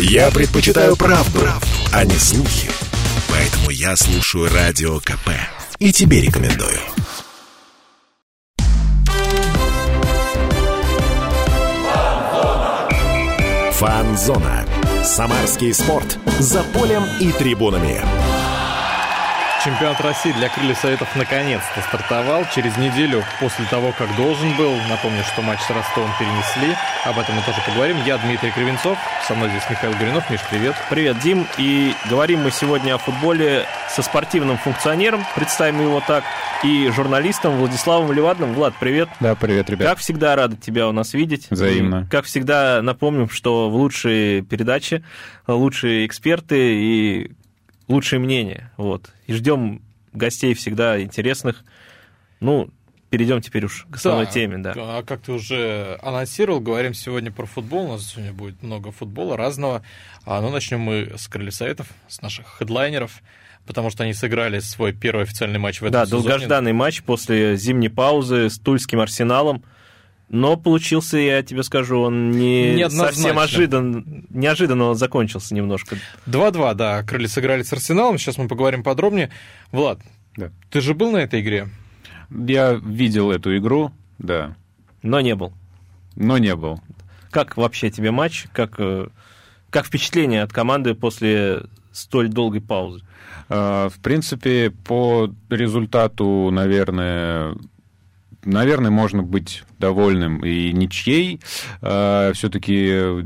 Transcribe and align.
Я 0.00 0.30
предпочитаю 0.30 0.94
правду, 0.96 1.40
правду, 1.40 1.66
а 1.92 2.04
не 2.04 2.14
слухи. 2.14 2.70
Поэтому 3.28 3.70
я 3.70 3.96
слушаю 3.96 4.48
Радио 4.48 5.00
КП. 5.00 5.30
И 5.80 5.92
тебе 5.92 6.20
рекомендую. 6.20 6.78
Фанзона. 13.72 14.64
Самарский 15.02 15.74
спорт. 15.74 16.16
За 16.38 16.62
полем 16.62 17.02
и 17.18 17.32
трибунами. 17.32 18.00
Чемпионат 19.64 20.00
России 20.00 20.30
для 20.32 20.48
крыльев 20.48 20.78
Советов 20.78 21.08
наконец-то 21.16 21.80
стартовал. 21.82 22.44
Через 22.54 22.76
неделю 22.76 23.24
после 23.40 23.64
того, 23.64 23.92
как 23.92 24.14
должен 24.16 24.56
был. 24.56 24.76
Напомню, 24.88 25.24
что 25.24 25.42
матч 25.42 25.58
с 25.60 25.70
Ростовом 25.70 26.10
перенесли. 26.18 26.76
Об 27.04 27.18
этом 27.18 27.34
мы 27.34 27.42
тоже 27.42 27.58
поговорим. 27.66 27.96
Я 28.06 28.18
Дмитрий 28.18 28.52
Кривенцов. 28.52 28.96
Со 29.26 29.34
мной 29.34 29.50
здесь 29.50 29.68
Михаил 29.68 29.94
Гуринов. 29.94 30.30
Миш, 30.30 30.40
привет. 30.48 30.76
Привет, 30.88 31.18
Дим. 31.18 31.44
И 31.58 31.92
говорим 32.08 32.42
мы 32.42 32.52
сегодня 32.52 32.94
о 32.94 32.98
футболе 32.98 33.66
со 33.88 34.02
спортивным 34.02 34.58
функционером, 34.58 35.24
представим 35.34 35.80
его 35.80 36.00
так, 36.06 36.22
и 36.62 36.88
журналистом 36.94 37.56
Владиславом 37.56 38.12
Левадным. 38.12 38.54
Влад, 38.54 38.74
привет. 38.78 39.08
Да, 39.18 39.34
привет, 39.34 39.68
ребят. 39.70 39.88
Как 39.88 39.98
всегда, 39.98 40.36
рады 40.36 40.56
тебя 40.56 40.88
у 40.88 40.92
нас 40.92 41.14
видеть. 41.14 41.48
Взаимно. 41.50 42.04
И, 42.06 42.10
как 42.10 42.26
всегда, 42.26 42.80
напомним, 42.80 43.28
что 43.28 43.68
в 43.70 43.74
лучшие 43.74 44.42
передачи 44.42 45.04
лучшие 45.48 46.06
эксперты 46.06 46.74
и 46.74 47.32
лучшие 47.88 48.20
мнения. 48.20 48.70
Вот. 48.76 49.10
И 49.26 49.32
ждем 49.32 49.82
гостей 50.12 50.54
всегда 50.54 51.02
интересных. 51.02 51.64
Ну, 52.40 52.70
перейдем 53.10 53.40
теперь 53.40 53.64
уж 53.64 53.86
к 53.90 53.96
основной 53.96 54.26
да, 54.26 54.30
теме, 54.30 54.58
да. 54.58 54.72
А 54.76 55.02
как 55.02 55.22
ты 55.22 55.32
уже 55.32 55.98
анонсировал, 56.02 56.60
говорим 56.60 56.94
сегодня 56.94 57.32
про 57.32 57.46
футбол. 57.46 57.86
У 57.86 57.92
нас 57.92 58.06
сегодня 58.06 58.32
будет 58.32 58.62
много 58.62 58.92
футбола 58.92 59.36
разного. 59.36 59.82
А, 60.24 60.40
ну, 60.40 60.50
начнем 60.50 60.80
мы 60.80 61.12
с 61.16 61.26
крылья 61.28 61.50
советов, 61.50 61.88
с 62.08 62.20
наших 62.20 62.58
хедлайнеров 62.58 63.22
потому 63.66 63.90
что 63.90 64.02
они 64.02 64.14
сыграли 64.14 64.60
свой 64.60 64.94
первый 64.94 65.24
официальный 65.24 65.58
матч 65.58 65.82
в 65.82 65.84
этом 65.84 65.92
да, 65.92 66.06
сезоне. 66.06 66.22
Да, 66.22 66.28
долгожданный 66.30 66.72
матч 66.72 67.02
после 67.02 67.54
зимней 67.58 67.90
паузы 67.90 68.48
с 68.48 68.58
Тульским 68.58 68.98
Арсеналом. 68.98 69.62
Но 70.30 70.58
получился, 70.58 71.16
я 71.16 71.42
тебе 71.42 71.62
скажу, 71.62 72.00
он 72.00 72.32
не 72.32 72.88
совсем 72.90 73.38
ожидан, 73.38 74.26
неожиданно 74.28 74.90
он 74.90 74.94
закончился 74.94 75.54
немножко. 75.54 75.96
2-2, 76.26 76.74
да, 76.74 77.02
крылья 77.02 77.28
сыграли 77.28 77.62
с 77.62 77.72
Арсеналом, 77.72 78.18
сейчас 78.18 78.36
мы 78.36 78.46
поговорим 78.46 78.82
подробнее. 78.82 79.30
Влад, 79.72 80.00
да. 80.36 80.50
ты 80.70 80.82
же 80.82 80.94
был 80.94 81.12
на 81.12 81.18
этой 81.18 81.40
игре? 81.40 81.68
Я 82.30 82.74
видел 82.74 83.30
эту 83.30 83.56
игру, 83.56 83.90
да. 84.18 84.54
Но 85.02 85.20
не 85.20 85.34
был. 85.34 85.52
Но 86.14 86.36
не 86.36 86.54
был. 86.54 86.80
Как 87.30 87.56
вообще 87.56 87.90
тебе 87.90 88.10
матч? 88.10 88.46
Как, 88.52 88.74
э, 88.78 89.08
как 89.70 89.86
впечатление 89.86 90.42
от 90.42 90.52
команды 90.52 90.94
после 90.94 91.62
столь 91.92 92.28
долгой 92.28 92.60
паузы? 92.60 93.02
А, 93.48 93.88
в 93.88 93.98
принципе, 94.00 94.70
по 94.70 95.32
результату, 95.48 96.50
наверное, 96.50 97.56
наверное, 98.52 98.90
можно 98.90 99.22
быть 99.22 99.64
довольным 99.78 100.44
и 100.44 100.72
ничьей. 100.72 101.40
А, 101.80 102.32
Все-таки 102.32 103.24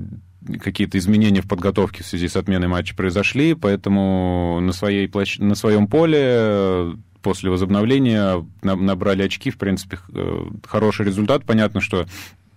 какие-то 0.60 0.98
изменения 0.98 1.40
в 1.40 1.48
подготовке 1.48 2.02
в 2.02 2.06
связи 2.06 2.28
с 2.28 2.36
отменой 2.36 2.68
матча 2.68 2.94
произошли, 2.94 3.54
поэтому 3.54 4.58
на, 4.60 4.72
своей 4.72 5.08
площ... 5.08 5.38
на 5.38 5.54
своем 5.54 5.86
поле 5.86 6.96
после 7.22 7.50
возобновления 7.50 8.44
набрали 8.62 9.22
очки, 9.22 9.50
в 9.50 9.58
принципе, 9.58 9.98
э, 10.12 10.44
хороший 10.66 11.06
результат. 11.06 11.44
Понятно, 11.44 11.80
что 11.80 12.06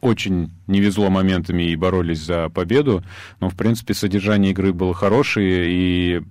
очень 0.02 0.52
не 0.68 0.82
везло 0.82 1.10
моментами 1.10 1.64
и 1.64 1.76
боролись 1.76 2.24
за 2.24 2.50
победу, 2.50 3.04
но, 3.40 3.50
в 3.50 3.56
принципе, 3.56 3.94
содержание 3.94 4.52
игры 4.52 4.74
было 4.74 4.94
хорошее, 4.94 5.66
и 5.68 6.22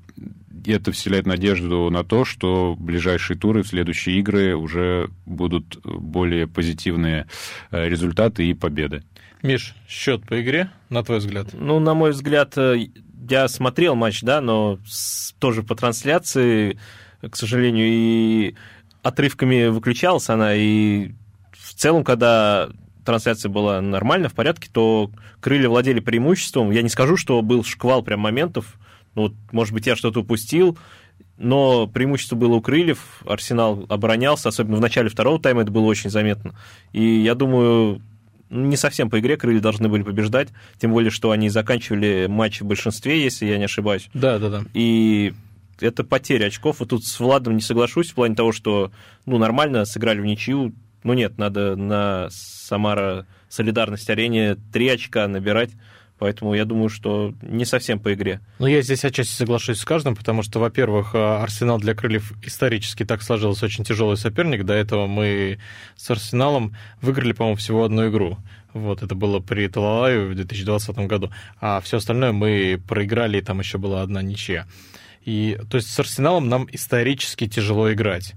это 0.73 0.93
вселяет 0.93 1.27
надежду 1.27 1.91
на 1.91 2.05
то, 2.05 2.25
что 2.25 2.77
ближайшие 2.79 3.39
туры, 3.39 3.63
в 3.63 3.69
следующие 3.69 4.19
игры 4.19 4.55
уже 4.55 5.11
будут 5.27 5.79
более 5.85 6.47
позитивные 6.47 7.27
э, 7.71 7.89
результаты 7.89 8.47
и 8.47 8.55
победы. 8.55 9.03
Миш, 9.43 9.75
счет 9.89 10.27
по 10.27 10.41
игре, 10.41 10.71
на 10.89 11.03
твой 11.03 11.19
взгляд? 11.19 11.49
Ну, 11.53 11.79
на 11.79 11.95
мой 11.95 12.13
взгляд, 12.13 12.57
э, 12.57 12.87
я 13.29 13.49
смотрел 13.49 13.95
матч, 13.95 14.23
да, 14.23 14.41
но 14.41 14.79
тоже 15.39 15.63
по 15.63 15.75
трансляции, 15.75 16.79
к 17.21 17.37
сожалению, 17.37 17.87
и 17.89 18.55
отрывками 19.03 19.67
выключалась 19.67 20.31
она, 20.31 20.55
и 20.55 21.13
в 21.53 21.75
целом, 21.75 22.05
когда 22.05 22.71
трансляция 23.05 23.51
была 23.51 23.81
нормально, 23.81 24.29
в 24.29 24.35
порядке, 24.35 24.69
то 24.73 25.11
крылья 25.41 25.69
владели 25.69 26.01
преимуществом. 26.01 26.71
Я 26.71 26.83
не 26.83 26.89
скажу, 26.89 27.17
что 27.17 27.41
был 27.43 27.65
шквал 27.65 28.03
прям 28.03 28.21
моментов, 28.21 28.79
ну, 29.15 29.35
может 29.53 29.75
быть, 29.75 29.87
я 29.87 29.97
что-то 29.97 30.21
упустил, 30.21 30.79
но 31.37 31.87
преимущество 31.87 32.37
было 32.37 32.55
у 32.55 32.61
крыльев, 32.61 33.23
Арсенал 33.27 33.87
оборонялся, 33.89 34.49
особенно 34.49 34.77
в 34.77 34.81
начале 34.81 35.09
второго 35.09 35.41
тайма 35.41 35.63
это 35.63 35.71
было 35.71 35.85
очень 35.85 36.11
заметно. 36.11 36.55
И 36.93 37.03
я 37.03 37.35
думаю, 37.35 38.01
не 38.51 38.77
совсем 38.77 39.11
по 39.11 39.19
игре 39.19 39.37
крылья 39.37 39.61
должны 39.61 39.89
были 39.89 40.03
побеждать, 40.03 40.49
тем 40.79 40.93
более, 40.93 41.11
что 41.11 41.31
они 41.31 41.49
заканчивали 41.49 42.27
матч 42.29 42.61
в 42.61 42.67
большинстве, 42.67 43.23
если 43.23 43.47
я 43.47 43.59
не 43.59 43.65
ошибаюсь. 43.65 44.09
Да, 44.15 44.39
да, 44.39 44.49
да. 44.49 44.63
И 44.75 45.35
это 45.81 46.05
потеря 46.05 46.47
очков. 46.47 46.81
Вот 46.81 46.91
тут 46.91 47.05
с 47.05 47.19
Владом 47.19 47.57
не 47.57 47.63
соглашусь 47.63 48.11
в 48.11 48.15
плане 48.15 48.35
того, 48.35 48.53
что 48.53 48.93
ну, 49.27 49.39
нормально 49.39 49.85
сыграли 49.85 50.21
в 50.21 50.25
ничью. 50.25 50.73
Ну 51.03 51.13
нет, 51.15 51.37
надо 51.39 51.77
на 51.77 52.29
Самара 52.31 53.27
солидарность 53.49 54.09
арене 54.09 54.57
три 54.73 54.89
очка 54.89 55.27
набирать. 55.29 55.71
Поэтому 56.25 56.55
я 56.55 56.65
думаю, 56.65 56.89
что 56.89 57.35
не 57.43 57.67
совсем 57.67 58.01
по 58.01 58.15
игре. 58.15 58.41
Ну, 58.59 58.67
я 58.67 58.81
здесь 58.81 59.05
отчасти 59.05 59.35
соглашусь 59.35 59.79
с 59.79 59.85
каждым, 59.85 60.17
потому 60.17 60.43
что, 60.43 60.59
во-первых, 60.59 61.11
а, 61.13 61.43
Арсенал 61.43 61.79
для 61.79 61.95
крыльев 61.95 62.33
исторически 62.43 63.05
так 63.05 63.21
сложился 63.23 63.67
очень 63.67 63.85
тяжелый 63.85 64.17
соперник. 64.17 64.65
До 64.65 64.73
этого 64.73 65.07
мы 65.07 65.59
с 65.97 66.11
Арсеналом 66.11 66.75
выиграли, 67.03 67.33
по-моему, 67.33 67.59
всего 67.59 67.85
одну 67.85 68.09
игру. 68.09 68.39
Вот, 68.73 69.03
это 69.03 69.15
было 69.15 69.41
при 69.41 69.69
Талалаю 69.69 70.31
в 70.31 70.35
2020 70.35 70.97
году. 71.01 71.31
А 71.61 71.83
все 71.83 71.99
остальное 71.99 72.33
мы 72.33 72.83
проиграли, 72.89 73.37
и 73.37 73.43
там 73.43 73.59
еще 73.59 73.77
была 73.77 74.01
одна 74.01 74.23
ничья. 74.23 74.67
И, 75.27 75.61
то 75.69 75.77
есть 75.77 75.91
с 75.91 76.01
Арсеналом 76.01 76.49
нам 76.49 76.67
исторически 76.73 77.47
тяжело 77.47 77.93
играть. 77.93 78.33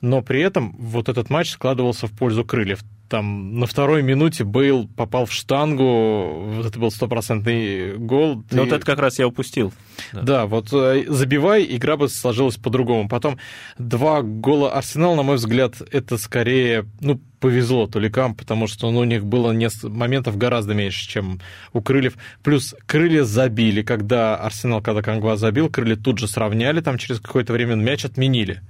Но 0.00 0.22
при 0.22 0.40
этом 0.40 0.74
вот 0.78 1.10
этот 1.10 1.28
матч 1.28 1.50
складывался 1.50 2.06
в 2.06 2.12
пользу 2.12 2.42
крыльев 2.42 2.80
там 3.08 3.58
на 3.58 3.66
второй 3.66 4.02
минуте 4.02 4.44
Бейл 4.44 4.86
попал 4.88 5.26
в 5.26 5.32
штангу, 5.32 6.44
вот 6.56 6.66
это 6.66 6.78
был 6.78 6.90
стопроцентный 6.90 7.96
гол. 7.96 8.44
Ну, 8.50 8.64
вот 8.64 8.72
это 8.72 8.84
как 8.84 8.98
раз 8.98 9.18
я 9.18 9.26
упустил. 9.26 9.72
Да, 10.12 10.22
да 10.22 10.46
вот 10.46 10.72
э, 10.72 11.04
забивай, 11.08 11.66
игра 11.68 11.96
бы 11.96 12.08
сложилась 12.08 12.56
по-другому. 12.56 13.08
Потом 13.08 13.38
два 13.78 14.22
гола 14.22 14.72
Арсенал, 14.72 15.16
на 15.16 15.22
мой 15.22 15.36
взгляд, 15.36 15.80
это 15.90 16.18
скорее, 16.18 16.86
ну, 17.00 17.20
повезло 17.40 17.86
Туликам, 17.86 18.34
потому 18.34 18.66
что 18.66 18.90
ну, 18.90 19.00
у 19.00 19.04
них 19.04 19.24
было 19.24 19.54
моментов 19.84 20.36
гораздо 20.36 20.74
меньше, 20.74 21.08
чем 21.08 21.40
у 21.72 21.80
Крыльев. 21.80 22.16
Плюс 22.42 22.74
Крылья 22.86 23.24
забили, 23.24 23.82
когда 23.82 24.36
Арсенал, 24.36 24.82
когда 24.82 25.02
Кангва 25.02 25.36
забил, 25.36 25.70
Крылья 25.70 25.96
тут 25.96 26.18
же 26.18 26.28
сравняли, 26.28 26.80
там 26.80 26.98
через 26.98 27.20
какое-то 27.20 27.52
время 27.52 27.74
мяч 27.74 28.04
отменили. 28.04 28.62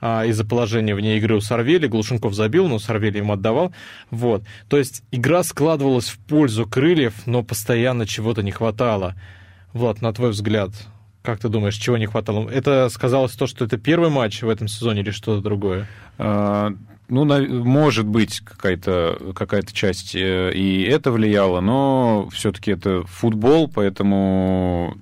А, 0.00 0.24
из-за 0.26 0.44
положения 0.44 0.94
вне 0.94 1.16
игры 1.18 1.36
у 1.36 1.40
Сорвели. 1.40 1.88
Глушенков 1.88 2.34
забил, 2.34 2.68
но 2.68 2.78
Сорвели 2.78 3.18
ему 3.18 3.32
отдавал. 3.32 3.72
Вот. 4.10 4.42
То 4.68 4.78
есть 4.78 5.02
игра 5.10 5.42
складывалась 5.42 6.08
в 6.08 6.18
пользу 6.18 6.66
крыльев, 6.66 7.14
но 7.26 7.42
постоянно 7.42 8.06
чего-то 8.06 8.42
не 8.42 8.50
хватало. 8.50 9.14
Влад, 9.72 10.00
на 10.00 10.12
твой 10.12 10.30
взгляд, 10.30 10.70
как 11.22 11.40
ты 11.40 11.48
думаешь, 11.48 11.76
чего 11.76 11.96
не 11.96 12.06
хватало? 12.06 12.48
Это 12.48 12.88
сказалось 12.90 13.32
то, 13.32 13.46
что 13.46 13.64
это 13.64 13.76
первый 13.76 14.10
матч 14.10 14.42
в 14.42 14.48
этом 14.48 14.68
сезоне 14.68 15.00
или 15.00 15.10
что-то 15.10 15.42
другое? 15.42 15.86
А, 16.16 16.72
ну, 17.08 17.24
может 17.64 18.06
быть, 18.06 18.40
какая-то 18.40 19.32
какая 19.34 19.62
часть 19.62 20.14
э, 20.14 20.52
и 20.54 20.82
это 20.82 21.10
влияло, 21.10 21.60
но 21.60 22.28
все-таки 22.32 22.70
это 22.70 23.02
футбол, 23.04 23.68
поэтому 23.68 24.96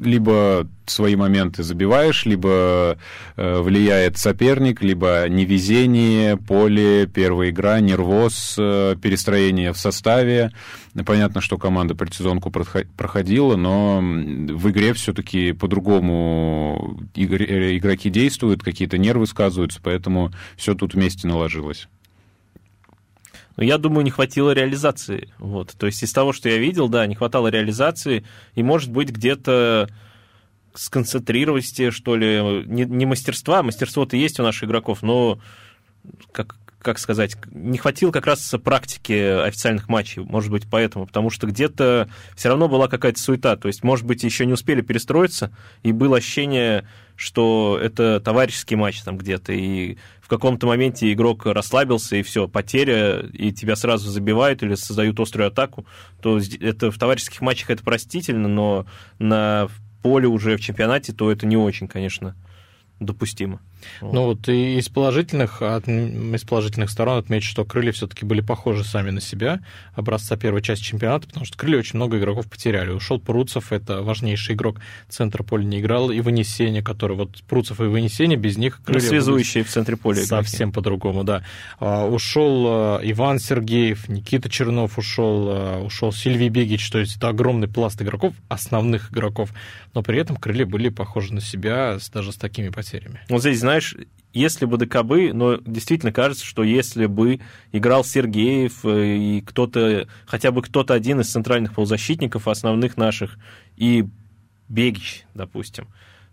либо 0.00 0.66
свои 0.86 1.14
моменты 1.14 1.62
забиваешь, 1.62 2.26
либо 2.26 2.98
э, 3.36 3.60
влияет 3.60 4.18
соперник, 4.18 4.82
либо 4.82 5.26
невезение, 5.28 6.36
поле, 6.36 7.06
первая 7.06 7.50
игра, 7.50 7.80
нервоз, 7.80 8.56
э, 8.58 8.96
перестроение 9.00 9.72
в 9.72 9.78
составе. 9.78 10.52
Понятно, 11.06 11.40
что 11.40 11.58
команда 11.58 11.94
предсезонку 11.94 12.50
проходила, 12.50 13.56
но 13.56 14.00
в 14.00 14.70
игре 14.70 14.92
все-таки 14.94 15.52
по-другому 15.52 16.98
игроки 17.14 18.10
действуют, 18.10 18.62
какие-то 18.62 18.98
нервы 18.98 19.26
сказываются, 19.26 19.80
поэтому 19.82 20.32
все 20.56 20.74
тут 20.74 20.94
вместе 20.94 21.28
наложилось. 21.28 21.88
Но 23.60 23.66
я 23.66 23.76
думаю, 23.76 24.04
не 24.04 24.10
хватило 24.10 24.52
реализации. 24.52 25.28
Вот. 25.36 25.74
То 25.78 25.84
есть 25.84 26.02
из 26.02 26.10
того, 26.14 26.32
что 26.32 26.48
я 26.48 26.56
видел, 26.56 26.88
да, 26.88 27.06
не 27.06 27.14
хватало 27.14 27.48
реализации, 27.48 28.24
и, 28.54 28.62
может 28.62 28.90
быть, 28.90 29.10
где-то 29.10 29.90
сконцентрированности, 30.72 31.90
что 31.90 32.16
ли, 32.16 32.64
не, 32.64 32.86
не 32.86 33.04
мастерства, 33.04 33.62
мастерство-то 33.62 34.16
есть 34.16 34.40
у 34.40 34.42
наших 34.42 34.64
игроков, 34.64 35.02
но 35.02 35.38
как 36.32 36.56
как 36.80 36.98
сказать, 36.98 37.36
не 37.50 37.76
хватило 37.76 38.10
как 38.10 38.24
раз 38.24 38.54
практики 38.64 39.12
официальных 39.12 39.90
матчей, 39.90 40.22
может 40.22 40.50
быть, 40.50 40.62
поэтому, 40.70 41.06
потому 41.06 41.28
что 41.28 41.46
где-то 41.46 42.08
все 42.34 42.48
равно 42.48 42.68
была 42.68 42.88
какая-то 42.88 43.20
суета, 43.20 43.56
то 43.56 43.68
есть, 43.68 43.84
может 43.84 44.06
быть, 44.06 44.22
еще 44.22 44.46
не 44.46 44.54
успели 44.54 44.80
перестроиться, 44.80 45.54
и 45.82 45.92
было 45.92 46.16
ощущение, 46.16 46.88
что 47.16 47.78
это 47.78 48.18
товарищеский 48.20 48.76
матч 48.76 49.02
там 49.02 49.18
где-то, 49.18 49.52
и 49.52 49.98
каком-то 50.30 50.66
моменте 50.66 51.12
игрок 51.12 51.44
расслабился, 51.44 52.16
и 52.16 52.22
все, 52.22 52.48
потеря, 52.48 53.18
и 53.32 53.52
тебя 53.52 53.76
сразу 53.76 54.08
забивают 54.08 54.62
или 54.62 54.76
создают 54.76 55.18
острую 55.20 55.48
атаку, 55.48 55.84
то 56.22 56.38
это 56.60 56.90
в 56.90 56.98
товарищеских 56.98 57.40
матчах 57.40 57.70
это 57.70 57.82
простительно, 57.82 58.48
но 58.48 58.86
на 59.18 59.68
поле 60.02 60.28
уже 60.28 60.56
в 60.56 60.60
чемпионате, 60.60 61.12
то 61.12 61.30
это 61.30 61.46
не 61.46 61.56
очень, 61.56 61.88
конечно, 61.88 62.36
допустимо. 63.00 63.60
Ну 64.00 64.24
вот 64.24 64.48
и 64.48 64.78
из 64.78 64.88
положительных, 64.88 65.62
от, 65.62 65.88
из 65.88 66.44
положительных 66.44 66.90
сторон 66.90 67.18
отмечу, 67.18 67.48
что 67.50 67.64
крылья 67.64 67.92
все-таки 67.92 68.24
были 68.24 68.40
похожи 68.40 68.84
сами 68.84 69.10
на 69.10 69.20
себя, 69.20 69.60
образца 69.94 70.36
первой 70.36 70.62
части 70.62 70.84
чемпионата, 70.84 71.26
потому 71.26 71.46
что 71.46 71.56
крылья 71.56 71.78
очень 71.78 71.96
много 71.96 72.18
игроков 72.18 72.48
потеряли. 72.48 72.90
Ушел 72.90 73.20
Пруцев, 73.20 73.72
это 73.72 74.02
важнейший 74.02 74.54
игрок 74.54 74.80
центра 75.08 75.42
поля 75.42 75.64
не 75.64 75.80
играл, 75.80 76.10
и 76.10 76.20
Вынесение, 76.20 76.82
который 76.82 77.16
вот 77.16 77.42
Пруцев 77.48 77.80
и 77.80 77.84
Вынесение, 77.84 78.38
без 78.38 78.56
них 78.56 78.80
крылья... 78.84 79.02
Ну, 79.02 79.08
связующие 79.08 79.64
в 79.64 79.68
центре 79.68 79.96
поля. 79.96 80.24
Совсем 80.24 80.72
по-другому, 80.72 81.24
да. 81.24 81.44
А, 81.78 82.06
ушел 82.06 82.66
а, 82.68 83.00
Иван 83.02 83.38
Сергеев, 83.38 84.08
Никита 84.08 84.48
Чернов 84.48 84.98
ушел, 84.98 85.48
а, 85.50 85.82
ушел 85.82 86.12
Сильвий 86.12 86.48
Бегич, 86.48 86.90
то 86.90 86.98
есть 86.98 87.16
это 87.16 87.28
огромный 87.28 87.68
пласт 87.68 88.00
игроков, 88.02 88.34
основных 88.48 89.12
игроков, 89.12 89.50
но 89.94 90.02
при 90.02 90.18
этом 90.18 90.36
крылья 90.36 90.66
были 90.66 90.88
похожи 90.88 91.34
на 91.34 91.40
себя 91.40 91.98
даже 92.12 92.32
с 92.32 92.36
такими 92.36 92.68
потерями. 92.68 93.20
Вот 93.28 93.40
здесь, 93.40 93.60
знаешь, 93.70 93.94
если 94.32 94.64
бы 94.64 94.78
ДКБ, 94.78 95.32
но 95.32 95.56
действительно 95.56 96.12
кажется, 96.12 96.44
что 96.44 96.64
если 96.64 97.06
бы 97.06 97.38
играл 97.70 98.04
Сергеев 98.04 98.84
э, 98.84 99.16
и 99.16 99.40
кто-то, 99.42 100.08
хотя 100.26 100.50
бы 100.50 100.62
кто-то 100.62 100.92
один 100.92 101.20
из 101.20 101.30
центральных 101.30 101.74
полузащитников, 101.74 102.48
основных 102.48 102.96
наших, 102.96 103.38
и 103.76 104.06
Бегич, 104.68 105.24
допустим, 105.34 105.86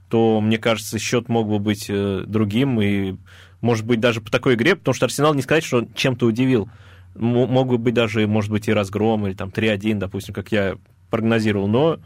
то, 0.10 0.42
мне 0.42 0.58
кажется, 0.58 0.98
счет 0.98 1.30
мог 1.30 1.48
бы 1.48 1.60
быть 1.60 1.86
э, 1.90 2.24
другим, 2.26 2.82
и, 2.82 3.18
может 3.62 3.86
быть, 3.86 4.00
даже 4.00 4.22
по 4.22 4.32
такой 4.32 4.56
игре, 4.56 4.76
потому 4.76 4.96
что 4.96 5.06
Арсенал 5.06 5.36
не 5.36 5.44
сказать, 5.44 5.64
что 5.64 5.88
чем-то 5.94 6.26
удивил. 6.26 6.70
Мог 7.14 7.68
бы 7.68 7.78
быть 7.78 7.94
даже, 7.94 8.26
может 8.28 8.50
быть, 8.50 8.68
и 8.68 8.74
разгром, 8.74 9.28
или 9.28 9.34
там 9.34 9.50
3-1, 9.50 9.96
допустим, 9.96 10.34
как 10.34 10.52
я 10.52 10.78
прогнозировал, 11.12 11.68
но 11.68 12.00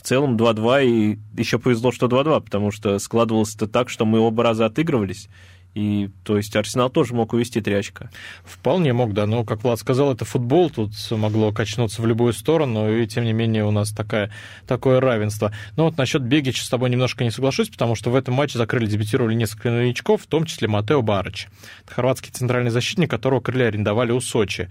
в 0.00 0.02
целом 0.02 0.36
2-2, 0.36 0.86
и 0.86 1.18
еще 1.36 1.58
повезло, 1.58 1.92
что 1.92 2.06
2-2, 2.06 2.40
потому 2.40 2.70
что 2.70 2.98
складывалось 2.98 3.54
это 3.54 3.66
так, 3.66 3.90
что 3.90 4.06
мы 4.06 4.18
оба 4.18 4.42
раза 4.42 4.64
отыгрывались, 4.64 5.28
и, 5.74 6.08
то 6.24 6.36
есть, 6.36 6.56
Арсенал 6.56 6.90
тоже 6.90 7.14
мог 7.14 7.32
увести 7.32 7.60
три 7.60 7.74
очка. 7.74 8.10
Вполне 8.44 8.92
мог, 8.92 9.12
да. 9.12 9.26
Но, 9.26 9.44
как 9.44 9.62
Влад 9.62 9.78
сказал, 9.78 10.12
это 10.12 10.24
футбол, 10.24 10.70
тут 10.70 10.92
могло 11.10 11.52
качнуться 11.52 12.02
в 12.02 12.06
любую 12.06 12.32
сторону, 12.32 12.90
и, 12.90 13.06
тем 13.06 13.24
не 13.24 13.32
менее, 13.32 13.64
у 13.64 13.70
нас 13.70 13.92
такая, 13.92 14.32
такое 14.66 15.00
равенство. 15.00 15.52
Но 15.76 15.84
вот 15.84 15.96
насчет 15.96 16.22
Бегича 16.22 16.64
с 16.64 16.68
тобой 16.68 16.90
немножко 16.90 17.22
не 17.22 17.30
соглашусь, 17.30 17.68
потому 17.68 17.94
что 17.94 18.10
в 18.10 18.16
этом 18.16 18.34
матче 18.34 18.58
закрыли, 18.58 18.86
дебютировали 18.86 19.34
несколько 19.34 19.70
новичков, 19.70 20.22
в 20.22 20.26
том 20.26 20.44
числе 20.44 20.66
Матео 20.66 21.02
Барыч. 21.02 21.46
Хорватский 21.86 22.32
центральный 22.32 22.70
защитник, 22.70 23.10
которого 23.10 23.40
крылья 23.40 23.68
арендовали 23.68 24.10
у 24.10 24.20
Сочи. 24.20 24.70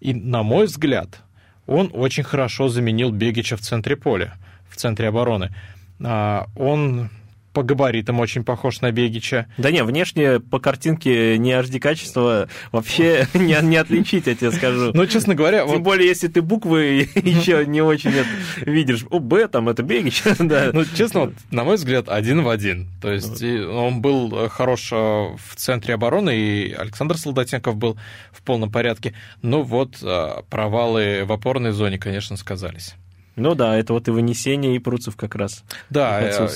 И, 0.00 0.14
на 0.14 0.44
мой 0.44 0.66
взгляд, 0.66 1.22
он 1.66 1.90
очень 1.92 2.22
хорошо 2.22 2.68
заменил 2.68 3.10
Бегича 3.10 3.56
в 3.56 3.60
центре 3.60 3.96
поля 3.96 4.36
в 4.68 4.76
центре 4.76 5.08
обороны. 5.08 5.54
А, 6.02 6.46
он 6.56 7.10
по 7.56 7.62
габаритам 7.62 8.20
очень 8.20 8.44
похож 8.44 8.82
на 8.82 8.92
Бегича. 8.92 9.46
Да 9.56 9.70
не, 9.70 9.82
внешне 9.82 10.40
по 10.40 10.58
картинке 10.58 11.38
не 11.38 11.52
HD 11.52 11.80
качество 11.80 12.50
вообще 12.70 13.26
не, 13.34 13.58
не 13.62 13.78
отличить, 13.78 14.26
я 14.26 14.34
тебе 14.34 14.52
скажу. 14.52 14.90
Ну, 14.92 15.06
честно 15.06 15.34
говоря... 15.34 15.60
Тем 15.60 15.68
вот... 15.68 15.80
более, 15.80 16.06
если 16.06 16.28
ты 16.28 16.42
буквы 16.42 17.08
еще 17.14 17.64
не 17.64 17.80
очень 17.80 18.12
видишь. 18.60 19.06
О, 19.08 19.20
Б, 19.20 19.48
там, 19.48 19.70
это 19.70 19.82
Бегич, 19.82 20.22
да. 20.38 20.68
Ну, 20.70 20.84
честно, 20.84 21.20
вот, 21.20 21.32
на 21.50 21.64
мой 21.64 21.76
взгляд, 21.76 22.10
один 22.10 22.42
в 22.42 22.50
один. 22.50 22.90
То 23.00 23.10
есть 23.10 23.42
он 23.42 24.02
был 24.02 24.50
хорош 24.50 24.90
а, 24.92 25.34
в 25.34 25.56
центре 25.56 25.94
обороны, 25.94 26.36
и 26.36 26.72
Александр 26.74 27.16
Солдатенков 27.16 27.74
был 27.78 27.96
в 28.32 28.42
полном 28.42 28.70
порядке. 28.70 29.14
Но 29.40 29.62
вот 29.62 29.96
а, 30.02 30.42
провалы 30.50 31.24
в 31.24 31.32
опорной 31.32 31.70
зоне, 31.70 31.98
конечно, 31.98 32.36
сказались. 32.36 32.96
Ну 33.36 33.54
да, 33.54 33.76
это 33.76 33.92
вот 33.92 34.08
и 34.08 34.10
вынесение, 34.10 34.74
и 34.74 34.78
Пруцев 34.78 35.14
как 35.16 35.34
раз. 35.34 35.62
Да, 35.90 36.20
э, 36.22 36.48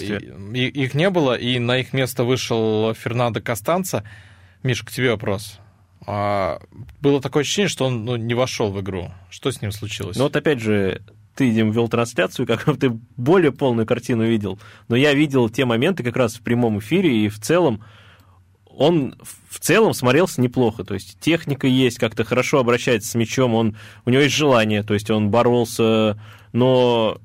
их 0.54 0.94
не 0.94 1.10
было, 1.10 1.34
и 1.34 1.58
на 1.58 1.76
их 1.78 1.92
место 1.92 2.24
вышел 2.24 2.94
Фернандо 2.94 3.40
Костанца. 3.40 4.02
Миша, 4.62 4.84
к 4.84 4.90
тебе 4.90 5.10
вопрос. 5.10 5.58
А, 6.06 6.60
было 7.00 7.20
такое 7.20 7.42
ощущение, 7.42 7.68
что 7.68 7.86
он 7.86 8.04
ну, 8.04 8.16
не 8.16 8.34
вошел 8.34 8.72
в 8.72 8.80
игру. 8.80 9.10
Что 9.28 9.50
с 9.50 9.60
ним 9.60 9.72
случилось? 9.72 10.16
Ну 10.16 10.24
вот 10.24 10.36
опять 10.36 10.60
же, 10.60 11.02
ты, 11.34 11.50
Дим, 11.50 11.70
вел 11.70 11.88
трансляцию, 11.88 12.46
как 12.46 12.64
ты 12.78 12.90
более 13.16 13.52
полную 13.52 13.86
картину 13.86 14.26
видел. 14.26 14.58
Но 14.88 14.96
я 14.96 15.12
видел 15.12 15.48
те 15.50 15.66
моменты 15.66 16.02
как 16.02 16.16
раз 16.16 16.36
в 16.36 16.40
прямом 16.40 16.78
эфире, 16.78 17.24
и 17.24 17.28
в 17.28 17.38
целом 17.38 17.84
он 18.66 19.14
в 19.48 19.58
целом 19.60 19.92
смотрелся 19.92 20.40
неплохо. 20.40 20.84
То 20.84 20.94
есть 20.94 21.18
техника 21.20 21.66
есть, 21.66 21.98
как-то 21.98 22.24
хорошо 22.24 22.60
обращается 22.60 23.10
с 23.10 23.14
мячом, 23.14 23.54
он, 23.54 23.76
у 24.06 24.10
него 24.10 24.22
есть 24.22 24.34
желание, 24.34 24.82
то 24.82 24.94
есть 24.94 25.10
он 25.10 25.30
боролся 25.30 26.18
но 26.52 27.20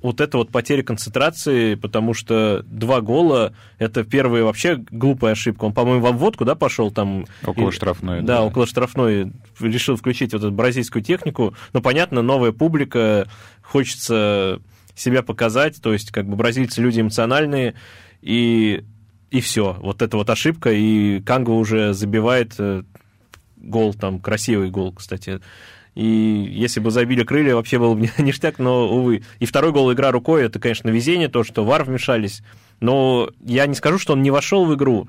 вот 0.00 0.20
это 0.20 0.38
вот 0.38 0.50
потеря 0.50 0.82
концентрации, 0.82 1.74
потому 1.74 2.14
что 2.14 2.62
два 2.66 3.00
гола— 3.00 3.52
это 3.78 4.04
первая 4.04 4.44
вообще 4.44 4.76
глупая 4.76 5.32
ошибка. 5.32 5.64
Он, 5.64 5.72
по-моему, 5.72 6.02
в 6.02 6.06
обводку, 6.06 6.44
да, 6.44 6.54
пошел 6.54 6.90
там... 6.90 7.26
Около 7.44 7.72
штрафной. 7.72 8.20
Да, 8.20 8.38
да, 8.38 8.42
около 8.44 8.66
штрафной. 8.66 9.32
Решил 9.58 9.96
включить 9.96 10.32
вот 10.32 10.42
эту 10.42 10.52
бразильскую 10.52 11.02
технику. 11.02 11.54
Но, 11.72 11.80
понятно, 11.80 12.22
новая 12.22 12.52
публика, 12.52 13.28
хочется 13.62 14.60
себя 14.94 15.22
показать, 15.22 15.80
то 15.80 15.92
есть 15.92 16.10
как 16.10 16.26
бы 16.26 16.36
бразильцы 16.36 16.80
люди 16.80 17.00
эмоциональные, 17.00 17.74
и, 18.20 18.84
и 19.30 19.40
все. 19.40 19.76
Вот 19.80 20.02
это 20.02 20.16
вот 20.16 20.30
ошибка, 20.30 20.72
и 20.72 21.20
Канго 21.20 21.50
уже 21.50 21.92
забивает 21.92 22.54
э, 22.58 22.82
гол, 23.56 23.94
там, 23.94 24.20
красивый 24.20 24.70
гол, 24.70 24.92
кстати, 24.92 25.40
и 25.98 26.48
если 26.52 26.78
бы 26.78 26.92
забили 26.92 27.24
крылья, 27.24 27.56
вообще 27.56 27.76
был 27.76 27.96
бы 27.96 28.08
ништяк, 28.18 28.60
но, 28.60 28.88
увы. 28.88 29.24
И 29.40 29.46
второй 29.46 29.72
гол 29.72 29.92
игра 29.92 30.12
рукой, 30.12 30.44
это, 30.44 30.60
конечно, 30.60 30.90
везение, 30.90 31.26
то, 31.26 31.42
что 31.42 31.64
вар 31.64 31.82
вмешались. 31.82 32.42
Но 32.78 33.30
я 33.44 33.66
не 33.66 33.74
скажу, 33.74 33.98
что 33.98 34.12
он 34.12 34.22
не 34.22 34.30
вошел 34.30 34.64
в 34.64 34.72
игру, 34.76 35.08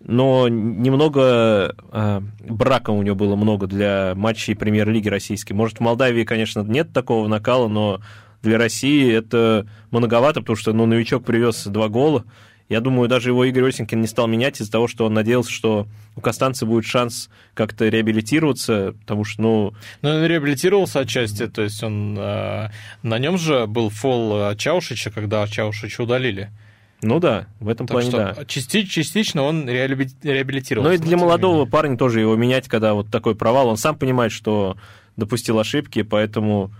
но 0.00 0.48
немного 0.48 1.76
э, 1.92 2.20
брака 2.48 2.92
у 2.92 3.02
него 3.02 3.14
было 3.14 3.36
много 3.36 3.66
для 3.66 4.14
матчей 4.16 4.56
премьер-лиги 4.56 5.10
российской. 5.10 5.52
Может, 5.52 5.76
в 5.76 5.80
Молдавии, 5.80 6.24
конечно, 6.24 6.60
нет 6.60 6.94
такого 6.94 7.28
накала, 7.28 7.68
но 7.68 8.00
для 8.40 8.56
России 8.56 9.12
это 9.12 9.66
многовато, 9.90 10.40
потому 10.40 10.56
что 10.56 10.72
ну, 10.72 10.86
новичок 10.86 11.26
привез 11.26 11.66
два 11.66 11.88
гола, 11.88 12.24
я 12.72 12.80
думаю, 12.80 13.06
даже 13.06 13.28
его 13.28 13.44
Игорь 13.44 13.68
Осенькин 13.68 14.00
не 14.00 14.06
стал 14.06 14.26
менять 14.26 14.60
из-за 14.60 14.72
того, 14.72 14.88
что 14.88 15.04
он 15.04 15.12
надеялся, 15.12 15.50
что 15.50 15.86
у 16.16 16.22
Костанца 16.22 16.64
будет 16.64 16.86
шанс 16.86 17.28
как-то 17.52 17.86
реабилитироваться, 17.86 18.94
потому 19.00 19.24
что, 19.24 19.42
ну... 19.42 19.74
Ну, 20.00 20.08
он 20.08 20.24
реабилитировался 20.24 21.00
отчасти, 21.00 21.48
то 21.48 21.60
есть 21.60 21.82
он... 21.82 22.16
Э, 22.18 22.70
на 23.02 23.18
нем 23.18 23.36
же 23.36 23.66
был 23.66 23.90
фол 23.90 24.54
Чаушича, 24.56 25.10
когда 25.10 25.46
Чаушича 25.46 26.00
удалили. 26.00 26.50
Ну 27.02 27.20
да, 27.20 27.46
в 27.60 27.68
этом 27.68 27.86
так 27.86 27.94
плане 27.94 28.08
что 28.08 28.34
да. 28.34 28.44
Частично, 28.46 28.88
частично 28.88 29.42
он 29.42 29.68
реабилитировался. 29.68 30.88
Ну 30.88 30.94
и 30.94 30.98
для 30.98 31.18
молодого 31.18 31.66
парня 31.66 31.98
тоже 31.98 32.20
его 32.20 32.36
менять, 32.36 32.68
когда 32.68 32.94
вот 32.94 33.10
такой 33.10 33.34
провал, 33.34 33.68
он 33.68 33.76
сам 33.76 33.96
понимает, 33.96 34.32
что 34.32 34.78
допустил 35.16 35.58
ошибки, 35.58 36.02
поэтому 36.02 36.72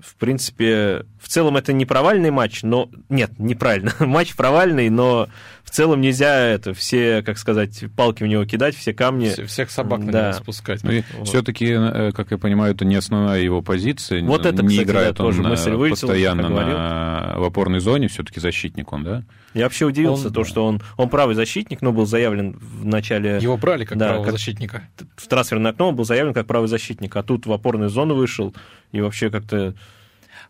в 0.00 0.16
принципе, 0.16 1.06
в 1.24 1.28
целом 1.28 1.56
это 1.56 1.72
не 1.72 1.86
провальный 1.86 2.30
матч, 2.30 2.62
но... 2.62 2.90
Нет, 3.08 3.32
неправильно. 3.38 3.92
матч 4.00 4.36
провальный, 4.36 4.90
но 4.90 5.28
в 5.64 5.70
целом 5.70 6.02
нельзя 6.02 6.36
это 6.36 6.74
все, 6.74 7.22
как 7.22 7.38
сказать, 7.38 7.84
палки 7.96 8.22
в 8.22 8.26
него 8.26 8.44
кидать, 8.44 8.76
все 8.76 8.92
камни. 8.92 9.30
Всех 9.46 9.70
собак 9.70 10.00
на 10.00 10.12
да. 10.12 10.22
него 10.28 10.32
спускать. 10.34 10.84
Ну, 10.84 11.02
вот. 11.16 11.26
Все-таки, 11.26 11.68
э, 11.70 12.12
как 12.12 12.30
я 12.30 12.36
понимаю, 12.36 12.74
это 12.74 12.84
не 12.84 12.96
основная 12.96 13.40
его 13.40 13.62
позиция. 13.62 14.22
Вот 14.22 14.44
это, 14.44 14.62
не 14.62 14.68
кстати, 14.68 14.86
играет 14.86 15.16
да, 15.16 15.24
он 15.24 15.30
тоже 15.30 15.48
мысль 15.48 15.70
вылетела, 15.70 16.08
постоянно 16.08 16.48
на... 16.50 17.34
в 17.38 17.44
опорной 17.44 17.80
зоне, 17.80 18.08
все-таки 18.08 18.38
защитник 18.38 18.92
он, 18.92 19.04
да? 19.04 19.22
Я 19.54 19.62
вообще 19.62 19.86
удивился, 19.86 20.26
он, 20.26 20.34
то, 20.34 20.42
да. 20.42 20.46
что 20.46 20.66
он, 20.66 20.82
он 20.98 21.08
правый 21.08 21.34
защитник, 21.34 21.80
но 21.80 21.92
был 21.92 22.04
заявлен 22.04 22.58
в 22.60 22.84
начале... 22.84 23.38
Его 23.40 23.56
брали 23.56 23.86
как 23.86 23.96
да, 23.96 24.08
правого 24.08 24.24
как 24.24 24.32
защитника. 24.32 24.82
В 25.16 25.26
трансферное 25.26 25.70
окно 25.70 25.88
он 25.88 25.96
был 25.96 26.04
заявлен 26.04 26.34
как 26.34 26.46
правый 26.46 26.68
защитник, 26.68 27.16
а 27.16 27.22
тут 27.22 27.46
в 27.46 27.52
опорную 27.52 27.88
зону 27.88 28.14
вышел, 28.14 28.54
и 28.92 29.00
вообще 29.00 29.30
как-то 29.30 29.74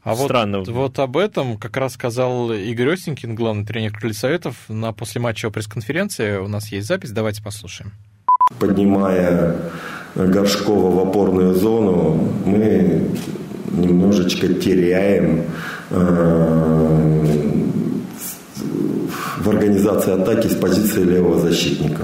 а 0.04 0.14
Странно. 0.14 0.58
Вот, 0.58 0.68
вот 0.68 0.98
об 0.98 1.16
этом 1.16 1.56
как 1.56 1.76
раз 1.78 1.94
сказал 1.94 2.52
Игорь 2.52 2.92
Осенькин, 2.92 3.34
главный 3.34 3.64
тренер 3.64 3.92
Крылья 3.92 4.14
Советов, 4.14 4.56
на 4.68 4.92
послематчевой 4.92 5.52
пресс-конференции. 5.52 6.36
У 6.36 6.46
нас 6.46 6.70
есть 6.70 6.86
запись, 6.86 7.10
давайте 7.10 7.42
послушаем. 7.42 7.92
Поднимая 8.58 9.56
Горшкова 10.14 10.94
в 10.94 11.08
опорную 11.08 11.54
зону, 11.54 12.32
мы 12.44 13.08
немножечко 13.72 14.52
теряем 14.52 15.44
э, 15.90 17.24
в 19.38 19.48
организации 19.48 20.12
атаки 20.12 20.48
с 20.48 20.54
позиции 20.54 21.02
левого 21.02 21.38
защитника. 21.40 22.02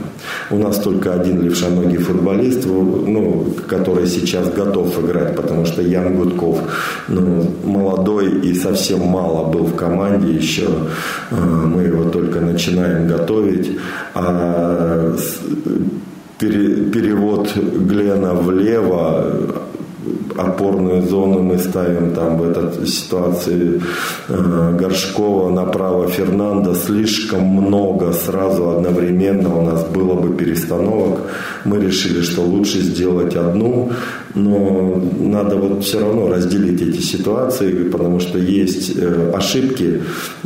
У 0.50 0.58
нас 0.58 0.78
только 0.78 1.12
один 1.12 1.42
левшоногий 1.42 1.98
футболист, 1.98 2.66
ну, 2.66 3.54
который 3.68 4.06
сейчас 4.06 4.48
готов 4.50 4.98
играть, 5.04 5.36
потому 5.36 5.66
что 5.66 5.82
Ян 5.82 6.16
Гудков 6.16 6.58
ну, 7.08 7.50
молодой 7.64 8.40
и 8.40 8.54
совсем 8.54 9.00
мало 9.00 9.50
был 9.50 9.64
в 9.64 9.76
команде 9.76 10.32
еще. 10.32 10.68
Э, 11.30 11.36
мы 11.36 11.82
его 11.82 12.10
только 12.10 12.40
начинаем 12.40 13.06
готовить. 13.06 13.78
А 14.14 15.16
перевод 16.38 17.54
Глена 17.56 18.34
влево 18.34 19.66
опорную 20.36 21.02
зону 21.02 21.42
мы 21.42 21.58
ставим 21.58 22.12
там 22.12 22.38
в 22.38 22.50
этой 22.50 22.86
ситуации 22.86 23.80
э, 24.28 24.76
Горшкова, 24.78 25.50
направо 25.50 26.08
Фернанда. 26.08 26.74
Слишком 26.74 27.44
много 27.44 28.12
сразу 28.12 28.70
одновременно 28.70 29.54
у 29.54 29.62
нас 29.62 29.84
было 29.84 30.14
бы 30.14 30.34
перестановок. 30.36 31.20
Мы 31.64 31.78
решили, 31.80 32.22
что 32.22 32.42
лучше 32.42 32.80
сделать 32.80 33.36
одну, 33.36 33.90
но 34.34 35.02
надо 35.20 35.56
вот 35.56 35.84
все 35.84 36.00
равно 36.00 36.28
разделить 36.28 36.80
эти 36.80 37.00
ситуации, 37.00 37.88
потому 37.88 38.20
что 38.20 38.38
есть 38.38 38.96
э, 38.96 39.32
ошибки, 39.34 40.02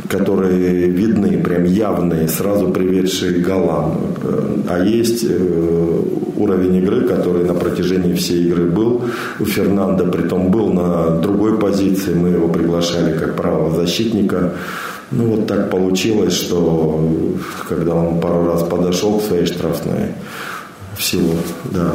которые 0.09 0.89
видны, 0.89 1.37
прям 1.37 1.65
явные, 1.65 2.27
сразу 2.27 2.69
приведшие 2.69 3.33
к 3.35 3.47
голам. 3.47 3.97
Э, 4.23 4.57
а 4.69 4.83
есть 4.83 5.25
э, 5.27 6.01
уровень 6.37 6.75
игры, 6.77 7.07
который 7.07 7.45
на 7.45 7.53
протяжении 7.53 8.13
всей 8.13 8.45
игры 8.45 8.65
был. 8.65 9.03
У 9.45 9.47
Фернанда 9.47 10.05
притом 10.05 10.49
был 10.49 10.73
на 10.73 11.19
другой 11.19 11.59
позиции, 11.59 12.15
мы 12.15 12.29
его 12.29 12.47
приглашали 12.47 13.15
как 13.15 13.35
правого 13.35 13.75
защитника. 13.75 14.55
Ну 15.11 15.35
вот 15.35 15.45
так 15.47 15.69
получилось, 15.69 16.33
что 16.33 16.99
когда 17.69 17.93
он 17.93 18.19
пару 18.19 18.47
раз 18.47 18.63
подошел 18.63 19.19
к 19.19 19.23
своей 19.23 19.45
штрафной, 19.45 20.13
всего, 20.97 21.35
да, 21.65 21.91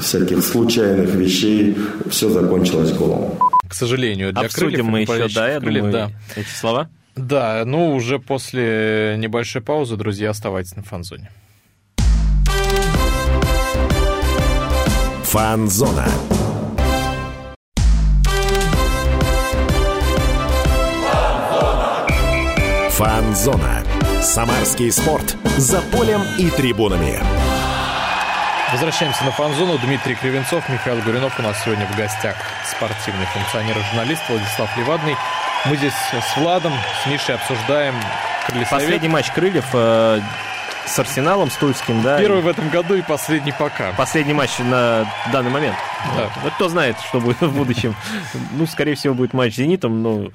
всяких 0.00 0.44
случайных 0.44 1.12
вещей, 1.14 1.76
все 2.08 2.30
закончилось 2.30 2.92
голом. 2.92 3.34
К 3.68 3.74
сожалению, 3.74 4.32
для 4.32 4.42
Обсудим 4.42 4.68
крыльев, 4.68 4.86
мы 4.86 5.00
еще, 5.00 5.34
да, 5.34 5.48
я 5.50 5.58
крыльев, 5.58 5.84
думаю, 5.86 5.92
да. 5.92 6.40
эти 6.40 6.50
слова. 6.50 6.88
Да, 7.16 7.64
ну 7.66 7.96
уже 7.96 8.20
после 8.20 9.16
небольшой 9.18 9.60
паузы, 9.60 9.96
друзья, 9.96 10.30
оставайтесь 10.30 10.76
на 10.76 10.84
фанзоне. 10.84 11.32
Фанзона. 15.24 16.06
Фанзона. 23.02 23.82
Самарский 24.20 24.92
спорт. 24.92 25.36
За 25.56 25.80
полем 25.80 26.22
и 26.38 26.48
трибунами. 26.50 27.18
Возвращаемся 28.70 29.24
на 29.24 29.32
фан-зону. 29.32 29.76
Дмитрий 29.78 30.14
Кривенцов, 30.14 30.68
Михаил 30.68 31.02
Гуринов. 31.02 31.36
У 31.36 31.42
нас 31.42 31.60
сегодня 31.64 31.84
в 31.86 31.96
гостях 31.96 32.36
спортивный 32.64 33.26
функционер 33.26 33.76
и 33.76 33.82
журналист 33.90 34.22
Владислав 34.28 34.76
Левадный. 34.76 35.16
Мы 35.64 35.76
здесь 35.78 35.92
с 35.94 36.36
Владом, 36.36 36.72
с 37.02 37.08
Мишей 37.08 37.34
обсуждаем 37.34 37.96
крыльесовет. 38.46 38.70
Последний 38.70 39.08
матч 39.08 39.32
Крыльев 39.32 39.66
э, 39.72 40.20
с 40.86 40.96
Арсеналом, 40.96 41.50
с 41.50 41.56
Тульским, 41.56 42.02
да. 42.02 42.20
Первый 42.20 42.42
в 42.42 42.46
этом 42.46 42.68
году 42.68 42.94
и 42.94 43.02
последний 43.02 43.50
пока. 43.50 43.90
Последний 43.96 44.32
матч 44.32 44.60
на 44.60 45.12
данный 45.32 45.50
момент. 45.50 45.76
Да. 46.16 46.30
Вот 46.44 46.52
кто 46.52 46.68
знает, 46.68 46.96
что 47.08 47.18
будет 47.18 47.40
в 47.40 47.52
будущем. 47.52 47.96
Ну, 48.52 48.64
скорее 48.68 48.94
всего, 48.94 49.12
будет 49.12 49.32
матч 49.32 49.54
с 49.54 49.56
«Зенитом», 49.56 50.04
но 50.04 50.30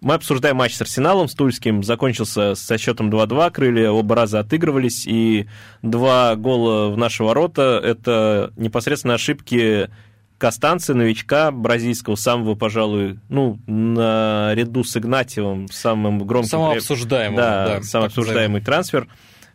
мы 0.00 0.14
обсуждаем 0.14 0.56
матч 0.56 0.74
с 0.74 0.80
Арсеналом, 0.80 1.28
с 1.28 1.34
Тульским. 1.34 1.82
Закончился 1.82 2.54
со 2.54 2.78
счетом 2.78 3.10
2-2. 3.10 3.50
Крылья 3.50 3.90
оба 3.90 4.14
раза 4.14 4.40
отыгрывались. 4.40 5.06
И 5.06 5.46
два 5.82 6.36
гола 6.36 6.90
в 6.90 6.96
наши 6.96 7.24
ворота– 7.24 7.80
это 7.84 8.52
непосредственно 8.56 9.14
ошибки 9.14 9.90
Костанцы, 10.38 10.94
новичка 10.94 11.50
бразильского, 11.50 12.14
самого, 12.14 12.54
пожалуй, 12.54 13.18
ну, 13.28 13.58
наряду 13.66 14.84
с 14.84 14.96
Игнатьевым, 14.96 15.66
самым 15.68 16.20
громким... 16.24 16.48
Самого 16.48 16.74
обсуждаемого, 16.74 17.36
Да, 17.36 17.64
да, 17.66 17.82
самый 17.82 18.04
назовем. 18.04 18.04
обсуждаемый 18.04 18.60
трансфер. 18.60 19.08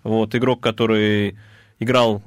Вот, 0.03 0.35
игрок, 0.35 0.59
который 0.59 1.37
играл 1.79 2.21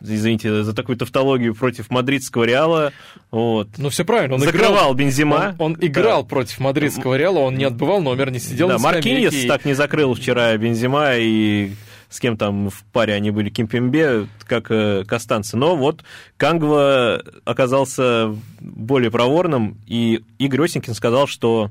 извините 0.00 0.62
за 0.62 0.74
такую 0.74 0.96
тавтологию, 0.96 1.54
против 1.54 1.90
мадридского 1.90 2.44
Реала. 2.44 2.92
Вот. 3.30 3.68
Ну, 3.76 3.88
все 3.88 4.04
правильно. 4.04 4.34
Он 4.34 4.40
Закрывал 4.40 4.72
играл, 4.72 4.94
Бензима. 4.94 5.56
Он, 5.58 5.72
он 5.72 5.78
играл 5.80 6.22
Да. 6.22 6.28
против 6.28 6.58
мадридского 6.60 7.16
Реала, 7.16 7.38
он 7.40 7.56
не 7.56 7.64
отбывал 7.64 8.02
номер, 8.02 8.30
не 8.30 8.38
сидел 8.38 8.68
да, 8.68 8.74
на. 8.74 8.80
Маркиньес 8.80 9.34
и- 9.34 9.48
так 9.48 9.64
не 9.64 9.74
закрыл 9.74 10.14
вчера 10.14 10.56
Бензима, 10.56 11.16
и 11.16 11.72
с 12.08 12.20
кем 12.20 12.36
там 12.36 12.70
в 12.70 12.84
паре 12.92 13.14
они 13.14 13.30
были, 13.30 13.50
Кимпембе, 13.50 14.28
как 14.44 14.70
э, 14.70 15.04
Костанцы. 15.04 15.56
Но 15.56 15.76
вот 15.76 16.04
Кангва 16.36 17.22
оказался 17.44 18.34
более 18.60 19.10
проворным, 19.10 19.78
и 19.86 20.22
Игорь 20.38 20.64
Осенькин 20.64 20.94
сказал, 20.94 21.26
что 21.26 21.70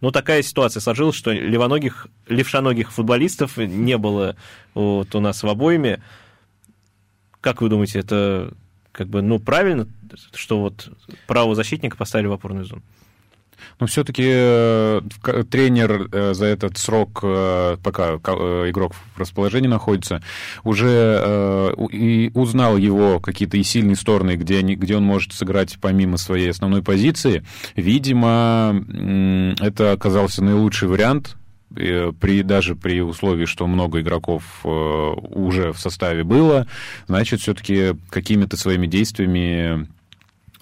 ну, 0.00 0.10
такая 0.10 0.42
ситуация 0.42 0.80
сложилась, 0.80 1.14
что 1.16 1.30
левоногих, 1.30 2.08
левшоногих 2.26 2.92
футболистов 2.92 3.56
не 3.56 3.96
было 3.98 4.36
вот, 4.74 5.14
у 5.14 5.20
нас 5.20 5.42
в 5.42 5.48
обойме. 5.48 6.02
Как 7.42 7.60
вы 7.60 7.68
думаете, 7.68 7.98
это 7.98 8.54
как 8.92 9.08
бы, 9.08 9.20
ну, 9.20 9.38
правильно, 9.38 9.86
что 10.32 10.60
вот 10.60 10.88
правого 11.26 11.54
защитника 11.54 11.96
поставили 11.96 12.28
в 12.28 12.32
опорную 12.32 12.64
зону? 12.64 12.82
Но 13.80 13.86
все-таки 13.86 14.22
тренер 15.50 16.08
э, 16.12 16.34
за 16.34 16.46
этот 16.46 16.78
срок, 16.78 17.20
э, 17.22 17.76
пока 17.82 18.14
э, 18.14 18.70
игрок 18.70 18.92
в 19.14 19.18
расположении 19.18 19.68
находится, 19.68 20.22
уже 20.64 20.88
э, 20.88 21.74
и 21.90 22.30
узнал 22.34 22.76
его 22.76 23.20
какие-то 23.20 23.56
и 23.56 23.62
сильные 23.62 23.96
стороны, 23.96 24.36
где, 24.36 24.62
где 24.62 24.96
он 24.96 25.04
может 25.04 25.32
сыграть 25.32 25.78
помимо 25.80 26.16
своей 26.16 26.50
основной 26.50 26.82
позиции. 26.82 27.44
Видимо, 27.76 28.84
это 29.60 29.92
оказался 29.92 30.44
наилучший 30.44 30.88
вариант, 30.88 31.36
э, 31.36 31.41
при, 31.74 32.42
даже 32.42 32.76
при 32.76 33.00
условии, 33.00 33.44
что 33.44 33.66
много 33.66 34.00
игроков 34.00 34.60
э, 34.64 34.68
уже 34.68 35.72
в 35.72 35.78
составе 35.78 36.24
было, 36.24 36.66
значит, 37.06 37.40
все-таки 37.40 37.94
какими-то 38.10 38.56
своими 38.56 38.86
действиями 38.86 39.88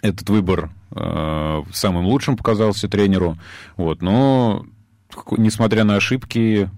этот 0.02 0.28
выбор 0.30 0.70
э, 0.92 1.62
самым 1.72 2.06
лучшим 2.06 2.36
показался 2.36 2.88
тренеру. 2.88 3.36
Вот, 3.76 4.02
но, 4.02 4.64
несмотря 5.36 5.84
на 5.84 5.96
ошибки, 5.96 6.70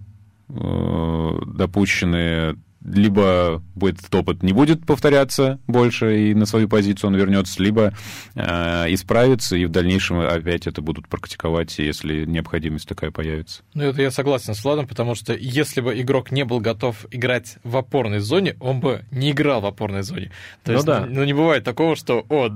э, 0.49 1.39
допущенные, 1.47 2.57
либо 2.85 3.63
будет 3.75 3.99
этот 4.01 4.15
опыт 4.15 4.43
не 4.43 4.53
будет 4.53 4.85
повторяться 4.87 5.59
больше, 5.67 6.31
и 6.31 6.35
на 6.35 6.47
свою 6.47 6.69
позицию 6.69 7.09
он 7.11 7.17
вернется, 7.17 7.63
либо 7.63 7.93
э, 8.35 8.87
исправится, 8.93 9.57
и 9.57 9.65
в 9.67 9.71
дальнейшем 9.71 10.21
опять 10.21 10.67
это 10.67 10.83
будут 10.83 11.09
практиковать, 11.09 11.79
если 11.79 12.25
необходимость 12.25 12.89
такая 12.89 13.11
появится. 13.11 13.63
Ну, 13.75 13.85
это 13.85 14.03
я 14.03 14.11
согласен 14.11 14.55
с 14.55 14.65
Владом, 14.65 14.87
потому 14.87 15.15
что 15.15 15.35
если 15.35 15.81
бы 15.81 15.99
игрок 16.01 16.31
не 16.33 16.45
был 16.45 16.61
готов 16.61 17.07
играть 17.11 17.57
в 17.65 17.77
опорной 17.77 18.19
зоне, 18.21 18.57
он 18.61 18.81
бы 18.81 19.05
не 19.11 19.31
играл 19.31 19.61
в 19.61 19.67
опорной 19.67 20.03
зоне. 20.03 20.31
То 20.65 20.73
Ну 20.73 20.75
есть, 20.75 20.87
да. 20.87 21.07
ну, 21.09 21.25
не 21.25 21.33
бывает 21.33 21.65
такого, 21.65 21.97
что, 21.97 22.25
о, 22.29 22.51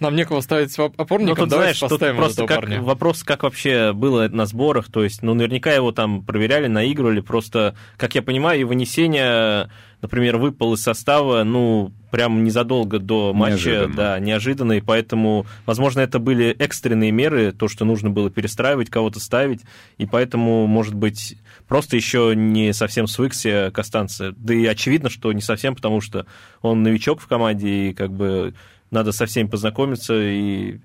нам 0.00 0.14
некого 0.16 0.40
ставить 0.40 0.70
в 0.76 0.78
оп- 0.80 1.00
опорника, 1.00 1.30
Ну, 1.30 1.36
тут, 1.36 1.48
давайте 1.50 1.78
знаешь, 1.78 1.80
тут 1.80 1.90
поставим 1.98 2.16
просто 2.16 2.44
этого 2.44 2.46
как, 2.48 2.60
парня. 2.60 2.82
вопрос, 2.82 3.22
как 3.24 3.42
вообще 3.42 3.92
было 3.92 4.28
на 4.28 4.46
сборах, 4.46 4.90
то 4.90 5.02
есть, 5.04 5.22
ну, 5.22 5.34
наверняка 5.34 5.72
его 5.72 5.92
там 5.92 6.22
проверяли, 6.24 6.66
наигрывали, 6.68 7.20
просто, 7.20 7.74
как 7.96 8.14
я 8.14 8.22
понимаю, 8.22 8.60
и 8.60 8.64
вынесение, 8.64 9.55
например, 10.02 10.36
выпал 10.36 10.74
из 10.74 10.82
состава, 10.82 11.42
ну, 11.44 11.92
прям 12.10 12.44
незадолго 12.44 12.98
до 12.98 13.32
матча, 13.32 13.70
Неожиданно. 13.70 13.94
да, 13.96 14.18
неожиданно, 14.18 14.72
и 14.72 14.80
поэтому, 14.80 15.46
возможно, 15.64 16.00
это 16.00 16.18
были 16.18 16.50
экстренные 16.58 17.10
меры, 17.10 17.52
то, 17.52 17.68
что 17.68 17.84
нужно 17.84 18.10
было 18.10 18.30
перестраивать, 18.30 18.90
кого-то 18.90 19.20
ставить, 19.20 19.62
и 19.98 20.06
поэтому, 20.06 20.66
может 20.66 20.94
быть, 20.94 21.36
просто 21.66 21.96
еще 21.96 22.34
не 22.36 22.72
совсем 22.72 23.06
свыкся 23.06 23.70
Костанца, 23.74 24.32
да 24.36 24.54
и 24.54 24.64
очевидно, 24.66 25.10
что 25.10 25.32
не 25.32 25.42
совсем, 25.42 25.74
потому 25.74 26.00
что 26.00 26.26
он 26.62 26.82
новичок 26.82 27.20
в 27.20 27.26
команде, 27.26 27.90
и 27.90 27.94
как 27.94 28.12
бы 28.12 28.54
надо 28.90 29.12
со 29.12 29.26
всеми 29.26 29.48
познакомиться, 29.48 30.14
и 30.16 30.78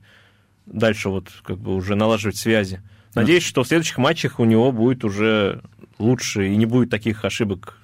дальше 0.65 1.09
вот 1.09 1.27
как 1.43 1.57
бы 1.57 1.75
уже 1.75 1.95
налаживать 1.95 2.37
связи. 2.37 2.81
Надеюсь, 3.13 3.43
что 3.43 3.63
в 3.63 3.67
следующих 3.67 3.97
матчах 3.97 4.39
у 4.39 4.45
него 4.45 4.71
будет 4.71 5.03
уже 5.03 5.61
лучше 5.99 6.47
и 6.47 6.55
не 6.55 6.65
будет 6.65 6.89
таких 6.89 7.25
ошибок 7.25 7.77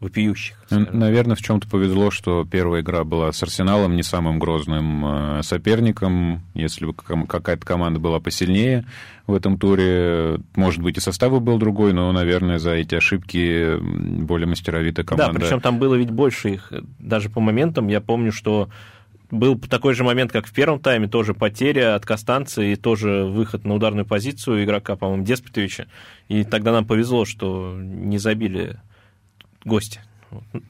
вопиющих. 0.00 0.56
скажем. 0.66 0.98
Наверное, 0.98 1.36
в 1.36 1.42
чем-то 1.42 1.68
повезло, 1.68 2.10
что 2.10 2.44
первая 2.44 2.82
игра 2.82 3.04
была 3.04 3.32
с 3.32 3.42
Арсеналом, 3.42 3.96
не 3.96 4.02
самым 4.02 4.38
грозным 4.38 5.04
э, 5.38 5.42
соперником. 5.42 6.42
Если 6.54 6.86
бы 6.86 6.94
какая-то 6.94 7.64
команда 7.64 8.00
была 8.00 8.20
посильнее 8.20 8.84
в 9.26 9.34
этом 9.34 9.58
туре, 9.58 10.40
может 10.54 10.82
быть, 10.82 10.98
и 10.98 11.00
состав 11.00 11.30
бы 11.32 11.40
был 11.40 11.58
другой, 11.58 11.92
но, 11.92 12.10
наверное, 12.12 12.58
за 12.58 12.72
эти 12.72 12.94
ошибки 12.94 13.78
более 13.78 14.46
мастеровитая 14.46 15.06
команда. 15.06 15.32
Да, 15.32 15.40
причем 15.40 15.60
там 15.60 15.78
было 15.78 15.94
ведь 15.94 16.10
больше 16.10 16.50
их. 16.50 16.72
Даже 16.98 17.30
по 17.30 17.40
моментам 17.40 17.88
я 17.88 18.00
помню, 18.00 18.32
что 18.32 18.68
был 19.30 19.58
такой 19.58 19.94
же 19.94 20.04
момент, 20.04 20.32
как 20.32 20.46
в 20.46 20.52
первом 20.52 20.78
тайме, 20.78 21.08
тоже 21.08 21.34
потеря 21.34 21.94
от 21.94 22.04
Костанца 22.04 22.62
и 22.62 22.76
тоже 22.76 23.24
выход 23.24 23.64
на 23.64 23.74
ударную 23.74 24.04
позицию 24.04 24.64
игрока, 24.64 24.96
по-моему, 24.96 25.24
Деспотовича. 25.24 25.86
И 26.28 26.44
тогда 26.44 26.72
нам 26.72 26.84
повезло, 26.84 27.24
что 27.24 27.74
не 27.78 28.18
забили 28.18 28.76
гости. 29.64 30.00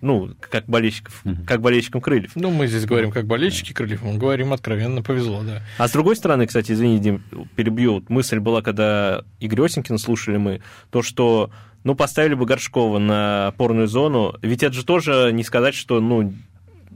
Ну, 0.01 0.31
как 0.41 0.67
болельщиков, 0.67 1.25
как 1.47 1.61
болельщикам 1.61 2.01
крыльев. 2.01 2.33
Ну, 2.35 2.51
мы 2.51 2.67
здесь 2.67 2.85
говорим 2.85 3.11
как 3.11 3.27
болельщики 3.27 3.73
крыльев, 3.73 4.03
мы 4.03 4.19
говорим 4.19 4.53
откровенно 4.53 5.03
повезло, 5.03 5.43
да. 5.43 5.63
А 5.79 5.89
с 5.89 5.93
другой 5.93 6.17
стороны, 6.17 6.47
кстати, 6.47 6.73
извини, 6.73 6.99
Дим, 6.99 7.23
перебью, 7.57 8.05
мысль 8.09 8.41
была, 8.41 8.61
когда 8.61 9.25
Игорь 9.41 9.63
Осенькин 9.63 9.99
слушали 9.99 10.37
мы, 10.37 10.61
то, 10.91 11.03
что 11.03 11.51
ну, 11.83 11.95
поставили 11.95 12.35
бы 12.35 12.47
Горшкова 12.47 12.99
на 12.99 13.49
опорную 13.49 13.89
зону, 13.89 14.35
ведь 14.43 14.63
это 14.63 14.75
же 14.75 14.85
тоже 14.85 15.31
не 15.33 15.45
сказать, 15.45 15.75
что, 15.75 16.01
ну, 16.01 16.33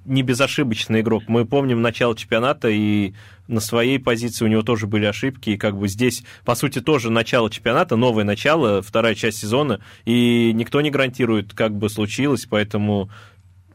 не 0.08 0.22
безошибочный 0.22 1.00
игрок. 1.00 1.24
Мы 1.28 1.44
помним 1.44 1.82
начало 1.82 2.16
чемпионата, 2.16 2.68
и 2.68 3.14
на 3.46 3.60
своей 3.60 3.98
позиции 3.98 4.44
у 4.44 4.48
него 4.48 4.62
тоже 4.62 4.86
были 4.86 5.04
ошибки. 5.04 5.50
И 5.50 5.56
как 5.56 5.76
бы 5.76 5.88
здесь, 5.88 6.24
по 6.44 6.54
сути, 6.54 6.80
тоже 6.80 7.10
начало 7.10 7.50
чемпионата, 7.50 7.96
новое 7.96 8.24
начало, 8.24 8.82
вторая 8.82 9.14
часть 9.14 9.38
сезона, 9.38 9.80
и 10.04 10.52
никто 10.54 10.80
не 10.80 10.90
гарантирует, 10.90 11.54
как 11.54 11.76
бы 11.76 11.88
случилось, 11.88 12.46
поэтому 12.46 13.10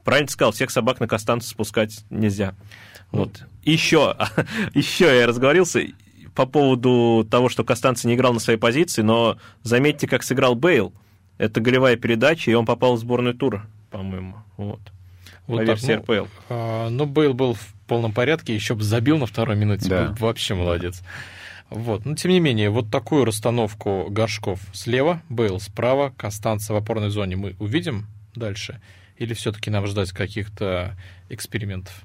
правильно 0.04 0.30
сказал, 0.30 0.52
всех 0.52 0.72
собак 0.72 1.00
на 1.00 1.08
Костанца 1.08 1.50
спускать 1.50 2.04
нельзя. 2.10 2.56
Вот. 3.12 3.44
Еще, 3.64 4.18
еще 4.74 5.06
я 5.06 5.28
разговорился 5.28 5.82
по 6.36 6.46
поводу 6.46 7.28
того, 7.30 7.48
что 7.48 7.64
Костанца 7.64 8.08
не 8.08 8.16
играл 8.16 8.34
на 8.34 8.40
своей 8.40 8.60
позиции, 8.60 9.04
но 9.04 9.38
заметьте, 9.62 10.08
как 10.08 10.24
сыграл 10.24 10.56
Бейл. 10.56 10.94
Это 11.38 11.62
голевая 11.62 11.96
передача, 11.96 12.52
и 12.52 12.54
он 12.54 12.66
попал 12.66 12.96
в 12.96 13.00
сборную 13.00 13.36
тура, 13.36 13.66
по-моему. 13.92 14.38
Вот 14.58 14.80
вот 15.48 15.58
по 15.58 15.62
версии 15.64 15.88
так, 15.88 16.08
ну, 16.08 16.16
РПЛ. 16.16 16.28
А, 16.50 16.90
ну, 16.90 17.06
Бейл 17.06 17.34
был 17.34 17.54
в 17.54 17.74
полном 17.88 18.12
порядке, 18.14 18.54
еще 18.56 18.76
бы 18.76 18.84
забил 18.84 19.18
на 19.18 19.26
второй 19.26 19.56
минуте, 19.56 19.90
да. 19.90 20.08
был 20.08 20.16
вообще 20.28 20.56
молодец. 20.56 21.02
Вот. 21.70 22.06
Но, 22.06 22.16
тем 22.16 22.32
не 22.32 22.40
менее, 22.40 22.70
вот 22.70 22.92
такую 22.92 23.26
расстановку 23.26 24.08
горшков 24.10 24.60
слева, 24.74 25.22
Бейл 25.30 25.60
справа, 25.60 26.14
Костанца 26.16 26.74
в 26.74 26.78
опорной 26.78 27.10
зоне 27.10 27.36
мы 27.36 27.56
увидим 27.60 28.08
дальше? 28.36 28.82
Или 29.18 29.34
все-таки 29.34 29.70
нам 29.70 29.88
ждать 29.88 30.12
каких-то 30.12 30.98
экспериментов? 31.30 32.04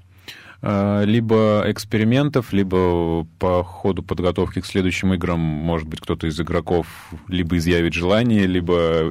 А, 0.60 1.04
либо 1.04 1.62
экспериментов, 1.66 2.52
либо 2.52 3.24
по 3.38 3.62
ходу 3.62 4.02
подготовки 4.02 4.60
к 4.60 4.66
следующим 4.66 5.14
играм, 5.14 5.38
может 5.38 5.86
быть, 5.86 6.00
кто-то 6.00 6.26
из 6.26 6.40
игроков 6.40 6.86
либо 7.28 7.56
изъявит 7.58 7.94
желание, 7.94 8.46
либо 8.46 9.10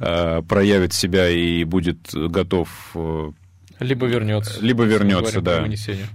э, 0.00 0.42
проявит 0.42 0.92
себя 0.92 1.28
и 1.28 1.62
будет 1.62 2.10
готов 2.12 2.68
э, 2.96 3.30
либо 3.78 4.06
вернется. 4.06 4.58
Либо 4.60 4.84
вернется, 4.84 5.40
да. 5.40 5.66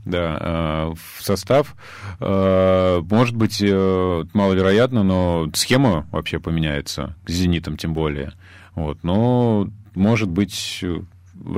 Да, 0.03 0.37
э, 0.41 0.93
в 0.95 1.23
состав. 1.23 1.75
Может 2.19 3.35
быть, 3.35 3.61
маловероятно, 3.61 5.03
но 5.03 5.49
схема 5.53 6.07
вообще 6.11 6.39
поменяется, 6.39 7.15
с 7.25 7.31
«Зенитом» 7.31 7.77
тем 7.77 7.93
более. 7.93 8.33
Вот. 8.73 9.03
Но, 9.03 9.69
может 9.95 10.29
быть, 10.29 10.83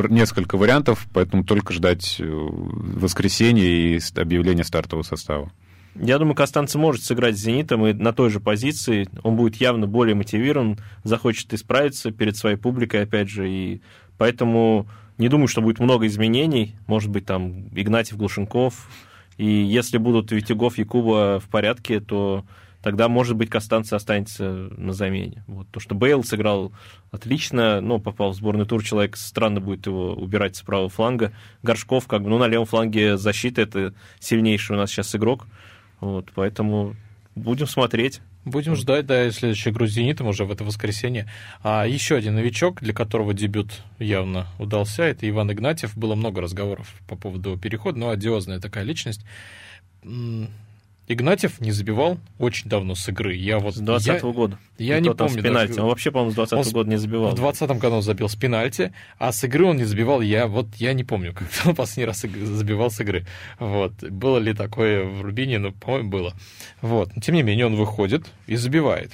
несколько 0.09 0.57
вариантов, 0.57 1.07
поэтому 1.13 1.43
только 1.43 1.73
ждать 1.73 2.17
э, 2.19 2.25
воскресенья 2.25 3.65
и 3.65 3.99
объявления 4.15 4.63
стартового 4.63 5.03
состава. 5.03 5.51
Я 5.95 6.17
думаю, 6.17 6.35
Костанца 6.35 6.79
может 6.79 7.03
сыграть 7.03 7.37
с 7.37 7.41
«Зенитом» 7.41 7.85
и 7.85 7.93
на 7.93 8.13
той 8.13 8.31
же 8.31 8.39
позиции. 8.39 9.07
Он 9.21 9.35
будет 9.35 9.57
явно 9.57 9.85
более 9.85 10.15
мотивирован, 10.15 10.79
захочет 11.03 11.53
исправиться 11.53 12.11
перед 12.11 12.35
своей 12.35 12.57
публикой, 12.57 13.03
опять 13.03 13.29
же, 13.29 13.47
и 13.47 13.81
поэтому 14.17 14.87
не 15.19 15.29
думаю, 15.29 15.47
что 15.47 15.61
будет 15.61 15.79
много 15.79 16.07
изменений. 16.07 16.75
Может 16.87 17.11
быть, 17.11 17.25
там 17.25 17.67
Игнатьев, 17.75 18.17
Глушенков. 18.17 18.89
И 19.37 19.45
если 19.45 19.97
будут 19.97 20.31
Витягов, 20.31 20.77
Якуба 20.77 21.39
в 21.39 21.47
порядке, 21.49 21.99
то 21.99 22.43
тогда, 22.83 23.07
может 23.07 23.35
быть, 23.35 23.49
Костанца 23.49 23.95
останется 23.95 24.69
на 24.77 24.93
замене. 24.93 25.43
Вот. 25.47 25.67
То, 25.71 25.79
что 25.79 25.95
Бейл 25.95 26.23
сыграл 26.23 26.73
отлично, 27.11 27.81
но 27.81 27.97
попал 27.97 28.31
в 28.31 28.35
сборный 28.35 28.65
тур, 28.65 28.83
человек 28.83 29.15
странно 29.15 29.61
будет 29.61 29.87
его 29.87 30.13
убирать 30.13 30.57
с 30.57 30.61
правого 30.61 30.89
фланга. 30.89 31.31
Горшков, 31.63 32.07
как 32.07 32.23
бы, 32.23 32.29
ну, 32.29 32.37
на 32.37 32.47
левом 32.47 32.67
фланге 32.67 33.17
защиты, 33.17 33.61
это 33.61 33.93
сильнейший 34.19 34.75
у 34.75 34.79
нас 34.79 34.91
сейчас 34.91 35.15
игрок. 35.15 35.47
Вот, 36.01 36.31
поэтому 36.35 36.95
будем 37.35 37.65
смотреть. 37.65 38.21
Будем 38.45 38.75
ждать, 38.75 39.05
да, 39.05 39.31
следующую 39.31 39.71
игру 39.71 39.87
«Зенитом» 39.87 40.27
уже 40.27 40.43
в 40.43 40.51
это 40.51 40.65
воскресенье. 40.65 41.31
А 41.61 41.87
еще 41.87 42.17
один 42.17 42.35
новичок, 42.35 42.81
для 42.81 42.93
которого 42.93 43.33
дебют 43.33 43.81
явно 43.99 44.47
удался, 44.59 45.03
это 45.03 45.29
Иван 45.29 45.53
Игнатьев. 45.53 45.95
Было 45.95 46.15
много 46.15 46.41
разговоров 46.41 46.93
по 47.07 47.15
поводу 47.15 47.57
перехода, 47.57 47.97
но 47.99 48.09
одиозная 48.09 48.59
такая 48.59 48.83
личность. 48.83 49.25
Игнатьев 51.05 51.59
не 51.59 51.71
забивал 51.71 52.17
очень 52.39 52.69
давно 52.69 52.95
с 52.95 53.09
игры. 53.09 53.35
Я 53.35 53.59
вот, 53.59 53.75
с 53.75 53.79
20 53.79 54.23
-го 54.23 54.33
года. 54.33 54.57
Я 54.77 55.01
не 55.01 55.09
помню. 55.09 55.41
С 55.41 55.43
пенальти. 55.43 55.69
Даже... 55.71 55.81
Он 55.81 55.89
вообще, 55.89 56.11
по-моему, 56.11 56.31
с 56.31 56.35
20 56.35 56.53
-го 56.53 56.71
года 56.71 56.89
не 56.89 56.95
забивал. 56.95 57.31
В 57.31 57.35
20 57.35 57.69
году 57.71 57.95
он 57.97 58.01
забил 58.01 58.29
с 58.29 58.35
пенальти, 58.35 58.93
а 59.17 59.33
с 59.33 59.43
игры 59.43 59.65
он 59.65 59.77
не 59.77 59.83
забивал. 59.83 60.21
Я 60.21 60.47
вот 60.47 60.67
я 60.75 60.93
не 60.93 61.03
помню, 61.03 61.33
когда 61.37 61.51
он 61.65 61.75
последний 61.75 62.05
раз 62.05 62.21
забивал 62.21 62.89
с 62.89 63.01
игры. 63.01 63.25
Вот. 63.59 64.01
Было 64.01 64.37
ли 64.37 64.53
такое 64.53 65.03
в 65.03 65.21
Рубине? 65.21 65.59
Ну, 65.59 65.73
по-моему, 65.73 66.09
было. 66.09 66.33
Вот. 66.81 67.13
Но, 67.15 67.21
тем 67.21 67.35
не 67.35 67.43
менее, 67.43 67.65
он 67.65 67.75
выходит 67.75 68.25
и 68.47 68.55
забивает. 68.55 69.11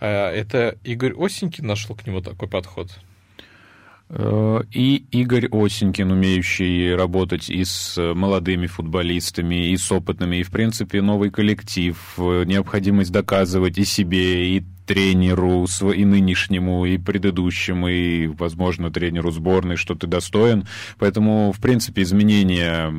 А 0.00 0.32
это 0.32 0.78
Игорь 0.82 1.12
Осенькин 1.16 1.66
нашел 1.66 1.94
к 1.94 2.06
нему 2.06 2.22
такой 2.22 2.48
подход. 2.48 2.90
Э, 4.14 4.62
и 4.70 5.06
Игорь 5.10 5.48
Осенькин, 5.50 6.12
умеющий 6.12 6.94
работать 6.94 7.48
и 7.48 7.64
с 7.64 7.96
молодыми 8.14 8.66
футболистами, 8.66 9.70
и 9.70 9.76
с 9.76 9.90
опытными, 9.90 10.36
и, 10.36 10.42
в 10.42 10.50
принципе, 10.50 11.00
новый 11.00 11.30
коллектив, 11.30 11.96
э, 12.18 12.44
необходимость 12.44 13.10
доказывать 13.10 13.78
и 13.78 13.84
себе, 13.84 14.56
и 14.56 14.64
тренеру 14.86 15.66
и 15.94 16.04
нынешнему, 16.04 16.84
и 16.84 16.98
предыдущему, 16.98 17.88
и, 17.88 18.26
возможно, 18.26 18.90
тренеру 18.90 19.30
сборной, 19.30 19.76
что 19.76 19.94
ты 19.94 20.06
достоин. 20.06 20.66
Поэтому, 20.98 21.52
в 21.52 21.60
принципе, 21.60 22.02
изменения 22.02 22.90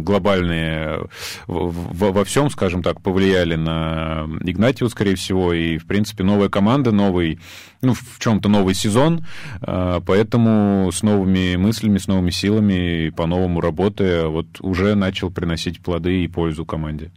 глобальные 0.00 1.08
во, 1.46 2.24
всем, 2.24 2.50
скажем 2.50 2.82
так, 2.82 3.00
повлияли 3.02 3.56
на 3.56 4.26
Игнатьева, 4.42 4.88
скорее 4.88 5.16
всего, 5.16 5.52
и, 5.52 5.78
в 5.78 5.86
принципе, 5.86 6.24
новая 6.24 6.48
команда, 6.48 6.92
новый, 6.92 7.38
ну, 7.82 7.94
в 7.94 8.18
чем-то 8.18 8.48
новый 8.48 8.74
сезон, 8.74 9.26
а, 9.60 10.00
поэтому 10.00 10.90
с 10.92 11.02
новыми 11.02 11.56
мыслями, 11.56 11.98
с 11.98 12.06
новыми 12.06 12.30
силами, 12.30 13.10
по-новому 13.10 13.60
работая, 13.60 14.26
вот 14.26 14.46
уже 14.60 14.94
начал 14.94 15.30
приносить 15.30 15.80
плоды 15.80 16.24
и 16.24 16.28
пользу 16.28 16.64
команде. 16.64 17.10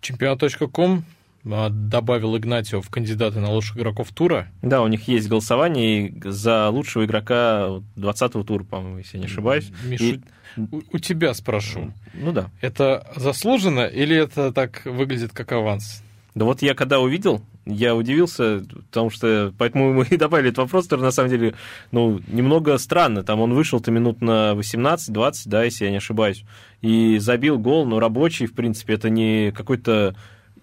Чемпионат.ком 0.00 1.04
добавил 1.44 2.36
Игнатьева 2.36 2.82
в 2.82 2.90
кандидаты 2.90 3.40
на 3.40 3.50
лучших 3.50 3.78
игроков 3.78 4.08
тура. 4.12 4.48
Да, 4.62 4.82
у 4.82 4.88
них 4.88 5.08
есть 5.08 5.28
голосование 5.28 6.12
за 6.24 6.68
лучшего 6.68 7.04
игрока 7.04 7.80
20-го 7.96 8.42
тура, 8.42 8.64
по-моему, 8.64 8.98
если 8.98 9.16
я 9.16 9.20
не 9.20 9.26
ошибаюсь. 9.26 9.70
Миша, 9.84 10.04
и... 10.04 10.20
у, 10.56 10.82
у 10.92 10.98
тебя 10.98 11.34
спрошу. 11.34 11.92
Ну 12.14 12.32
да. 12.32 12.50
Это 12.60 13.06
заслуженно 13.16 13.86
или 13.86 14.16
это 14.16 14.52
так 14.52 14.82
выглядит 14.84 15.32
как 15.32 15.52
аванс? 15.52 16.02
Да 16.34 16.44
вот 16.44 16.62
я 16.62 16.74
когда 16.74 17.00
увидел, 17.00 17.42
я 17.64 17.94
удивился, 17.94 18.64
потому 18.90 19.10
что, 19.10 19.52
поэтому 19.58 19.92
мы 19.92 20.06
и 20.10 20.16
добавили 20.16 20.48
этот 20.48 20.58
вопрос, 20.58 20.84
который 20.84 21.02
на 21.02 21.10
самом 21.10 21.30
деле, 21.30 21.54
ну, 21.90 22.20
немного 22.28 22.78
странно. 22.78 23.22
Там 23.22 23.40
он 23.40 23.54
вышел-то 23.54 23.90
минут 23.90 24.20
на 24.20 24.52
18-20, 24.52 25.42
да, 25.46 25.64
если 25.64 25.84
я 25.84 25.90
не 25.90 25.98
ошибаюсь, 25.98 26.44
и 26.80 27.18
забил 27.18 27.58
гол, 27.58 27.86
но 27.86 27.98
рабочий, 28.00 28.46
в 28.46 28.54
принципе, 28.54 28.94
это 28.94 29.10
не 29.10 29.52
какой-то 29.52 30.14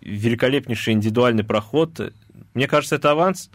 великолепнейший 0.05 0.93
индивидуальный 0.93 1.43
проход. 1.43 2.13
Мне 2.53 2.67
кажется, 2.67 2.95
это 2.95 3.11
аванс, 3.11 3.49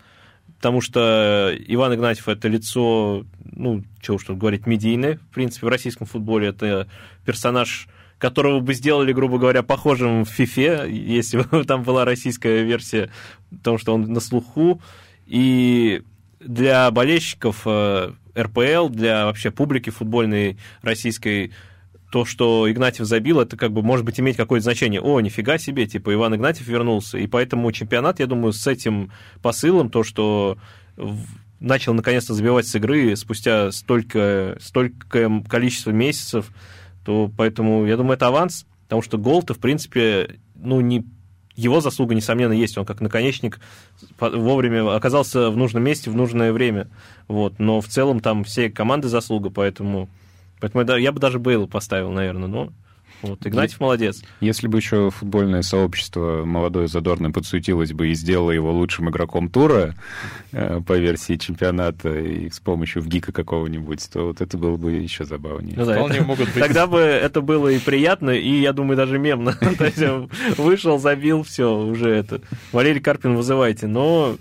потому 0.57 0.81
что 0.81 1.55
Иван 1.67 1.95
Игнатьев– 1.95 2.29
это 2.29 2.49
лицо, 2.49 3.25
ну, 3.53 3.85
чего 4.01 4.17
уж 4.17 4.25
тут 4.25 4.39
говорить, 4.39 4.67
медийное, 4.67 5.17
в 5.17 5.35
принципе, 5.35 5.67
в 5.67 5.71
российском 5.71 6.07
футболе. 6.07 6.49
Это 6.49 6.89
персонаж, 7.25 7.89
которого 8.19 8.61
бы 8.61 8.75
сделали, 8.75 9.13
грубо 9.13 9.39
говоря, 9.39 9.63
похожим 9.63 10.25
в 10.25 10.39
FIFA, 10.39 10.91
если 10.91 11.39
бы 11.39 11.65
там 11.67 11.85
была 11.85 12.05
российская 12.05 12.65
версия, 12.65 13.11
потому 13.51 13.79
что 13.79 13.95
он 13.95 14.03
на 14.13 14.21
слуху. 14.21 14.83
И 15.27 16.03
для 16.41 16.91
болельщиков 16.91 17.63
э, 17.65 18.13
РПЛ, 18.37 18.89
для 18.89 19.27
вообще 19.27 19.51
публики 19.51 19.91
футбольной 19.91 20.59
российской– 20.83 21.53
то, 22.11 22.25
что 22.25 22.71
Игнатьев 22.71 23.07
забил, 23.07 23.41
это 23.41 23.57
как 23.57 23.73
бы 23.73 23.83
может 23.83 24.05
быть 24.05 24.19
иметь 24.19 24.37
какое-то 24.37 24.65
значение. 24.65 25.01
О, 25.01 25.21
нифига 25.21 25.59
себе, 25.59 25.87
типа 25.87 26.13
Иван 26.13 26.35
Игнатьев 26.35 26.67
вернулся. 26.67 27.19
И 27.19 27.27
поэтому 27.27 27.71
чемпионат, 27.73 28.21
я 28.21 28.27
думаю, 28.27 28.53
с 28.53 28.67
этим 28.67 29.13
посылом, 29.43 29.91
то, 29.91 30.03
что 30.03 30.59
начал 31.61 31.95
наконец-то 31.95 32.35
забивать 32.35 32.67
с 32.67 32.75
игры 32.75 33.15
спустя 33.17 33.71
столько, 33.71 34.57
столько 34.61 35.43
количество 35.49 35.91
месяцев, 35.91 36.51
то 37.05 37.31
поэтому, 37.37 37.87
я 37.87 37.97
думаю, 37.97 38.15
это 38.15 38.27
аванс, 38.27 38.67
потому 38.85 39.03
что 39.03 39.17
гол-то, 39.17 39.55
в 39.55 39.59
принципе, 39.59 40.41
ну, 40.55 40.81
не 40.81 41.05
его 41.55 41.81
заслуга, 41.81 42.15
несомненно, 42.15 42.53
есть. 42.53 42.79
Он 42.79 42.87
как 42.87 43.01
наконечник 43.01 43.61
вовремя 44.19 44.95
оказался 44.95 45.51
в 45.51 45.57
нужном 45.57 45.85
месте 45.85 46.11
в 46.11 46.17
нужное 46.17 46.53
время. 46.53 46.89
Вот. 47.29 47.59
Но 47.59 47.81
в 47.81 47.87
целом 47.87 48.21
там 48.21 48.45
все 48.45 48.71
команды 48.71 49.09
заслуга, 49.09 49.51
поэтому 49.51 50.09
Поэтому 50.61 50.97
я 50.99 51.13
бы 51.13 51.21
даже 51.21 51.39
Бейла 51.39 51.67
поставил, 51.67 52.11
наверное, 52.13 52.49
но 52.49 52.73
Вот, 53.23 53.47
Игнатьев 53.47 53.81
молодец. 53.81 54.23
Если 54.41 54.67
бы 54.67 54.79
еще 54.79 55.11
футбольное 55.11 55.61
сообщество 55.61 56.45
молодое 56.47 56.89
задорное 56.89 57.31
подсуетилось 57.31 57.93
бы 57.93 58.09
и 58.09 58.15
сделало 58.15 58.51
его 58.51 58.73
лучшим 58.73 59.11
игроком 59.11 59.51
тура 59.51 59.95
э, 60.53 60.81
по 60.87 60.97
версии 60.97 61.37
чемпионата 61.37 62.09
и 62.19 62.49
с 62.49 62.61
помощью 62.61 63.03
ВГИКа 63.03 63.33
какого-нибудь, 63.33 64.09
то 64.11 64.29
вот 64.29 64.41
это 64.41 64.57
было 64.57 64.77
бы 64.79 64.93
еще 64.93 65.25
забавнее. 65.27 65.75
Ну 65.77 65.85
да, 65.85 65.97
Вполне 65.97 66.17
это- 66.17 66.25
могут 66.27 66.47
быть. 66.47 66.63
Тогда 66.63 66.87
бы 66.87 66.99
это 66.99 67.43
было 67.43 67.69
и 67.69 67.79
приятно, 67.79 68.31
и, 68.31 68.61
я 68.61 68.73
думаю, 68.73 68.97
даже 68.97 69.19
мемно. 69.19 69.53
То 69.79 69.85
есть 69.85 70.59
вышел, 70.59 70.99
забил, 70.99 71.43
все, 71.43 71.77
уже 71.79 72.09
это. 72.11 72.41
Валерий 72.73 73.01
Карпин 73.03 73.35
вызывайте. 73.37 73.87
Но 73.87 74.37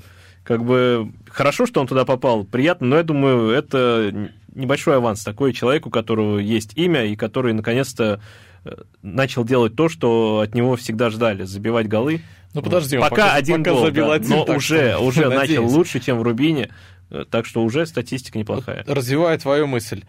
как 0.46 0.64
бы 0.64 1.12
хорошо, 1.30 1.66
что 1.66 1.82
он 1.82 1.88
туда 1.88 2.06
попал, 2.06 2.46
приятно, 2.46 2.88
но 2.88 2.96
я 2.98 3.04
думаю, 3.04 3.50
это 3.50 4.32
небольшой 4.60 4.98
аванс 4.98 5.24
такой 5.24 5.54
человек, 5.54 5.88
у 5.88 5.90
которого 5.90 6.38
есть 6.40 6.74
имя, 6.78 7.06
и 7.06 7.16
который 7.16 7.54
наконец-то 7.54 8.22
э, 8.66 8.72
начал 9.02 9.44
делать 9.44 9.76
то, 9.76 9.90
что 9.90 10.40
от 10.40 10.54
него 10.54 10.76
всегда 10.76 11.10
ждали, 11.10 11.44
забивать 11.44 11.88
голы. 11.88 12.22
Ну 12.54 12.62
подожди, 12.62 12.98
он 12.98 13.10
пока, 13.10 13.34
один 13.34 13.64
пока 13.64 13.72
гол, 13.76 13.86
забил 13.86 14.08
да, 14.08 14.14
один, 14.14 14.30
но 14.30 14.46
так 14.46 14.58
уже, 14.58 14.92
что 14.94 15.00
уже 15.06 15.22
начал 15.30 15.40
надеюсь. 15.40 15.72
лучше, 15.72 16.00
чем 16.00 16.18
в 16.20 16.24
Рубине, 16.24 16.70
э, 17.10 17.26
так 17.30 17.46
что 17.46 17.64
уже 17.64 17.86
статистика 17.86 18.38
неплохая. 18.38 18.84
Развивая 18.88 19.38
твою 19.38 19.68
мысль, 19.68 20.04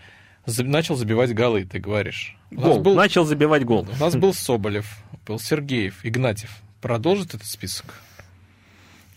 начал 0.46 0.96
забивать 0.96 1.34
голы, 1.34 1.64
ты 1.64 1.78
говоришь. 1.78 2.36
У 2.50 2.56
Гол. 2.56 2.80
был, 2.80 2.94
Начал 2.94 3.24
забивать 3.24 3.64
гол. 3.64 3.86
у 3.96 4.00
нас 4.02 4.16
был 4.16 4.34
Соболев, 4.34 4.86
был 5.26 5.38
Сергеев, 5.38 6.00
Игнатьев. 6.04 6.50
Продолжит 6.80 7.34
этот 7.34 7.46
список? 7.46 7.94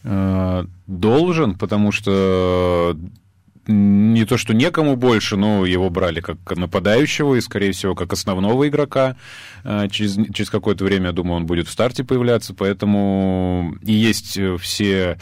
Э, 0.04 0.65
Должен, 0.86 1.58
потому 1.58 1.91
что 1.91 2.96
не 3.67 4.26
то, 4.26 4.38
что 4.38 4.54
некому 4.54 4.95
больше, 4.95 5.38
но 5.38 5.65
его 5.65 5.89
брали 5.89 6.19
как 6.19 6.38
нападающего 6.56 7.36
и, 7.36 7.41
скорее 7.41 7.71
всего, 7.71 7.95
как 7.95 8.12
основного 8.13 8.67
игрока. 8.67 9.15
Э, 9.63 9.88
Через, 9.89 10.15
через 10.34 10.49
какое-то 10.49 10.84
время, 10.84 11.08
я 11.08 11.12
думаю, 11.13 11.38
он 11.38 11.45
будет 11.45 11.67
в 11.67 11.71
старте 11.71 12.04
появляться, 12.04 12.54
поэтому 12.54 13.76
и 13.82 13.93
есть 13.93 14.38
э, 14.38 14.58
все 14.58 15.17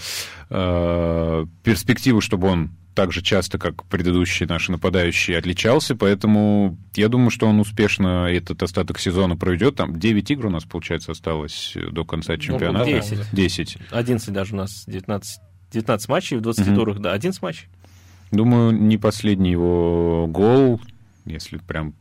э, 0.49 1.45
перспективы, 1.63 2.21
чтобы 2.21 2.47
он 2.47 2.71
так 2.93 3.13
же 3.13 3.21
часто, 3.21 3.57
как 3.57 3.85
предыдущие 3.85 4.49
наши 4.49 4.71
нападающие, 4.71 5.37
отличался, 5.37 5.95
поэтому 5.95 6.77
я 6.93 7.07
думаю, 7.07 7.29
что 7.29 7.47
он 7.47 7.59
успешно 7.59 8.25
этот 8.29 8.61
остаток 8.63 8.99
сезона 8.99 9.37
проведет. 9.37 9.75
Там 9.77 9.97
9 9.97 10.31
игр 10.31 10.47
у 10.47 10.49
нас, 10.49 10.65
получается, 10.65 11.13
осталось 11.13 11.73
до 11.91 12.03
конца 12.03 12.37
чемпионата. 12.37 12.91
10. 12.91 13.19
10. 13.31 13.77
11 13.91 14.33
даже 14.33 14.53
у 14.55 14.57
нас, 14.57 14.83
19, 14.87 15.39
19 15.71 16.09
матчей 16.09 16.37
в 16.37 16.41
20 16.41 16.67
Мгм. 16.67 16.75
турах, 16.75 16.99
да, 16.99 17.13
11 17.13 17.41
матчей. 17.41 17.67
Думаю, 18.31 18.71
не 18.71 18.97
последний 18.97 19.51
его 19.51 20.25
гол, 20.27 20.79
если 21.25 21.57
прям, 21.57 21.93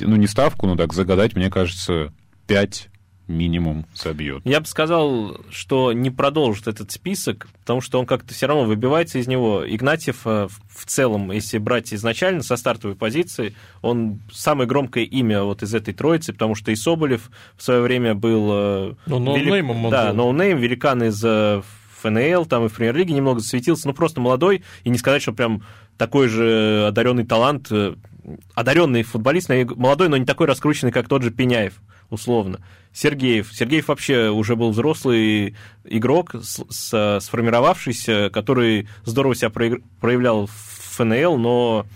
ну, 0.00 0.16
не 0.16 0.26
ставку, 0.26 0.66
но 0.66 0.76
так 0.76 0.92
загадать, 0.92 1.36
мне 1.36 1.50
кажется, 1.50 2.12
5 2.46 2.88
минимум 3.28 3.86
собьет. 3.92 4.42
Я 4.44 4.60
бы 4.60 4.66
сказал, 4.66 5.38
что 5.50 5.92
не 5.92 6.10
продолжит 6.10 6.68
этот 6.68 6.92
список, 6.92 7.48
потому 7.60 7.80
что 7.80 7.98
он 7.98 8.06
как-то 8.06 8.32
все 8.32 8.46
равно 8.46 8.64
выбивается 8.64 9.18
из 9.18 9.26
него. 9.26 9.64
Игнатьев 9.66 10.22
э, 10.26 10.48
в 10.68 10.86
целом, 10.86 11.32
если 11.32 11.58
брать 11.58 11.92
изначально 11.92 12.42
со 12.42 12.56
стартовой 12.56 12.96
позиции, 12.96 13.54
он 13.82 14.20
самое 14.32 14.68
громкое 14.68 15.04
имя 15.04 15.42
вот 15.42 15.62
из 15.62 15.74
этой 15.74 15.92
троицы, 15.92 16.32
потому 16.32 16.54
что 16.54 16.70
и 16.70 16.76
Соболев 16.76 17.30
в 17.56 17.62
свое 17.62 17.80
время 17.80 18.14
был... 18.14 18.48
э, 18.52 18.94
Ну, 19.06 19.18
ноунеймом 19.18 19.84
он 19.86 19.90
Да, 19.90 20.12
no 20.12 20.25
name, 20.25 20.58
великан 20.58 21.02
из 21.02 21.22
э, 21.24 21.62
ФНЛ, 22.02 22.46
там 22.46 22.66
и 22.66 22.68
в 22.68 22.74
премьер-лиге 22.74 23.14
немного 23.14 23.40
засветился, 23.40 23.88
ну 23.88 23.94
просто 23.94 24.20
молодой, 24.20 24.62
и 24.84 24.90
не 24.90 24.98
сказать, 24.98 25.22
что 25.22 25.32
прям 25.32 25.62
такой 25.96 26.28
же 26.28 26.86
одаренный 26.88 27.24
талант, 27.24 27.68
э, 27.70 27.94
одаренный 28.54 29.02
футболист, 29.02 29.48
но 29.48 29.54
молодой, 29.76 30.08
но 30.08 30.16
не 30.16 30.26
такой 30.26 30.46
раскрученный, 30.46 30.92
как 30.92 31.08
тот 31.08 31.22
же 31.22 31.30
Пиняев, 31.30 31.74
условно. 32.10 32.60
Сергеев. 32.92 33.50
Сергеев 33.52 33.88
вообще 33.88 34.30
уже 34.30 34.56
был 34.56 34.70
взрослый 34.70 35.54
игрок, 35.84 36.34
с- 36.42 36.64
с- 36.70 37.18
сформировавшийся, 37.20 38.30
который 38.32 38.88
здорово 39.04 39.34
себя 39.34 39.50
проявлял 39.50 40.46
в 40.46 40.94
ФНЛ, 40.96 41.36
но 41.36 41.86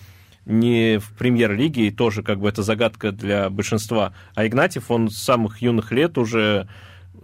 не 0.44 0.98
в 0.98 1.12
премьер-лиге, 1.16 1.86
и 1.88 1.90
тоже 1.90 2.22
как 2.22 2.40
бы 2.40 2.48
это 2.48 2.62
загадка 2.62 3.12
для 3.12 3.50
большинства. 3.50 4.12
А 4.34 4.46
Игнатьев, 4.46 4.90
он 4.90 5.10
с 5.10 5.16
самых 5.16 5.62
юных 5.62 5.92
лет 5.92 6.18
уже 6.18 6.68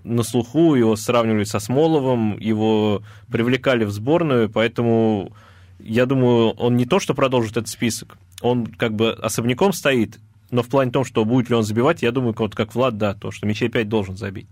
на 0.05 0.23
слуху, 0.23 0.75
его 0.75 0.97
сравнивали 0.97 1.45
со 1.45 1.59
Смоловым, 1.59 2.39
его 2.39 3.03
привлекали 3.31 3.85
в 3.85 3.91
сборную, 3.91 4.51
поэтому 4.51 5.33
я 5.79 6.07
думаю, 6.07 6.51
он 6.51 6.77
не 6.77 6.87
то, 6.87 6.99
что 7.01 7.15
продолжит 7.15 7.53
этот 7.53 7.69
список, 7.69 8.19
он 8.41 8.67
как 8.67 8.95
бы 8.95 9.13
особняком 9.13 9.73
стоит, 9.73 10.19
но 10.51 10.63
в 10.63 10.69
плане 10.69 10.91
том, 10.91 11.05
что 11.05 11.25
будет 11.25 11.51
ли 11.51 11.57
он 11.57 11.63
забивать, 11.63 12.03
я 12.03 12.13
думаю, 12.13 12.35
вот 12.37 12.55
как 12.55 12.75
Влад, 12.75 12.97
да, 12.99 13.15
то, 13.15 13.31
что 13.31 13.47
мячей 13.47 13.69
5 13.69 13.89
должен 13.89 14.17
забить. 14.17 14.49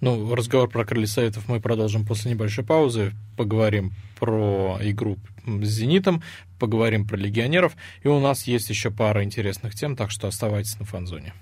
Ну, 0.00 0.34
разговор 0.34 0.68
про 0.68 0.84
крылья 0.84 1.06
советов 1.06 1.44
мы 1.48 1.60
продолжим 1.60 2.06
после 2.06 2.32
небольшой 2.32 2.64
паузы. 2.64 3.12
Поговорим 3.36 3.92
про 4.18 4.78
игру 4.82 5.16
с 5.46 5.66
«Зенитом», 5.66 6.22
поговорим 6.58 7.06
про 7.06 7.16
легионеров. 7.16 7.76
И 8.02 8.08
у 8.08 8.20
нас 8.20 8.46
есть 8.46 8.68
еще 8.70 8.90
пара 8.90 9.24
интересных 9.24 9.74
тем, 9.74 9.96
так 9.96 10.10
что 10.10 10.28
оставайтесь 10.28 10.78
на 10.78 10.84
фанзоне. 10.84 11.32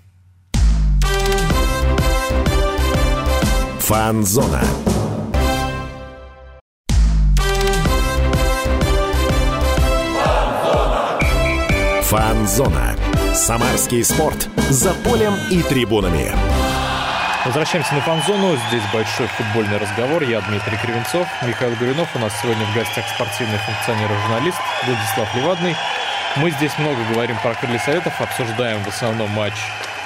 Фанзона. 3.83 4.63
Фанзона. 12.03 12.97
Самарский 13.35 14.05
спорт. 14.05 14.49
За 14.71 14.95
полем 14.95 15.35
и 15.51 15.63
трибунами. 15.63 16.33
Возвращаемся 17.45 17.95
на 17.97 18.03
фан-зону. 18.03 18.57
Здесь 18.69 18.85
большой 18.93 19.27
футбольный 19.27 19.79
разговор. 19.79 20.23
Я 20.23 20.43
Дмитрий 20.43 20.77
Кривенцов, 20.77 21.27
Михаил 21.45 21.75
Горюнов. 21.75 22.09
У 22.15 22.21
нас 22.21 22.33
сегодня 22.41 22.65
в 22.65 22.75
гостях 22.77 23.05
спортивный 23.09 23.59
функционер 23.59 24.13
и 24.13 24.23
журналист 24.23 24.59
Владислав 24.87 25.35
Левадный. 25.35 25.75
Мы 26.37 26.53
здесь 26.53 26.79
много 26.79 27.03
говорим 27.13 27.37
про 27.43 27.55
крылья 27.55 27.81
советов, 27.81 28.15
обсуждаем 28.21 28.85
в 28.85 28.89
основном 28.89 29.29
матч 29.31 29.55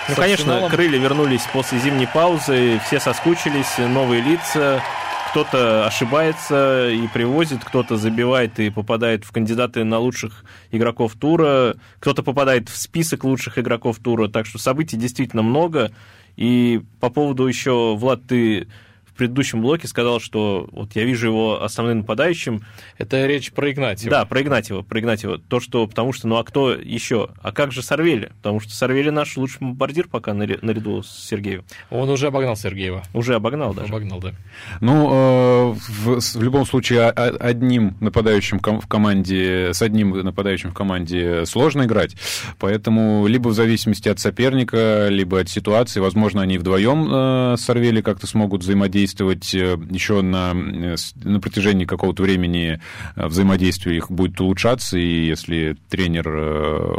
Ну, 0.09 0.14
конечно, 0.14 0.53
Арсеналом. 0.53 0.71
крылья 0.71 0.99
вернулись 0.99 1.42
после 1.53 1.79
зимней 1.79 2.07
паузы, 2.07 2.81
все 2.87 3.01
соскучились, 3.01 3.79
новые 3.79 4.23
лица, 4.23 4.83
кто-то 5.31 5.87
ошибается 5.87 6.88
и 6.88 7.07
привозит, 7.09 7.64
кто-то 7.64 7.97
забивает 7.97 8.59
и 8.59 8.71
попадает 8.71 9.25
в 9.25 9.33
кандидаты 9.33 9.85
на 9.85 9.99
лучших 9.99 10.45
игроков 10.71 11.14
тура, 11.14 11.77
кто-то 11.99 12.23
попадает 12.23 12.69
в 12.69 12.77
список 12.77 13.25
лучших 13.25 13.59
игроков 13.59 13.99
тура, 13.99 14.29
так 14.29 14.47
что 14.47 14.59
событий 14.59 14.97
действительно 14.97 15.42
много. 15.42 15.90
И 16.37 16.83
по 17.01 17.11
поводу 17.11 17.47
еще, 17.47 17.97
Влад, 17.97 18.27
ты 18.27 18.69
предыдущем 19.16 19.62
блоке 19.62 19.88
сказал, 19.88 20.20
что 20.20 20.68
вот 20.72 20.94
я 20.94 21.05
вижу 21.05 21.26
его 21.29 21.62
основным 21.62 21.98
нападающим, 21.98 22.62
Это 22.98 23.26
речь 23.26 23.52
про 23.52 23.70
Игнатьева. 23.72 24.11
да, 24.11 24.24
про 24.24 24.42
Игнатьева, 24.42 24.83
про 24.83 25.00
Игнатьева. 25.00 25.38
То, 25.38 25.61
что, 25.61 25.87
потому 25.87 26.12
что, 26.12 26.29
ну 26.29 26.37
а 26.37 26.44
кто 26.44 26.72
еще? 26.72 27.31
А 27.42 27.52
как 27.52 27.72
же 27.72 27.83
Сорвели? 27.83 28.31
Потому 28.38 28.61
что 28.61 28.72
Сорвели 28.74 29.11
наш 29.11 29.37
лучший 29.37 29.59
бомбардир 29.61 30.09
пока 30.09 30.35
наряду 30.35 31.02
с 31.02 31.09
Сергеем. 31.29 31.64
Он 31.90 32.09
уже 32.11 32.26
обогнал 32.29 32.57
Сергеева. 32.57 33.02
Уже 33.14 33.35
обогнал 33.35 33.72
даже. 33.74 33.88
Обогнал, 33.88 34.20
да. 34.20 34.33
Ну, 34.81 35.11
э, 35.11 35.72
в, 35.72 36.20
в 36.20 36.42
любом 36.42 36.66
случае, 36.66 37.02
о- 37.02 37.11
о- 37.11 37.37
одним 37.37 37.96
нападающим 38.00 38.59
в 38.61 38.87
команде, 38.87 39.70
с 39.72 39.81
одним 39.83 40.11
нападающим 40.11 40.70
в 40.70 40.74
команде 40.74 41.46
сложно 41.46 41.85
играть, 41.85 42.16
поэтому 42.59 43.26
либо 43.26 43.48
в 43.48 43.55
зависимости 43.55 44.09
от 44.09 44.18
соперника, 44.18 45.09
либо 45.09 45.40
от 45.40 45.48
ситуации, 45.48 46.00
возможно, 46.00 46.42
они 46.42 46.59
вдвоем 46.59 47.09
э, 47.11 47.57
с 47.57 47.68
Орвели 47.70 48.02
как-то 48.02 48.26
смогут 48.26 48.62
взаимодействовать 48.62 49.06
э, 49.55 49.77
еще 49.90 50.23
на, 50.23 50.53
э, 50.55 50.97
на 51.23 51.40
протяжении 51.40 51.85
какого-то 51.85 52.23
времени 52.23 52.81
э, 53.14 53.27
взаимодействие 53.27 53.97
их 53.97 54.11
будет 54.11 54.40
улучшаться, 54.40 54.99
и 54.99 55.27
если 55.27 55.77
тренер 55.88 56.27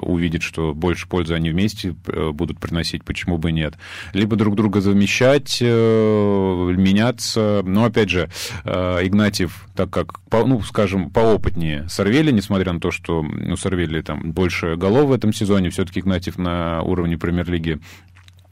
увидит, 0.02 0.44
что 0.44 0.74
больше 0.74 1.08
пользы 1.08 1.34
они 1.34 1.50
вместе 1.50 1.96
будут 2.34 2.60
приносить, 2.60 3.04
почему 3.04 3.38
бы 3.38 3.52
нет. 3.52 3.76
Либо 4.14 4.36
друг 4.36 4.56
друга 4.56 4.82
замещать, 4.82 5.62
меняться. 5.62 7.62
Но, 7.66 7.86
опять 7.86 8.10
же, 8.10 8.30
Игнатьев, 8.66 9.68
так 9.76 9.90
как, 9.90 10.20
ну, 10.32 10.62
скажем, 10.62 11.10
поопытнее 11.10 11.88
Сорвели, 11.90 12.32
несмотря 12.32 12.74
на 12.74 12.80
то, 12.80 12.92
что 12.92 13.22
у 13.22 13.56
Сорвели 13.56 14.02
там 14.02 14.32
больше 14.32 14.76
голов 14.76 15.10
в 15.10 15.12
этом 15.12 15.34
сезоне, 15.34 15.70
все-таки 15.70 16.00
Игнатьев 16.00 16.38
на 16.38 16.82
уровне 16.82 17.18
премьер-лиги 17.18 17.80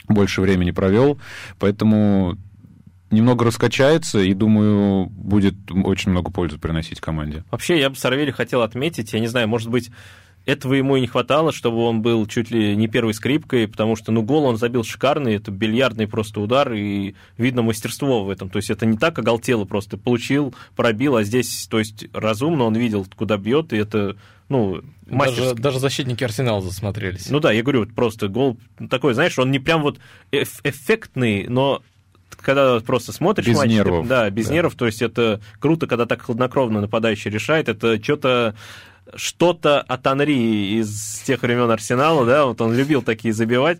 больше 0.08 0.42
времени 0.42 0.72
провел, 0.72 1.20
поэтому 1.60 2.38
немного 3.12 3.46
раскачается, 3.46 4.20
и, 4.20 4.34
думаю, 4.34 5.08
будет 5.08 5.56
очень 5.72 6.12
много 6.12 6.32
пользы 6.32 6.58
приносить 6.58 7.00
команде. 7.00 7.44
Вообще, 7.52 7.80
я 7.80 7.90
бы 7.90 7.96
Сорвели 7.96 8.32
хотел 8.32 8.62
отметить, 8.62 9.14
я 9.14 9.20
не 9.20 9.28
знаю, 9.28 9.48
может 9.48 9.70
быть, 9.70 9.92
этого 10.46 10.76
ему 10.76 10.96
и 10.96 11.02
не 11.02 11.08
хватало, 11.08 11.52
чтобы 11.52 11.78
он 11.78 12.02
был 12.02 12.26
чуть 12.28 12.52
ли 12.52 12.76
не 12.76 12.88
первой 12.88 13.14
скрипкой, 13.14 13.68
потому 13.68 13.96
что, 13.96 14.12
ну, 14.12 14.22
гол 14.22 14.46
он 14.46 14.58
забил 14.58 14.84
шикарный, 14.84 15.36
это 15.36 15.50
бильярдный 15.52 16.08
просто 16.08 16.40
удар, 16.40 16.72
и 16.72 17.16
видно 17.38 17.64
мастерство 17.64 18.24
в 18.24 18.30
этом. 18.30 18.50
То 18.50 18.58
есть 18.58 18.70
это 18.70 18.86
не 18.86 18.98
так 18.98 19.18
оголтело 19.18 19.66
просто, 19.66 19.98
получил, 19.98 20.54
пробил, 20.76 21.16
а 21.16 21.24
здесь, 21.24 21.68
то 21.68 21.80
есть 21.80 22.06
разумно 22.14 22.66
он 22.66 22.76
видел, 22.76 23.08
куда 23.16 23.38
бьет, 23.38 23.74
и 23.74 23.78
это, 23.78 24.18
ну, 24.48 24.82
даже, 25.08 25.56
даже 25.56 25.80
защитники 25.80 26.24
Арсенала 26.24 26.62
засмотрелись. 26.62 27.30
Ну 27.30 27.40
да, 27.40 27.52
я 27.52 27.64
говорю, 27.64 27.88
просто 27.88 28.28
гол 28.28 28.60
такой, 28.90 29.16
знаешь, 29.16 29.38
он 29.40 29.50
не 29.50 29.60
прям 29.60 29.82
вот 29.82 30.00
эф- 30.32 30.62
эффектный, 30.64 31.48
но 31.48 31.82
когда 32.46 32.80
просто 32.80 33.12
смотришь 33.12 33.48
без 33.48 33.58
матч, 33.58 33.70
нервов. 33.70 34.04
Ты, 34.04 34.10
да, 34.10 34.30
без 34.30 34.48
да. 34.48 34.54
нервов, 34.54 34.76
то 34.76 34.86
есть 34.86 35.02
это 35.02 35.42
круто, 35.60 35.88
когда 35.88 36.06
так 36.06 36.22
хладнокровно 36.22 36.80
нападающий 36.82 37.32
решает, 37.32 37.68
это 37.68 38.02
что-то 38.02 38.56
что-то 39.16 39.82
от 39.82 40.08
Анри 40.08 40.80
из 40.80 41.22
тех 41.26 41.42
времен 41.42 41.70
Арсенала, 41.70 42.26
да, 42.26 42.46
вот 42.46 42.62
он 42.62 42.74
любил 42.74 43.02
такие 43.02 43.34
забивать. 43.34 43.80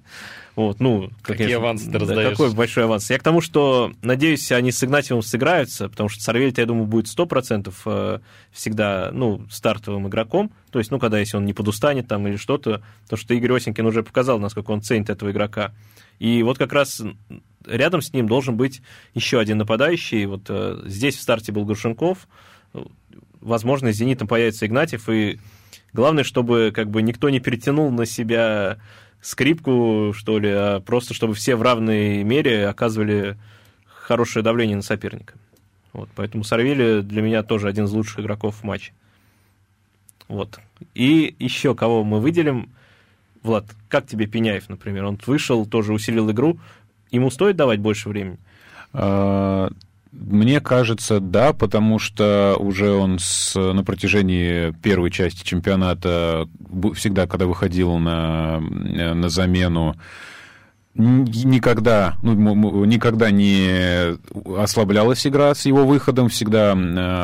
Вот, 0.56 0.80
ну, 0.80 1.10
Какие 1.22 1.48
конечно, 1.48 1.58
авансы 1.58 1.86
ты 1.86 1.92
да, 1.92 2.00
раздаешь? 2.00 2.30
Какой 2.32 2.54
большой 2.54 2.86
аванс. 2.86 3.10
Я 3.10 3.20
к 3.20 3.24
тому, 3.24 3.42
что, 3.42 3.92
надеюсь, 4.02 4.52
они 4.52 4.72
с 4.72 4.84
Игнатьевым 4.84 5.22
сыграются, 5.22 5.90
потому 5.90 6.08
что 6.08 6.24
Сорвель, 6.24 6.54
я 6.56 6.66
думаю, 6.66 6.88
будет 6.88 7.08
100% 7.08 7.74
э, 7.86 8.20
всегда, 8.52 9.10
ну, 9.12 9.46
стартовым 9.50 10.08
игроком. 10.08 10.52
То 10.72 10.80
есть, 10.80 10.92
ну, 10.92 11.00
когда 11.00 11.20
если 11.20 11.36
он 11.38 11.46
не 11.46 11.54
подустанет 11.54 12.08
там 12.08 12.26
или 12.28 12.38
что-то, 12.38 12.82
то 13.10 13.18
что 13.18 13.34
Игорь 13.34 13.58
Осенькин 13.58 13.86
уже 13.86 14.02
показал, 14.02 14.40
насколько 14.40 14.72
он 14.72 14.82
ценит 14.82 15.10
этого 15.10 15.32
игрока. 15.32 15.74
И 16.20 16.42
вот 16.44 16.58
как 16.58 16.72
раз 16.72 17.02
рядом 17.66 18.02
с 18.02 18.14
ним 18.14 18.28
должен 18.28 18.56
быть 18.56 18.82
еще 19.14 19.40
один 19.40 19.58
нападающий. 19.58 20.26
Вот 20.26 20.44
э, 20.48 20.84
здесь 20.86 21.18
в 21.18 21.22
старте 21.22 21.52
был 21.52 21.66
Грушенков, 21.66 22.28
возможно, 23.42 23.94
с 23.94 23.96
«Зенитом» 23.96 24.28
появится 24.28 24.66
Игнатьев, 24.66 25.08
и 25.08 25.40
главное, 25.94 26.24
чтобы 26.24 26.72
как 26.74 26.90
бы 26.90 27.02
никто 27.02 27.30
не 27.30 27.40
перетянул 27.40 27.92
на 27.92 28.06
себя 28.06 28.80
скрипку, 29.26 30.14
что 30.16 30.38
ли, 30.38 30.50
а 30.50 30.80
просто 30.82 31.16
чтобы 31.16 31.34
все 31.34 31.56
в 31.56 31.64
равной 31.64 32.24
мере 32.24 32.68
оказывали 32.68 33.38
хорошее 33.86 34.44
давление 34.44 34.76
на 34.76 34.84
соперника. 34.84 35.34
Вот, 35.94 36.10
поэтому 36.16 36.44
Сарвели 36.44 37.02
для 37.02 37.22
меня 37.24 37.42
тоже 37.42 37.68
один 37.68 37.86
из 37.86 37.92
лучших 37.92 38.20
игроков 38.20 38.58
в 38.58 38.64
матче. 38.64 38.94
Вот. 40.28 40.60
И 40.94 41.36
еще 41.40 41.74
кого 41.74 42.04
мы 42.04 42.20
выделим. 42.20 42.70
Влад, 43.42 43.66
как 43.90 44.06
тебе 44.06 44.28
Пеняев, 44.28 44.70
например? 44.70 45.06
Он 45.06 45.20
вышел, 45.26 45.66
тоже 45.66 45.94
усилил 45.94 46.30
игру. 46.32 46.60
Ему 47.12 47.32
стоит 47.32 47.56
давать 47.56 47.80
больше 47.80 48.10
времени? 48.10 48.38
Мне 50.18 50.62
кажется, 50.62 51.20
да, 51.20 51.52
потому 51.54 52.00
что 52.00 52.56
уже 52.58 52.92
он 52.92 53.20
с, 53.20 53.54
на 53.56 53.84
протяжении 53.84 54.72
первой 54.82 55.12
части 55.12 55.44
чемпионата 55.44 56.48
всегда, 56.96 57.28
когда 57.28 57.46
выходил 57.46 57.98
на, 57.98 58.60
на 58.60 59.30
замену, 59.30 59.96
никогда, 60.96 62.16
ну, 62.24 62.86
никогда 62.86 63.30
не 63.30 64.18
ослаблялась 64.58 65.28
игра 65.28 65.54
с 65.54 65.66
его 65.66 65.86
выходом, 65.86 66.30
всегда 66.30 66.72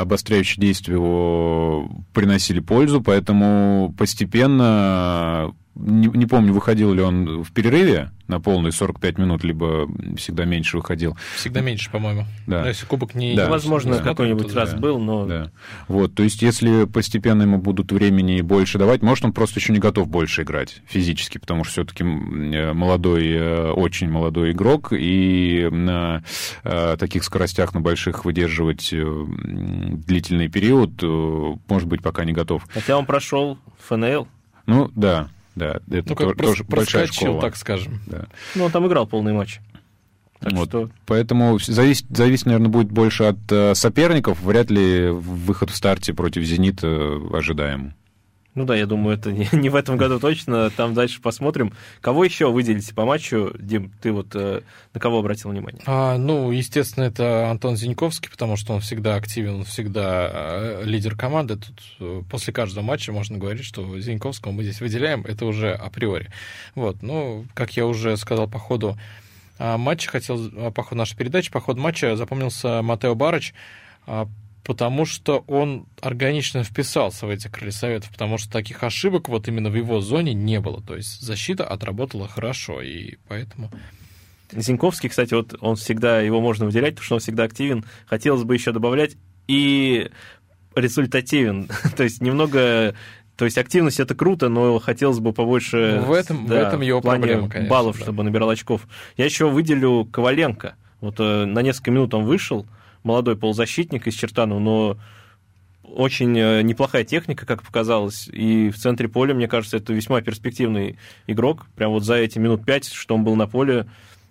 обостряющие 0.02 0.62
действия 0.62 0.96
его 0.96 1.90
приносили 2.14 2.60
пользу, 2.60 3.02
поэтому 3.02 3.96
постепенно, 3.98 5.54
не, 5.76 6.08
не 6.08 6.26
помню, 6.26 6.54
выходил 6.54 6.94
ли 6.94 7.02
он 7.02 7.44
в 7.44 7.52
перерыве, 7.52 8.12
на 8.28 8.40
полные 8.40 8.72
45 8.72 9.18
минут, 9.18 9.44
либо 9.44 9.88
всегда 10.16 10.46
меньше 10.46 10.78
выходил. 10.78 11.18
Всегда 11.36 11.62
меньше, 11.62 11.92
по-моему. 11.92 12.26
Да. 12.48 12.62
Но 12.62 12.68
если 12.70 12.86
кубок 12.86 13.14
не... 13.14 13.36
Да. 13.36 13.50
Возможно, 13.50 13.98
да. 13.98 14.04
какой-нибудь 14.04 14.54
раз 14.54 14.72
да. 14.72 14.78
был, 14.78 15.00
но... 15.00 15.26
Да. 15.26 15.52
Вот, 15.88 16.16
то 16.16 16.24
есть 16.24 16.42
если 16.42 16.86
постепенно 16.86 17.44
ему 17.44 17.58
будут 17.58 17.92
времени 17.92 18.42
больше 18.42 18.78
давать, 18.78 19.02
может, 19.02 19.26
он 19.26 19.34
просто 19.34 19.60
еще 19.60 19.74
не 19.74 19.80
готов 19.80 20.08
больше 20.08 20.44
играть 20.44 20.82
физически, 20.86 21.38
потому 21.38 21.64
что 21.64 21.74
все-таки 21.74 22.04
э, 22.04 22.74
молодой, 22.74 23.28
э, 23.28 23.72
очень 23.72 24.10
молодой 24.10 24.52
игрок, 24.52 24.94
и 24.94 25.68
на 25.70 26.24
э, 26.64 26.96
таких 26.98 27.24
скоростях 27.24 27.74
на 27.74 27.82
больших 27.82 28.24
выдерживать 28.24 28.92
длительный 28.92 30.48
период, 30.48 31.02
может 31.68 31.88
быть, 31.88 32.02
пока 32.02 32.24
не 32.24 32.34
готов. 32.34 32.66
Хотя 32.74 32.98
он 32.98 33.06
прошел 33.06 33.58
ФНЛ. 33.88 34.28
Ну, 34.68 34.92
да, 34.96 35.30
да, 35.56 35.80
это 35.90 36.10
ну, 36.10 36.16
как 36.16 36.38
тоже 36.38 36.64
большая 36.64 37.08
школа. 37.08 37.42
так 37.42 37.56
скажем. 37.56 38.00
Да. 38.08 38.28
Ну, 38.56 38.66
он 38.66 38.72
там 38.72 38.88
играл 38.88 39.06
полный 39.06 39.34
матч. 39.34 39.60
Так 40.40 40.54
вот. 40.54 40.70
что... 40.70 40.90
Поэтому 41.06 41.60
зависит, 41.60 42.06
зависит, 42.10 42.48
наверное, 42.48 42.70
будет 42.70 42.92
больше 42.92 43.26
от 43.26 43.38
э, 43.52 43.76
соперников. 43.76 44.42
Вряд 44.42 44.72
ли 44.72 45.10
выход 45.10 45.70
в 45.70 45.76
старте 45.76 46.14
против 46.14 46.44
«Зенита» 46.44 47.20
ожидаем. 47.32 47.94
Ну 48.54 48.66
да, 48.66 48.76
я 48.76 48.86
думаю, 48.86 49.18
это 49.18 49.32
не, 49.32 49.48
не 49.54 49.70
в 49.70 49.76
этом 49.76 49.98
году 49.98 50.20
точно. 50.20 50.70
Там 50.72 50.94
дальше 50.94 51.22
посмотрим. 51.22 51.74
Кого 52.02 52.26
еще 52.26 52.52
выделите 52.52 52.94
по 52.94 53.06
матчу? 53.06 53.54
Дим, 53.58 53.92
ты 54.02 54.12
вот 54.12 54.28
э, 54.34 54.62
на 54.94 55.00
кого 55.00 55.20
обратил 55.20 55.52
внимание? 55.52 55.82
А, 55.86 56.18
ну, 56.18 56.52
естественно, 56.52 57.06
это 57.06 57.50
Антон 57.50 57.78
Зиньковский, 57.78 58.30
потому 58.30 58.58
что 58.58 58.74
он 58.74 58.82
всегда 58.82 59.16
активен, 59.16 59.56
он 59.56 59.64
всегда 59.64 60.30
э, 60.32 60.82
лидер 60.84 61.16
команды. 61.16 61.58
Тут 61.58 61.82
э, 62.00 62.24
после 62.30 62.52
каждого 62.52 62.84
матча 62.84 63.14
можно 63.14 63.38
говорить, 63.38 63.64
что 63.64 64.00
Зиньковского 64.00 64.52
мы 64.52 64.64
здесь 64.64 64.82
выделяем, 64.82 65.24
это 65.26 65.46
уже 65.46 65.72
априори. 65.74 66.30
Вот, 66.76 67.02
ну, 67.02 67.46
как 67.54 67.78
я 67.78 67.86
уже 67.86 68.18
сказал 68.18 68.50
по 68.50 68.60
ходу 68.60 68.98
э, 69.60 69.78
матча, 69.78 70.10
хотел, 70.10 70.46
э, 70.48 70.72
по 70.72 70.84
ходу 70.84 70.98
нашей 70.98 71.16
передачи, 71.16 71.52
по 71.52 71.62
ходу 71.62 71.80
матча 71.80 72.18
запомнился 72.18 72.82
Матео 72.82 73.16
Барыч, 73.16 73.54
э, 74.08 74.26
потому 74.64 75.06
что 75.06 75.44
он 75.48 75.86
органично 76.02 76.64
вписался 76.64 77.26
в 77.26 77.30
эти 77.30 77.48
крылья 77.48 77.72
советов, 77.72 78.10
потому 78.12 78.38
что 78.38 78.52
таких 78.52 78.84
ошибок 78.84 79.30
вот 79.30 79.48
именно 79.48 79.70
в 79.70 79.76
его 79.76 80.02
зоне 80.02 80.34
не 80.34 80.60
было. 80.60 80.82
То 80.82 80.96
есть 80.96 81.22
защита 81.22 81.66
отработала 81.66 82.28
хорошо, 82.28 82.82
и 82.82 83.16
поэтому... 83.28 83.72
Зиньковский, 84.54 85.08
кстати, 85.08 85.34
вот 85.34 85.56
он 85.62 85.78
всегда, 85.78 86.20
его 86.20 86.42
можно 86.42 86.66
выделять, 86.66 86.96
потому 86.96 87.06
что 87.06 87.16
он 87.16 87.22
всегда 87.22 87.44
активен. 87.44 87.86
Хотелось 88.06 88.44
бы 88.44 88.54
еще 88.54 88.74
добавлять 88.74 89.16
и 89.48 90.12
результативен. 90.76 91.70
То 91.96 92.04
есть 92.04 92.22
немного 92.22 92.94
то 93.38 93.46
есть 93.46 93.58
активность 93.58 94.00
это 94.00 94.14
круто, 94.14 94.50
но 94.50 94.78
хотелось 94.78 95.18
бы 95.18 95.34
побольше 95.34 96.04
в 96.06 96.12
этом, 96.12 96.46
да, 96.46 96.54
в 96.54 96.68
этом 96.68 96.82
его 96.82 97.00
в 97.00 97.02
плане 97.02 97.24
проблема, 97.24 97.50
конечно, 97.50 97.70
баллов, 97.72 97.98
да. 97.98 98.04
чтобы 98.04 98.24
набирал 98.24 98.52
очков. 98.52 98.88
Я 99.18 99.26
еще 99.26 99.50
выделю 99.50 100.06
Коваленко. 100.06 100.76
Вот 101.00 101.16
э, 101.18 101.46
на 101.46 101.64
несколько 101.64 101.90
минут 101.90 102.14
он 102.14 102.26
вышел, 102.26 102.68
молодой 103.04 103.38
полузащитник 103.38 104.08
из 104.08 104.14
Чертанова, 104.14 104.60
но 104.60 104.98
очень 105.84 106.38
э, 106.38 106.62
неплохая 106.62 107.04
техника, 107.04 107.46
как 107.46 107.64
показалось. 107.64 108.28
И 108.32 108.70
в 108.70 108.78
центре 108.78 109.08
поля, 109.08 109.34
мне 109.34 109.48
кажется, 109.48 109.78
это 109.78 109.94
весьма 109.94 110.22
перспективный 110.22 110.98
игрок. 111.28 111.68
Прям 111.76 111.92
вот 111.92 112.04
за 112.04 112.16
эти 112.16 112.40
минут 112.40 112.66
пять, 112.66 112.88
что 112.88 113.16
он 113.16 113.24
был 113.24 113.36
на 113.36 113.48
поле, 113.48 113.88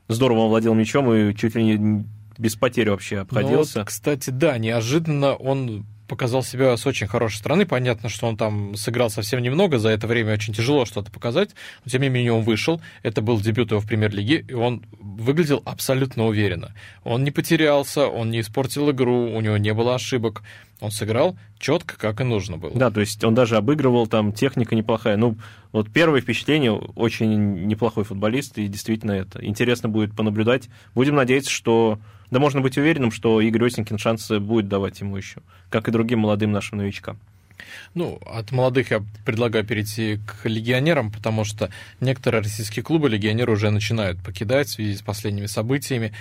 здорово 0.08 0.48
владел 0.48 0.74
мячом 0.74 1.12
и 1.12 1.34
чуть 1.34 1.54
ли 1.54 1.62
не 1.62 2.04
без 2.38 2.56
потерь 2.56 2.90
вообще 2.90 3.18
обходился. 3.18 3.78
Ну, 3.78 3.80
вот, 3.82 3.88
кстати, 3.88 4.30
да, 4.30 4.56
неожиданно 4.56 5.34
он 5.34 5.84
показал 6.10 6.42
себя 6.42 6.76
с 6.76 6.84
очень 6.86 7.06
хорошей 7.06 7.36
стороны. 7.36 7.64
Понятно, 7.64 8.08
что 8.08 8.26
он 8.26 8.36
там 8.36 8.74
сыграл 8.74 9.10
совсем 9.10 9.40
немного, 9.40 9.78
за 9.78 9.90
это 9.90 10.08
время 10.08 10.34
очень 10.34 10.52
тяжело 10.52 10.84
что-то 10.84 11.12
показать, 11.12 11.50
но 11.84 11.90
тем 11.90 12.02
не 12.02 12.08
менее 12.08 12.32
он 12.32 12.42
вышел, 12.42 12.82
это 13.04 13.22
был 13.22 13.40
дебют 13.40 13.70
его 13.70 13.80
в 13.80 13.86
премьер-лиге, 13.86 14.44
и 14.48 14.52
он 14.52 14.82
выглядел 14.98 15.62
абсолютно 15.64 16.26
уверенно. 16.26 16.74
Он 17.04 17.22
не 17.22 17.30
потерялся, 17.30 18.08
он 18.08 18.32
не 18.32 18.40
испортил 18.40 18.90
игру, 18.90 19.32
у 19.32 19.40
него 19.40 19.56
не 19.56 19.72
было 19.72 19.94
ошибок, 19.94 20.42
он 20.80 20.90
сыграл 20.90 21.38
четко, 21.60 21.96
как 21.96 22.20
и 22.20 22.24
нужно 22.24 22.56
было. 22.56 22.72
Да, 22.74 22.90
то 22.90 23.00
есть 23.00 23.22
он 23.22 23.34
даже 23.34 23.56
обыгрывал, 23.56 24.08
там 24.08 24.32
техника 24.32 24.74
неплохая. 24.74 25.16
Ну, 25.16 25.36
вот 25.70 25.92
первое 25.92 26.22
впечатление, 26.22 26.72
очень 26.72 27.66
неплохой 27.66 28.02
футболист, 28.02 28.58
и 28.58 28.66
действительно 28.66 29.12
это 29.12 29.44
интересно 29.46 29.88
будет 29.88 30.16
понаблюдать. 30.16 30.68
Будем 30.94 31.14
надеяться, 31.14 31.50
что 31.50 32.00
да 32.30 32.38
можно 32.38 32.60
быть 32.60 32.78
уверенным, 32.78 33.10
что 33.10 33.40
Игорь 33.40 33.66
Осенькин 33.66 33.98
шансы 33.98 34.38
будет 34.38 34.68
давать 34.68 35.00
ему 35.00 35.16
еще, 35.16 35.40
как 35.68 35.88
и 35.88 35.90
другим 35.92 36.20
молодым 36.20 36.52
нашим 36.52 36.78
новичкам. 36.78 37.18
Ну, 37.94 38.20
от 38.24 38.52
молодых 38.52 38.90
я 38.90 39.04
предлагаю 39.24 39.64
перейти 39.64 40.18
к 40.26 40.48
легионерам, 40.48 41.12
потому 41.12 41.44
что 41.44 41.70
некоторые 42.00 42.42
российские 42.42 42.82
клубы 42.82 43.08
легионеры 43.08 43.52
уже 43.52 43.70
начинают 43.70 44.22
покидать 44.22 44.68
в 44.68 44.72
связи 44.72 44.96
с 44.96 45.02
последними 45.02 45.46
событиями. 45.46 46.12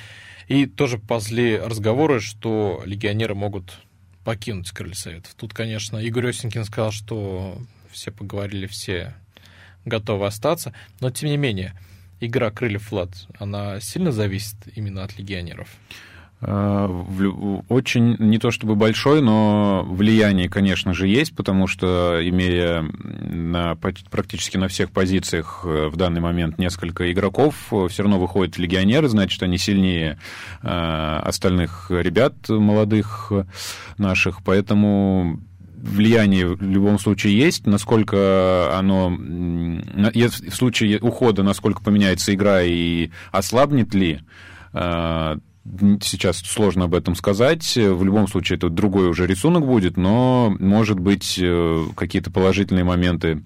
И 0.47 0.65
тоже 0.65 0.97
пошли 0.97 1.57
разговоры, 1.57 2.19
что 2.19 2.81
легионеры 2.85 3.35
могут 3.35 3.79
покинуть 4.23 4.71
Крылья 4.71 4.95
Советов. 4.95 5.33
Тут, 5.35 5.53
конечно, 5.53 5.97
Игорь 5.97 6.29
Осенькин 6.29 6.65
сказал, 6.65 6.91
что 6.91 7.57
все 7.91 8.11
поговорили, 8.11 8.65
все 8.65 9.13
готовы 9.85 10.25
остаться, 10.25 10.73
но 10.99 11.09
тем 11.09 11.29
не 11.29 11.37
менее– 11.37 11.73
игра 12.19 12.51
крыльев 12.51 12.91
Влад, 12.91 13.09
она 13.37 13.79
сильно 13.79 14.11
зависит 14.11 14.55
именно 14.75 15.03
от 15.03 15.17
легионеров? 15.17 15.67
А, 16.41 16.87
очень, 17.67 18.15
не 18.17 18.37
то 18.37 18.49
чтобы 18.51 18.75
большой, 18.75 19.21
но 19.21 19.85
влияние, 19.85 20.47
конечно 20.47 20.93
же, 20.93 21.07
есть, 21.07 21.35
потому 21.35 21.67
что, 21.67 22.17
имея 22.21 22.81
на, 22.81 23.75
практически 23.75 24.55
на 24.55 24.69
всех 24.69 24.91
позициях 24.91 25.61
э, 25.65 25.89
в 25.89 25.97
данный 25.97 26.21
момент 26.21 26.57
несколько 26.57 27.11
игроков, 27.11 27.55
э, 27.71 27.87
все 27.89 28.03
равно 28.03 28.19
выходят 28.19 28.57
легионеры, 28.57 29.09
значит, 29.09 29.43
они 29.43 29.57
сильнее 29.57 30.17
э, 30.63 30.67
остальных 30.67 31.87
ребят 31.91 32.47
молодых 32.47 33.33
наших, 33.97 34.41
поэтому 34.41 35.41
влияние 35.81 36.47
в 36.47 36.61
любом 36.61 36.99
случае 36.99 37.37
есть, 37.37 37.65
насколько 37.65 38.77
оно, 38.77 39.09
в 39.09 40.51
случае 40.51 40.99
ухода, 40.99 41.43
насколько 41.43 41.81
поменяется 41.81 42.33
игра 42.33 42.61
и 42.63 43.09
ослабнет 43.31 43.93
ли, 43.93 44.21
э, 44.73 45.37
сейчас 46.01 46.37
сложно 46.39 46.85
об 46.85 46.95
этом 46.95 47.15
сказать. 47.15 47.75
В 47.75 48.03
любом 48.03 48.27
случае, 48.27 48.57
это 48.57 48.69
другой 48.69 49.09
уже 49.09 49.27
рисунок 49.27 49.65
будет, 49.65 49.97
но, 49.97 50.55
может 50.59 50.99
быть, 50.99 51.39
э, 51.41 51.85
какие-то 51.95 52.31
положительные 52.31 52.83
моменты 52.83 53.43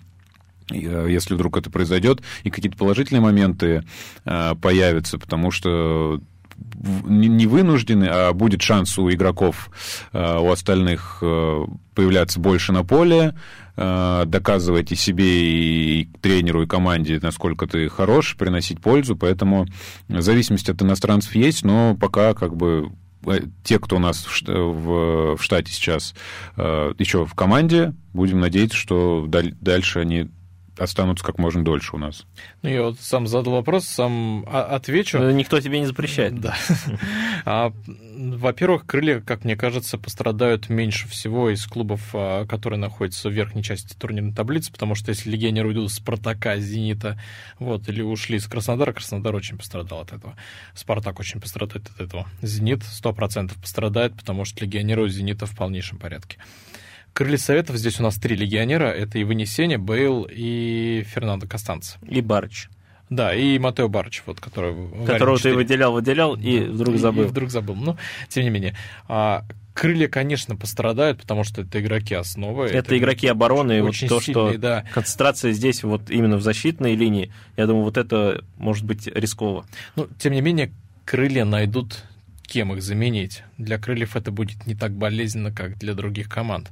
если 0.69 1.35
вдруг 1.35 1.57
это 1.57 1.69
произойдет, 1.69 2.21
и 2.45 2.49
какие-то 2.49 2.77
положительные 2.77 3.19
моменты 3.21 3.83
появятся, 4.23 5.19
потому 5.19 5.51
что 5.51 6.21
не 7.05 7.47
вынуждены, 7.47 8.05
а 8.05 8.33
будет 8.33 8.61
шанс 8.61 8.97
у 8.97 9.09
игроков, 9.09 9.69
э, 10.11 10.37
у 10.39 10.51
остальных 10.51 11.19
э, 11.21 11.65
появляться 11.95 12.39
больше 12.39 12.71
на 12.71 12.83
поле, 12.83 13.35
э, 13.75 14.23
доказывать 14.25 14.91
и 14.91 14.95
себе, 14.95 15.25
и 15.25 16.09
тренеру, 16.21 16.63
и 16.63 16.67
команде, 16.67 17.19
насколько 17.21 17.67
ты 17.67 17.87
хорош, 17.89 18.35
приносить 18.37 18.81
пользу. 18.81 19.15
Поэтому 19.15 19.65
зависимость 20.09 20.69
от 20.69 20.81
иностранцев 20.81 21.33
есть, 21.35 21.63
но 21.63 21.95
пока 21.95 22.33
как 22.33 22.55
бы 22.55 22.91
те, 23.63 23.79
кто 23.79 23.95
у 23.95 23.99
нас 23.99 24.27
в 24.45 25.37
штате 25.39 25.71
сейчас 25.71 26.13
еще 26.57 27.25
в 27.25 27.33
команде, 27.35 27.93
будем 28.11 28.41
надеяться, 28.41 28.75
что 28.75 29.25
дальше 29.29 29.99
они 29.99 30.29
останутся 30.77 31.23
как 31.25 31.37
можно 31.37 31.63
дольше 31.63 31.95
у 31.95 31.99
нас. 31.99 32.25
Ну, 32.61 32.69
я 32.69 32.83
вот 32.83 32.99
сам 32.99 33.27
задал 33.27 33.53
вопрос, 33.53 33.85
сам 33.85 34.45
отвечу. 34.49 35.19
Но 35.19 35.31
никто 35.31 35.59
тебе 35.59 35.79
не 35.79 35.85
запрещает. 35.85 36.39
Да. 36.39 36.55
А, 37.45 37.73
во-первых, 38.15 38.85
крылья, 38.85 39.19
как 39.19 39.43
мне 39.43 39.57
кажется, 39.57 39.97
пострадают 39.97 40.69
меньше 40.69 41.09
всего 41.09 41.49
из 41.49 41.65
клубов, 41.65 42.11
а, 42.13 42.45
которые 42.45 42.79
находятся 42.79 43.27
в 43.27 43.33
верхней 43.33 43.63
части 43.63 43.95
турнирной 43.95 44.33
таблицы, 44.33 44.71
потому 44.71 44.95
что 44.95 45.09
если 45.09 45.29
легионеры 45.29 45.69
уйдут 45.69 45.91
с 45.91 45.95
Спартака, 45.95 46.57
Зенита, 46.57 47.19
вот, 47.59 47.89
или 47.89 48.01
ушли 48.01 48.37
из 48.37 48.47
Краснодара, 48.47 48.93
Краснодар 48.93 49.35
очень 49.35 49.57
пострадал 49.57 50.01
от 50.01 50.13
этого. 50.13 50.35
Спартак 50.73 51.19
очень 51.19 51.41
пострадает 51.41 51.89
от 51.89 51.99
этого. 51.99 52.27
Зенит 52.41 52.83
100% 52.83 53.59
пострадает, 53.59 54.15
потому 54.15 54.45
что 54.45 54.63
легионеры 54.63 55.03
у 55.03 55.07
Зенита 55.09 55.45
в 55.45 55.55
полнейшем 55.55 55.97
порядке. 55.97 56.37
Крылья 57.13 57.37
Советов 57.37 57.77
здесь 57.77 57.99
у 57.99 58.03
нас 58.03 58.15
три 58.15 58.35
легионера. 58.35 58.85
Это 58.85 59.19
и 59.19 59.23
Вынесение, 59.23 59.77
Бейл 59.77 60.27
и 60.29 61.05
Фернандо 61.07 61.47
Костанц. 61.47 61.95
И 62.07 62.21
Барч. 62.21 62.69
Да, 63.09 63.35
и 63.35 63.59
Матео 63.59 63.87
Барч, 63.87 64.23
вот, 64.25 64.39
который... 64.39 64.73
Которого 65.05 65.37
ты 65.37 65.53
выделял, 65.53 65.93
выделял, 65.93 66.35
и 66.35 66.61
вдруг 66.61 66.97
забыл. 66.97 67.25
И 67.25 67.27
вдруг 67.27 67.51
забыл. 67.51 67.75
Ну, 67.75 67.97
тем 68.29 68.43
не 68.43 68.49
менее. 68.49 68.75
А, 69.07 69.45
крылья, 69.75 70.07
конечно, 70.07 70.55
пострадают, 70.55 71.21
потому 71.21 71.43
что 71.43 71.61
это 71.61 71.79
игроки 71.79 72.15
основы. 72.15 72.65
Это, 72.65 72.77
это 72.77 72.97
игроки 72.97 73.27
обороны, 73.27 73.77
и 73.77 73.81
вот 73.81 73.91
то, 73.91 74.19
сильные, 74.19 74.53
что 74.53 74.57
да. 74.57 74.85
концентрация 74.93 75.51
здесь 75.51 75.83
вот 75.83 76.09
именно 76.09 76.37
в 76.37 76.41
защитной 76.41 76.95
линии, 76.95 77.31
я 77.55 77.67
думаю, 77.67 77.83
вот 77.83 77.97
это 77.97 78.43
может 78.57 78.85
быть 78.85 79.05
рисково. 79.05 79.65
Ну, 79.95 80.07
тем 80.17 80.33
не 80.33 80.41
менее, 80.41 80.71
крылья 81.05 81.45
найдут 81.45 82.03
кем 82.53 82.71
их 82.71 82.83
заменить. 82.83 83.43
Для 83.57 83.79
крыльев 83.79 84.15
это 84.15 84.31
будет 84.31 84.67
не 84.67 84.75
так 84.75 84.91
болезненно, 84.91 85.51
как 85.51 85.79
для 85.79 85.95
других 85.95 86.29
команд. 86.29 86.69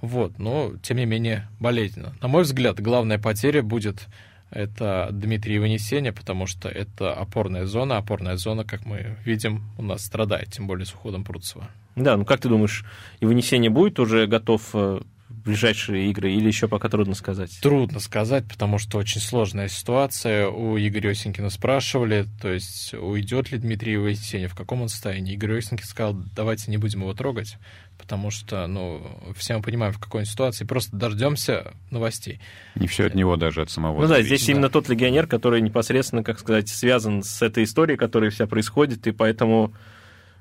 Вот, 0.00 0.38
но, 0.38 0.72
тем 0.82 0.96
не 0.96 1.04
менее, 1.04 1.46
болезненно. 1.60 2.14
На 2.22 2.28
мой 2.28 2.44
взгляд, 2.44 2.80
главная 2.80 3.18
потеря 3.18 3.62
будет 3.62 4.06
это 4.50 5.10
Дмитрий 5.12 5.58
Вынесения, 5.58 6.12
потому 6.12 6.46
что 6.46 6.70
это 6.70 7.12
опорная 7.12 7.66
зона. 7.66 7.98
Опорная 7.98 8.38
зона, 8.38 8.64
как 8.64 8.86
мы 8.86 9.18
видим, 9.26 9.64
у 9.76 9.82
нас 9.82 10.02
страдает, 10.02 10.50
тем 10.50 10.66
более 10.66 10.86
с 10.86 10.94
уходом 10.94 11.24
Пруцева. 11.24 11.68
Да, 11.94 12.16
ну 12.16 12.24
как 12.24 12.40
ты 12.40 12.48
думаешь, 12.48 12.86
и 13.20 13.26
Вынесение 13.26 13.68
будет 13.68 14.00
уже 14.00 14.26
готов 14.26 14.62
э, 14.72 15.02
ближайшие 15.48 16.10
игры, 16.10 16.30
или 16.32 16.46
еще 16.46 16.68
пока 16.68 16.90
трудно 16.90 17.14
сказать? 17.14 17.58
Трудно 17.62 18.00
сказать, 18.00 18.44
потому 18.46 18.78
что 18.78 18.98
очень 18.98 19.20
сложная 19.20 19.68
ситуация. 19.68 20.46
У 20.46 20.76
Игоря 20.76 21.10
Осенькина 21.10 21.48
спрашивали, 21.48 22.26
то 22.40 22.52
есть 22.52 22.92
уйдет 22.92 23.50
ли 23.50 23.56
Дмитрий 23.56 23.96
Войтенев, 23.96 24.52
в 24.52 24.54
каком 24.54 24.82
он 24.82 24.90
состоянии. 24.90 25.32
Игорь 25.32 25.58
Осенькин 25.58 25.86
сказал, 25.86 26.14
давайте 26.36 26.70
не 26.70 26.76
будем 26.76 27.00
его 27.00 27.14
трогать, 27.14 27.56
потому 27.96 28.30
что, 28.30 28.66
ну, 28.66 29.00
все 29.36 29.56
мы 29.56 29.62
понимаем, 29.62 29.94
в 29.94 29.98
какой 29.98 30.20
он 30.20 30.26
ситуации, 30.26 30.66
просто 30.66 30.94
дождемся 30.94 31.72
новостей. 31.90 32.40
Не 32.74 32.86
все 32.86 33.06
от 33.06 33.14
него 33.14 33.36
даже, 33.36 33.62
от 33.62 33.70
самого. 33.70 34.02
Ну 34.02 34.06
да, 34.06 34.20
здесь 34.20 34.44
да. 34.44 34.52
именно 34.52 34.68
тот 34.68 34.90
легионер, 34.90 35.26
который 35.26 35.62
непосредственно, 35.62 36.22
как 36.22 36.38
сказать, 36.40 36.68
связан 36.68 37.22
с 37.22 37.40
этой 37.40 37.64
историей, 37.64 37.96
которая 37.96 38.28
вся 38.28 38.46
происходит, 38.46 39.06
и 39.06 39.12
поэтому, 39.12 39.72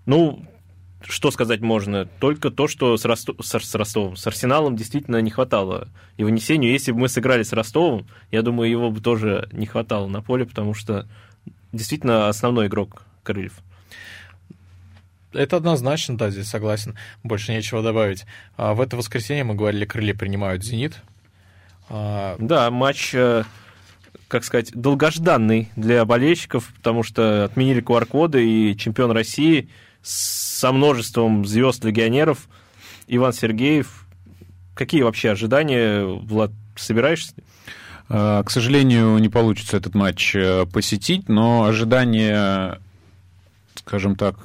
ну, 0.06 0.46
что 1.02 1.32
сказать 1.32 1.62
можно? 1.62 2.06
Только 2.06 2.50
то, 2.50 2.68
что 2.68 2.98
с, 2.98 3.06
Ростов, 3.06 3.36
с, 3.40 3.60
с 3.60 3.76
Ростовом, 3.76 4.16
с 4.16 4.26
Арсеналом 4.26 4.76
действительно 4.76 5.22
не 5.22 5.30
хватало 5.30 5.90
и 6.18 6.24
вынесению. 6.24 6.72
Если 6.72 6.92
бы 6.92 7.00
мы 7.00 7.10
сыграли 7.10 7.44
с 7.44 7.54
Ростовом, 7.54 8.08
я 8.32 8.42
думаю, 8.42 8.70
его 8.70 8.90
бы 8.90 9.00
тоже 9.00 9.48
не 9.52 9.68
хватало 9.68 10.08
на 10.08 10.22
поле, 10.22 10.46
потому 10.46 10.74
что 10.74 11.08
действительно 11.72 12.30
основной 12.30 12.68
игрок 12.68 13.04
Крыльев. 13.24 13.54
Это 15.34 15.58
однозначно, 15.58 16.18
да, 16.18 16.32
здесь 16.32 16.48
согласен. 16.48 16.96
Больше 17.24 17.52
нечего 17.52 17.84
добавить. 17.84 18.26
А 18.56 18.74
в 18.74 18.82
это 18.82 18.98
воскресенье, 18.98 19.44
мы 19.44 19.54
говорили, 19.54 19.86
крылья 19.86 20.16
принимают 20.16 20.64
«Зенит». 20.64 21.02
А... 21.90 22.38
Да, 22.40 22.72
матч, 22.72 23.14
э, 23.14 23.44
как 24.30 24.44
сказать, 24.46 24.72
долгожданный 24.74 25.70
для 25.76 26.04
болельщиков, 26.06 26.72
потому 26.78 27.04
что 27.04 27.44
отменили 27.44 27.84
QR-коды, 27.84 28.44
и 28.44 28.78
чемпион 28.78 29.12
России– 29.12 29.70
со 30.58 30.72
множеством 30.72 31.46
звезд-легионеров. 31.46 32.50
Иван 33.08 33.32
Сергеев. 33.32 34.08
Какие 34.74 35.04
вообще 35.04 35.30
ожидания, 35.30 36.04
Влад, 36.04 36.52
собираешься? 36.76 37.34
А, 38.10 38.42
к 38.44 38.50
сожалению, 38.50 39.20
не 39.20 39.30
получится 39.30 39.78
этот 39.78 39.94
матч 39.94 40.36
э, 40.36 40.66
посетить, 40.66 41.30
но 41.30 41.66
ожидания 41.66 42.80
скажем 43.88 44.18
так, 44.18 44.36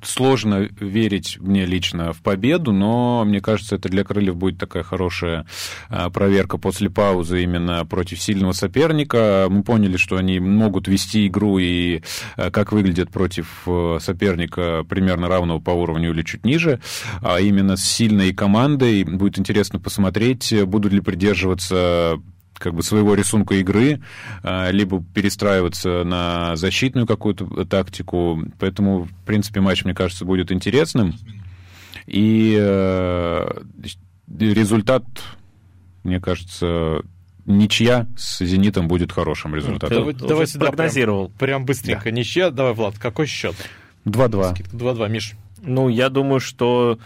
сложно 0.00 0.68
верить 0.78 1.38
мне 1.40 1.66
лично 1.66 2.12
в 2.12 2.22
победу, 2.22 2.72
но 2.72 3.24
мне 3.24 3.40
кажется, 3.40 3.74
это 3.74 3.88
для 3.88 4.04
Крыльев 4.04 4.36
будет 4.36 4.58
такая 4.58 4.84
хорошая 4.84 5.44
а, 5.88 6.08
проверка 6.08 6.56
после 6.56 6.88
паузы 6.88 7.42
именно 7.42 7.84
против 7.84 8.20
сильного 8.22 8.52
соперника. 8.52 9.48
Мы 9.50 9.64
поняли, 9.64 9.96
что 9.96 10.18
они 10.18 10.38
могут 10.38 10.86
вести 10.86 11.26
игру 11.26 11.58
и 11.58 12.02
а, 12.36 12.52
как 12.52 12.70
выглядят 12.70 13.10
против 13.10 13.64
э, 13.66 13.98
соперника 14.00 14.84
примерно 14.88 15.26
равного 15.26 15.58
по 15.58 15.70
уровню 15.70 16.12
или 16.12 16.22
чуть 16.22 16.46
ниже, 16.46 16.78
а 17.22 17.40
именно 17.40 17.76
с 17.76 17.82
сильной 17.82 18.32
командой. 18.32 19.02
Будет 19.02 19.36
интересно 19.36 19.80
посмотреть, 19.80 20.54
будут 20.64 20.92
ли 20.92 21.00
придерживаться 21.00 22.20
как 22.62 22.74
бы 22.74 22.82
своего 22.82 23.14
рисунка 23.14 23.56
игры, 23.56 24.00
а, 24.42 24.70
либо 24.70 25.02
перестраиваться 25.14 26.04
на 26.04 26.56
защитную 26.56 27.06
какую-то 27.06 27.64
тактику. 27.66 28.42
Поэтому, 28.58 29.04
в 29.04 29.24
принципе, 29.26 29.60
матч, 29.60 29.84
мне 29.84 29.94
кажется, 29.94 30.24
будет 30.24 30.52
интересным. 30.52 31.14
И 32.06 32.56
э, 32.58 33.48
результат, 34.38 35.04
мне 36.04 36.20
кажется, 36.20 37.02
ничья 37.46 38.06
с 38.16 38.44
«Зенитом» 38.44 38.88
будет 38.88 39.12
хорошим 39.12 39.54
результатом. 39.54 39.98
Давай, 39.98 40.14
давайте 40.14 40.58
прогнозировал. 40.58 41.28
Да, 41.28 41.32
прям, 41.38 41.48
прям 41.48 41.64
быстренько. 41.66 42.04
Да. 42.04 42.10
Ничья, 42.10 42.50
давай, 42.50 42.74
Влад, 42.74 42.98
какой 42.98 43.26
счет? 43.26 43.56
2-2. 44.04 44.70
2-2, 44.72 45.08
Миш. 45.08 45.34
Ну, 45.62 45.88
я 45.88 46.08
думаю, 46.08 46.40
что 46.40 46.98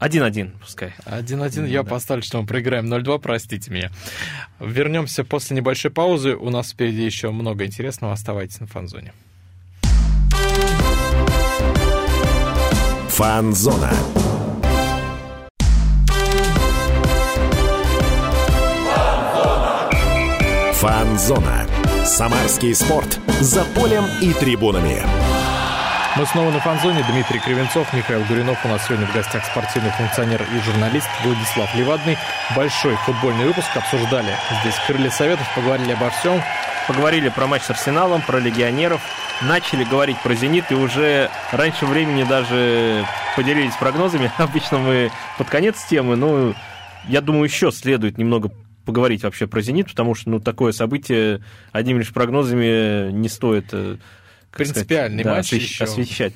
1-1 0.00 0.52
пускай. 0.60 0.94
1-1 1.04 1.68
я 1.68 1.82
да. 1.82 1.90
поставлю, 1.90 2.22
что 2.22 2.40
мы 2.40 2.46
проиграем 2.46 2.92
0-2, 2.92 3.18
простите 3.18 3.70
меня. 3.70 3.90
Вернемся 4.58 5.24
после 5.24 5.56
небольшой 5.56 5.90
паузы. 5.90 6.34
У 6.34 6.48
нас 6.50 6.72
впереди 6.72 7.04
еще 7.04 7.30
много 7.30 7.66
интересного. 7.66 8.14
Оставайтесь 8.14 8.60
на 8.60 8.66
фанзоне. 8.66 9.12
Фанзона. 13.10 13.92
Фанзона. 20.72 21.66
Самарский 22.06 22.74
спорт. 22.74 23.20
За 23.40 23.64
полем 23.74 24.04
и 24.22 24.32
трибунами. 24.32 25.19
Мы 26.16 26.26
снова 26.26 26.50
на 26.50 26.58
фанзоне. 26.58 27.04
Дмитрий 27.08 27.38
Кривенцов, 27.38 27.92
Михаил 27.92 28.24
Гуринов. 28.24 28.64
У 28.64 28.68
нас 28.68 28.84
сегодня 28.84 29.06
в 29.06 29.14
гостях 29.14 29.44
спортивный 29.44 29.90
функционер 29.92 30.42
и 30.42 30.58
журналист 30.60 31.06
Владислав 31.24 31.72
Левадный. 31.76 32.18
Большой 32.56 32.96
футбольный 32.96 33.44
выпуск. 33.44 33.68
Обсуждали 33.76 34.34
здесь 34.60 34.74
крылья 34.88 35.10
советов, 35.10 35.46
поговорили 35.54 35.92
обо 35.92 36.10
всем. 36.10 36.42
Поговорили 36.88 37.28
про 37.28 37.46
матч 37.46 37.62
с 37.62 37.70
Арсеналом, 37.70 38.22
про 38.22 38.40
легионеров. 38.40 39.00
Начали 39.42 39.84
говорить 39.84 40.20
про 40.20 40.34
«Зенит» 40.34 40.72
и 40.72 40.74
уже 40.74 41.30
раньше 41.52 41.86
времени 41.86 42.24
даже 42.24 43.06
поделились 43.36 43.74
прогнозами. 43.76 44.32
Обычно 44.38 44.78
мы 44.78 45.12
под 45.38 45.48
конец 45.48 45.84
темы, 45.84 46.16
но 46.16 46.54
я 47.06 47.20
думаю, 47.20 47.44
еще 47.44 47.70
следует 47.70 48.18
немного 48.18 48.50
поговорить 48.84 49.22
вообще 49.22 49.46
про 49.46 49.60
«Зенит», 49.62 49.88
потому 49.88 50.16
что 50.16 50.28
ну, 50.28 50.40
такое 50.40 50.72
событие 50.72 51.40
одними 51.70 51.98
лишь 51.98 52.12
прогнозами 52.12 53.12
не 53.12 53.28
стоит 53.28 53.66
э, 53.72 53.96
принципиальный 54.50 55.22
сказать, 55.22 55.36
матч 55.38 55.50
да, 55.50 55.56
еще. 55.56 55.84
освещать. 55.84 56.32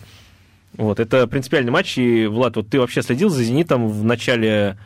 Вот, 0.76 0.98
это 0.98 1.26
принципиальный 1.26 1.70
матч, 1.70 1.98
и, 1.98 2.26
Влад, 2.26 2.56
вот 2.56 2.68
ты 2.68 2.80
вообще 2.80 3.02
следил 3.02 3.30
за 3.30 3.44
«Зенитом» 3.44 3.88
в 3.88 4.04
начале 4.04 4.76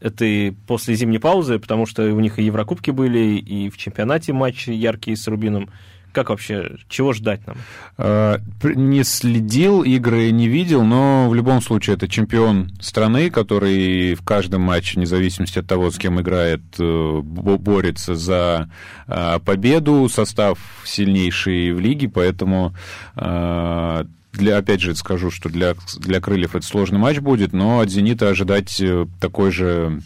этой 0.00 0.56
после 0.66 0.94
зимней 0.94 1.18
паузы, 1.18 1.58
потому 1.58 1.86
что 1.86 2.02
у 2.02 2.20
них 2.20 2.38
и 2.38 2.44
Еврокубки 2.44 2.90
были, 2.90 3.38
и 3.38 3.70
в 3.70 3.76
чемпионате 3.76 4.32
матчи 4.32 4.70
яркие 4.70 5.16
с 5.16 5.26
Рубином. 5.28 5.70
Как 6.14 6.30
вообще, 6.30 6.76
чего 6.88 7.12
ждать 7.12 7.44
нам? 7.44 7.56
Э, 7.98 8.38
не 8.62 9.02
следил, 9.02 9.82
игры 9.82 10.30
не 10.30 10.46
видел, 10.46 10.84
но 10.84 11.28
в 11.28 11.34
любом 11.34 11.60
случае 11.60 11.96
это 11.96 12.06
чемпион 12.06 12.70
страны, 12.80 13.30
который 13.30 14.14
в 14.14 14.22
каждом 14.22 14.62
матче, 14.62 14.94
вне 14.94 15.06
зависимости 15.06 15.58
от 15.58 15.66
того, 15.66 15.90
с 15.90 15.98
кем 15.98 16.20
играет, 16.20 16.60
э, 16.78 17.20
борется 17.20 18.14
за 18.14 18.70
э, 19.08 19.40
победу, 19.44 20.08
состав 20.08 20.60
сильнейший 20.84 21.72
в 21.72 21.80
лиге, 21.80 22.08
поэтому 22.08 22.74
для, 23.16 24.58
опять 24.58 24.80
же, 24.80 24.94
скажу, 24.94 25.30
что 25.30 25.48
для, 25.48 25.74
для 25.98 26.20
крыльев 26.20 26.54
это 26.54 26.66
сложный 26.66 26.98
матч 26.98 27.18
будет, 27.18 27.52
но 27.52 27.80
от 27.80 27.90
«Зенита» 27.90 28.28
ожидать 28.28 28.82
такой 29.20 29.50
же 29.50 30.00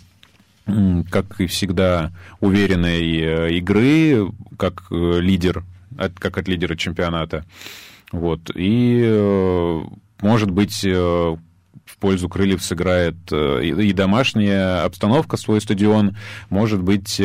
как 1.10 1.40
и 1.40 1.46
всегда, 1.46 2.12
уверенной 2.40 3.56
игры, 3.58 4.30
как 4.58 4.84
лидер 4.90 5.64
от, 5.96 6.18
как 6.18 6.38
от 6.38 6.48
лидера 6.48 6.76
чемпионата. 6.76 7.44
Вот. 8.12 8.50
И, 8.54 9.02
э, 9.04 9.82
может 10.20 10.50
быть, 10.50 10.84
э, 10.84 10.90
в 10.92 11.98
пользу 11.98 12.28
крыльев 12.28 12.62
сыграет 12.62 13.16
э, 13.30 13.64
и 13.64 13.92
домашняя 13.92 14.84
обстановка, 14.84 15.36
свой 15.36 15.60
стадион, 15.60 16.16
может 16.50 16.82
быть, 16.82 17.20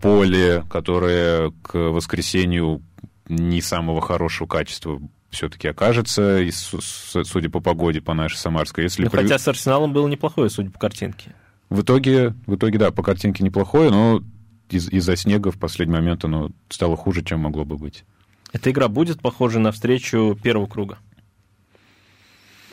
поле, 0.00 0.64
которое 0.70 1.52
к 1.62 1.74
воскресенью 1.74 2.82
не 3.28 3.60
самого 3.60 4.00
хорошего 4.00 4.46
качества 4.46 5.00
все-таки 5.30 5.68
окажется, 5.68 6.40
судя 6.50 7.50
по 7.50 7.60
погоде, 7.60 8.00
по 8.00 8.14
нашей 8.14 8.36
Самарской. 8.36 8.84
Если 8.84 9.04
ну, 9.04 9.10
при... 9.10 9.22
Хотя 9.22 9.38
с 9.38 9.46
Арсеналом 9.46 9.92
было 9.92 10.08
неплохое, 10.08 10.48
судя 10.48 10.70
по 10.70 10.78
картинке. 10.78 11.34
В 11.68 11.82
итоге, 11.82 12.34
в 12.46 12.56
итоге, 12.56 12.78
да, 12.78 12.90
по 12.90 13.02
картинке 13.02 13.44
неплохое, 13.44 13.90
но 13.90 14.22
из- 14.70 14.88
из-за 14.88 15.16
снега 15.16 15.50
в 15.50 15.58
последний 15.58 15.94
момент 15.94 16.24
оно 16.24 16.50
стало 16.68 16.96
хуже, 16.96 17.22
чем 17.22 17.40
могло 17.40 17.64
бы 17.64 17.76
быть. 17.76 18.04
Эта 18.52 18.70
игра 18.70 18.88
будет 18.88 19.20
похожа 19.20 19.58
на 19.58 19.72
встречу 19.72 20.38
первого 20.42 20.66
круга? 20.66 20.98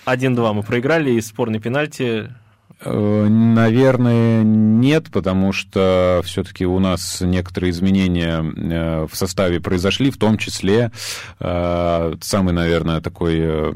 1-2 0.06 0.54
мы 0.54 0.64
проиграли, 0.64 1.12
и 1.12 1.22
спорный 1.22 1.60
пенальти 1.60 2.30
э, 2.82 3.28
Наверное, 3.28 4.43
нет, 4.43 5.10
потому 5.12 5.52
что 5.52 6.22
все-таки 6.24 6.66
у 6.66 6.80
нас 6.80 7.22
некоторые 7.22 7.72
изменения 7.72 8.43
э, 8.43 9.08
в 9.12 9.16
составе 9.16 9.60
произошли, 9.60 10.12
в 10.12 10.18
том 10.18 10.38
числе 10.38 10.91
э, 11.39 12.16
самый, 12.22 12.54
наверное, 12.54 13.02
такой 13.02 13.74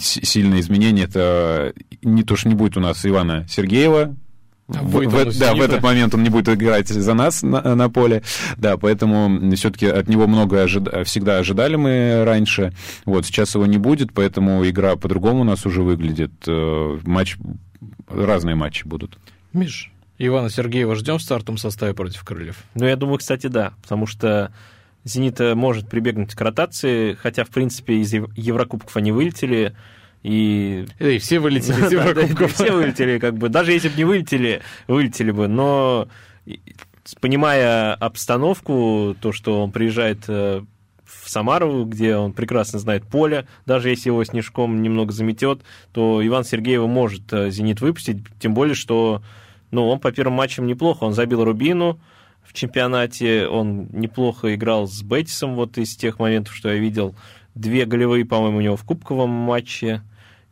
сильное 0.00 0.60
изменение 0.60 1.04
это 1.04 1.72
не 2.02 2.24
то, 2.24 2.36
что 2.36 2.48
не 2.48 2.54
будет 2.54 2.76
у 2.76 2.80
нас 2.80 3.06
Ивана 3.06 3.46
Сергеева, 3.48 4.16
в, 4.70 5.06
в, 5.06 5.38
да, 5.38 5.54
в 5.54 5.60
этот 5.60 5.82
момент 5.82 6.14
он 6.14 6.22
не 6.22 6.30
будет 6.30 6.48
играть 6.48 6.88
за 6.88 7.14
нас 7.14 7.42
на, 7.42 7.74
на 7.74 7.90
поле. 7.90 8.22
Да, 8.56 8.76
поэтому 8.76 9.54
все-таки 9.54 9.86
от 9.86 10.08
него 10.08 10.26
много 10.26 10.62
ожид... 10.62 10.88
всегда 11.04 11.38
ожидали 11.38 11.76
мы 11.76 12.24
раньше. 12.24 12.72
Вот, 13.04 13.26
сейчас 13.26 13.54
его 13.54 13.66
не 13.66 13.78
будет, 13.78 14.12
поэтому 14.12 14.66
игра 14.68 14.96
по-другому 14.96 15.40
у 15.40 15.44
нас 15.44 15.66
уже 15.66 15.82
выглядит. 15.82 16.32
Э, 16.46 16.98
матч... 17.04 17.36
Разные 18.08 18.56
матчи 18.56 18.86
будут. 18.86 19.18
Миш, 19.52 19.92
Ивана 20.18 20.50
Сергеева 20.50 20.94
ждем 20.96 21.18
в 21.18 21.22
стартовом 21.22 21.58
составе 21.58 21.94
против 21.94 22.24
Крыльев? 22.24 22.56
Ну, 22.74 22.86
я 22.86 22.96
думаю, 22.96 23.18
кстати, 23.18 23.46
да, 23.46 23.72
потому 23.82 24.06
что 24.06 24.52
«Зенит» 25.04 25.40
может 25.40 25.88
прибегнуть 25.88 26.34
к 26.34 26.40
ротации, 26.40 27.14
хотя, 27.14 27.44
в 27.44 27.48
принципе, 27.48 27.94
из 27.94 28.12
Еврокубков 28.12 28.96
они 28.96 29.12
вылетели, 29.12 29.74
и... 30.22 30.86
И 30.98 31.18
все 31.18 31.38
вылетели 31.38 31.80
из 31.86 31.92
Еврокубков. 31.92 32.52
Все 32.54 32.72
вылетели, 32.72 33.18
как 33.18 33.36
бы. 33.36 33.48
Даже 33.48 33.72
если 33.72 33.88
бы 33.88 33.96
не 33.96 34.04
вылетели, 34.04 34.62
вылетели 34.86 35.30
бы. 35.30 35.48
Но 35.48 36.08
понимая 37.20 37.94
обстановку, 37.94 39.16
то, 39.20 39.32
что 39.32 39.62
он 39.62 39.72
приезжает 39.72 40.24
э, 40.28 40.62
в 41.04 41.30
Самару, 41.30 41.84
где 41.84 42.16
он 42.16 42.32
прекрасно 42.32 42.78
знает 42.78 43.06
поле, 43.06 43.46
даже 43.66 43.90
если 43.90 44.10
его 44.10 44.22
снежком 44.24 44.82
немного 44.82 45.12
заметет, 45.12 45.62
то 45.92 46.24
Иван 46.24 46.44
Сергеева 46.44 46.86
может 46.86 47.32
э, 47.32 47.50
«Зенит» 47.50 47.80
выпустить, 47.80 48.18
тем 48.38 48.54
более, 48.54 48.74
что 48.74 49.22
ну, 49.70 49.88
он 49.88 50.00
по 50.00 50.12
первым 50.12 50.34
матчам 50.34 50.66
неплохо, 50.66 51.04
он 51.04 51.14
забил 51.14 51.44
Рубину 51.44 52.00
в 52.42 52.52
чемпионате, 52.52 53.46
он 53.46 53.88
неплохо 53.92 54.54
играл 54.54 54.86
с 54.86 55.02
Бетисом, 55.02 55.54
вот 55.54 55.78
из 55.78 55.96
тех 55.96 56.18
моментов, 56.18 56.54
что 56.54 56.72
я 56.72 56.78
видел, 56.78 57.14
две 57.54 57.86
голевые, 57.86 58.24
по-моему, 58.24 58.58
у 58.58 58.62
него 58.62 58.76
в 58.76 58.84
кубковом 58.84 59.30
матче, 59.30 60.02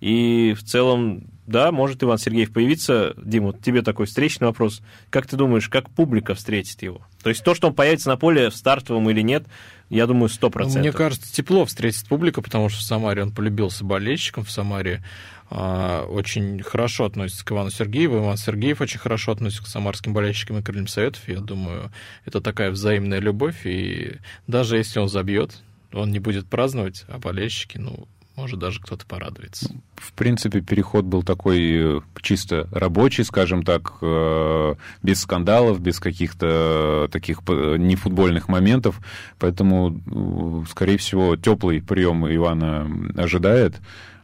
и 0.01 0.55
в 0.57 0.63
целом, 0.63 1.25
да, 1.47 1.73
может 1.73 2.03
Иван 2.03 2.19
Сергеев 2.19 2.53
появиться. 2.53 3.15
Дима, 3.17 3.53
тебе 3.53 3.83
такой 3.83 4.07
встречный 4.07 4.47
вопрос. 4.47 4.83
Как 5.11 5.27
ты 5.27 5.37
думаешь, 5.37 5.69
как 5.69 5.91
публика 5.91 6.35
встретит 6.35 6.83
его? 6.83 7.01
То 7.23 7.31
есть 7.31 7.43
то, 7.43 7.55
что 7.55 7.69
он 7.69 7.75
появится 7.75 8.09
на 8.09 8.17
поле 8.17 8.51
в 8.51 8.55
стартовом 8.55 9.11
или 9.11 9.23
нет, 9.23 9.47
я 9.91 10.07
думаю, 10.07 10.29
сто 10.29 10.51
процентов. 10.51 10.83
Мне 10.83 10.93
кажется, 10.93 11.33
тепло 11.33 11.65
встретит 11.65 12.07
публика, 12.07 12.43
потому 12.43 12.69
что 12.69 12.81
в 12.81 12.83
Самаре 12.83 13.23
он 13.23 13.33
полюбился 13.33 13.85
болельщикам, 13.85 14.45
в 14.45 14.51
Самаре 14.51 15.03
а, 15.51 16.05
очень 16.05 16.63
хорошо 16.63 17.07
относится 17.07 17.45
к 17.45 17.51
Ивану 17.51 17.71
Сергееву, 17.71 18.19
Иван 18.19 18.37
Сергеев 18.37 18.81
очень 18.81 18.99
хорошо 18.99 19.33
относится 19.33 19.65
к 19.65 19.67
самарским 19.67 20.13
болельщикам 20.13 20.59
и 20.59 20.63
крыльям 20.63 20.87
советов. 20.87 21.23
Я 21.27 21.41
думаю, 21.41 21.91
это 22.27 22.41
такая 22.41 22.71
взаимная 22.71 23.19
любовь, 23.19 23.65
и 23.65 24.19
даже 24.47 24.77
если 24.77 24.99
он 24.99 25.09
забьет, 25.09 25.63
он 25.93 26.11
не 26.11 26.19
будет 26.19 26.47
праздновать, 26.47 27.05
а 27.09 27.19
болельщики, 27.19 27.79
ну, 27.79 28.07
может, 28.39 28.61
даже 28.61 28.81
кто-то 28.81 29.05
порадуется. 29.05 29.69
В 29.97 30.13
принципе, 30.13 30.61
переход 30.61 31.05
был 31.05 31.25
такой 31.25 31.59
э, 31.99 32.01
чисто 32.23 32.69
рабочий, 32.71 33.25
скажем 33.25 33.65
так, 33.65 33.95
э, 34.01 34.75
без 35.03 35.21
скандалов, 35.21 35.81
без 35.81 35.99
каких-то 35.99 37.09
таких 37.11 37.41
э, 37.49 37.77
нефутбольных 37.79 38.49
моментов. 38.49 39.01
Поэтому, 39.41 40.65
скорее 40.71 40.99
всего, 40.99 41.35
теплый 41.37 41.83
прием 41.83 42.33
Ивана 42.33 42.89
ожидает. 43.17 43.75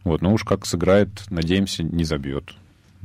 Вот, 0.05 0.21
но 0.21 0.31
уж 0.31 0.45
как 0.45 0.65
сыграет, 0.65 1.09
надеемся, 1.29 1.83
не 1.83 2.05
забьет 2.05 2.55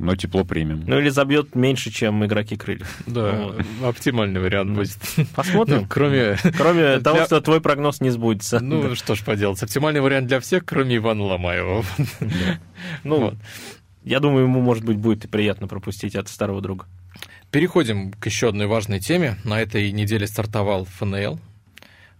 но 0.01 0.15
тепло 0.15 0.43
примем. 0.43 0.83
Ну 0.87 0.99
или 0.99 1.09
забьет 1.09 1.55
меньше, 1.55 1.91
чем 1.91 2.25
игроки 2.25 2.55
крыльев. 2.55 2.99
Да, 3.05 3.31
вот. 3.31 3.65
оптимальный 3.83 4.41
вариант 4.41 4.71
будет. 4.71 4.97
Посмотрим. 5.35 5.81
Ну, 5.81 5.87
кроме 5.89 6.37
кроме 6.57 6.99
того, 6.99 7.17
для... 7.17 7.25
что 7.25 7.41
твой 7.41 7.61
прогноз 7.61 8.01
не 8.01 8.09
сбудется. 8.09 8.59
Ну 8.59 8.89
да. 8.89 8.95
что 8.95 9.15
ж 9.15 9.23
поделать, 9.23 9.61
оптимальный 9.61 10.01
вариант 10.01 10.27
для 10.27 10.39
всех, 10.39 10.65
кроме 10.65 10.97
Ивана 10.97 11.23
Ломаева. 11.23 11.85
Ну 13.03 13.19
вот. 13.19 13.35
Я 14.03 14.19
думаю, 14.19 14.45
ему, 14.45 14.59
может 14.59 14.83
быть, 14.83 14.97
будет 14.97 15.25
и 15.25 15.27
приятно 15.27 15.67
пропустить 15.67 16.15
от 16.15 16.27
старого 16.27 16.61
друга. 16.61 16.87
Переходим 17.51 18.11
к 18.13 18.25
еще 18.25 18.49
одной 18.49 18.65
важной 18.65 18.99
теме. 18.99 19.37
На 19.43 19.61
этой 19.61 19.91
неделе 19.91 20.25
стартовал 20.25 20.85
ФНЛ, 20.85 21.39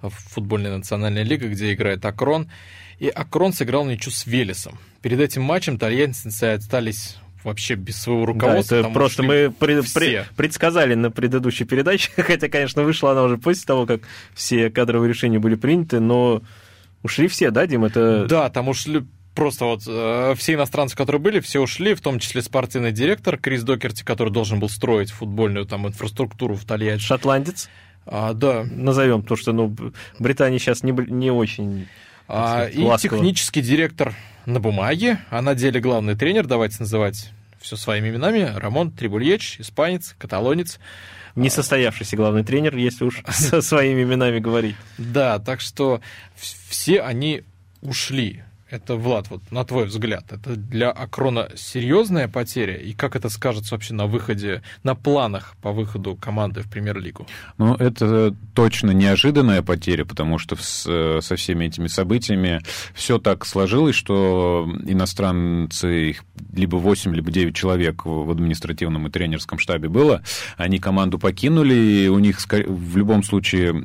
футбольная 0.02 0.78
национальная 0.78 1.24
лига, 1.24 1.48
где 1.48 1.74
играет 1.74 2.06
Акрон. 2.06 2.52
И 3.00 3.08
Акрон 3.08 3.54
сыграл 3.54 3.86
ничью 3.86 4.12
с 4.12 4.28
Велесом. 4.28 4.78
Перед 5.02 5.20
этим 5.20 5.42
матчем 5.42 5.80
тальянцы 5.80 6.28
остались 6.28 7.18
вообще 7.44 7.76
без 7.76 8.02
своего 8.02 8.26
руководства. 8.26 8.78
Да, 8.78 8.88
это 8.88 8.94
просто 8.94 9.24
мы 9.24 9.52
пред, 9.52 9.92
пред, 9.94 10.30
предсказали 10.36 10.94
на 10.94 11.12
предыдущей 11.12 11.66
передаче, 11.66 12.12
хотя, 12.16 12.50
конечно, 12.50 12.84
вышла 12.84 13.12
она 13.12 13.24
уже 13.24 13.38
после 13.38 13.66
того, 13.66 13.86
как 13.86 14.02
все 14.34 14.70
кадровые 14.70 15.10
решения 15.10 15.40
были 15.40 15.56
приняты, 15.56 16.00
но 16.00 16.42
ушли 17.04 17.28
все, 17.28 17.52
да, 17.52 17.66
Дим? 17.68 17.86
Это... 17.86 18.26
Да, 18.26 18.50
там 18.50 18.70
ушли 18.70 19.06
просто 19.36 19.66
вот 19.66 19.84
э, 19.88 20.34
все 20.38 20.54
иностранцы, 20.54 20.96
которые 20.96 21.22
были, 21.22 21.40
все 21.40 21.60
ушли, 21.60 21.94
в 21.94 22.02
том 22.02 22.20
числе 22.20 22.42
спортивный 22.42 22.92
директор 22.92 23.38
Крис 23.38 23.64
Докерти, 23.64 24.04
который 24.04 24.32
должен 24.32 24.60
был 24.60 24.70
строить 24.70 25.12
футбольную 25.12 25.66
там 25.66 25.88
инфраструктуру 25.88 26.56
в 26.56 26.66
Тольятти. 26.66 27.02
Шотландец? 27.02 27.70
А, 28.06 28.34
да. 28.34 28.66
Назовем, 28.70 29.22
потому 29.22 29.38
что 29.38 29.54
ну, 29.54 29.76
Британия 30.20 30.60
сейчас 30.60 30.84
не, 30.84 30.92
не 30.92 31.32
очень 31.32 31.88
а, 32.32 32.66
и 32.66 32.98
технический 32.98 33.62
директор 33.62 34.14
на 34.46 34.60
бумаге, 34.60 35.20
а 35.30 35.42
на 35.42 35.56
деле 35.56 35.80
главный 35.80 36.16
тренер, 36.16 36.48
давайте 36.48 36.78
называть 36.80 37.32
все 37.60 37.76
своими 37.76 38.10
именами, 38.10 38.52
Рамон 38.56 38.92
Трибульеч, 38.92 39.58
испанец, 39.60 40.16
каталонец. 40.18 40.80
Несостоявшийся 41.36 42.18
главный 42.18 42.44
тренер, 42.44 42.76
если 42.76 43.06
уж 43.06 43.24
со 43.30 43.62
своими 43.62 44.04
именами 44.04 44.40
говорить. 44.40 44.76
Да, 44.98 45.40
так 45.40 45.62
что 45.62 46.02
все 46.36 47.02
они 47.02 47.44
ушли. 47.82 48.44
Это, 48.72 48.96
Влад, 48.96 49.30
вот 49.30 49.42
на 49.52 49.66
твой 49.66 49.86
взгляд, 49.86 50.32
это 50.32 50.56
для 50.56 50.92
Акрона 50.92 51.50
серьезная 51.58 52.30
потеря? 52.30 52.78
И 52.78 52.94
как 52.94 53.18
это 53.18 53.28
скажется 53.28 53.76
вообще 53.76 53.94
на 53.94 54.08
выходе, 54.08 54.64
на 54.84 54.96
планах 54.96 55.58
по 55.62 55.74
выходу 55.74 56.16
команды 56.16 56.62
в 56.62 56.70
премьер-лигу? 56.70 57.28
Ну, 57.58 57.76
это 57.76 58.34
точно 58.56 58.92
неожиданная 58.92 59.62
потеря, 59.62 60.06
потому 60.06 60.38
что 60.38 60.56
с, 60.56 61.20
со 61.22 61.36
всеми 61.36 61.66
этими 61.66 61.88
событиями 61.88 62.62
все 62.94 63.20
так 63.20 63.46
сложилось, 63.46 63.96
что 63.96 64.66
иностранцы, 64.86 66.12
их 66.12 66.24
либо 66.54 66.78
8, 66.78 67.14
либо 67.14 67.30
9 67.30 67.54
человек 67.54 68.06
в 68.06 68.32
административном 68.32 69.08
и 69.08 69.12
тренерском 69.12 69.60
штабе 69.60 69.90
было, 69.90 70.24
они 70.56 70.80
команду 70.80 71.20
покинули, 71.20 71.76
и 71.76 72.08
у 72.08 72.20
них 72.20 72.40
в 72.40 72.96
любом 72.96 73.24
случае 73.24 73.76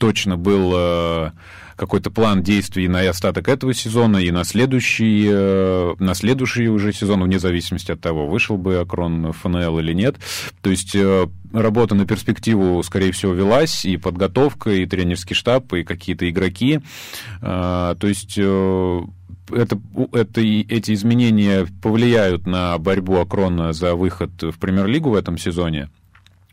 точно 0.00 0.36
был 0.36 0.72
э, 0.74 1.30
какой-то 1.78 2.10
план 2.10 2.42
действий 2.42 2.88
на 2.88 3.08
остаток 3.08 3.48
этого 3.48 3.72
сезона, 3.72 4.07
сезона 4.08 4.18
и 4.18 4.30
на 4.30 4.44
следующий, 4.44 5.28
э, 5.30 5.94
на 5.98 6.14
следующий 6.14 6.68
уже 6.68 6.92
сезон, 6.92 7.22
вне 7.22 7.38
зависимости 7.38 7.92
от 7.92 8.00
того, 8.00 8.26
вышел 8.26 8.56
бы 8.56 8.76
Акрон 8.76 9.32
ФНЛ 9.32 9.78
или 9.80 9.92
нет. 9.92 10.16
То 10.62 10.70
есть 10.70 10.94
э, 10.94 11.28
работа 11.52 11.94
на 11.94 12.06
перспективу, 12.06 12.82
скорее 12.82 13.12
всего, 13.12 13.32
велась, 13.32 13.84
и 13.84 13.96
подготовка, 13.96 14.70
и 14.70 14.86
тренерский 14.86 15.34
штаб, 15.34 15.72
и 15.74 15.84
какие-то 15.84 16.28
игроки. 16.28 16.80
То 17.40 17.96
есть 18.02 18.38
это, 18.38 19.80
это, 20.12 20.40
эти 20.40 20.92
изменения 20.92 21.66
повлияют 21.82 22.46
на 22.46 22.76
борьбу 22.78 23.16
Акрона 23.16 23.72
за 23.72 23.94
выход 23.94 24.30
в 24.42 24.58
премьер-лигу 24.58 25.10
в 25.10 25.14
этом 25.14 25.38
сезоне 25.38 25.88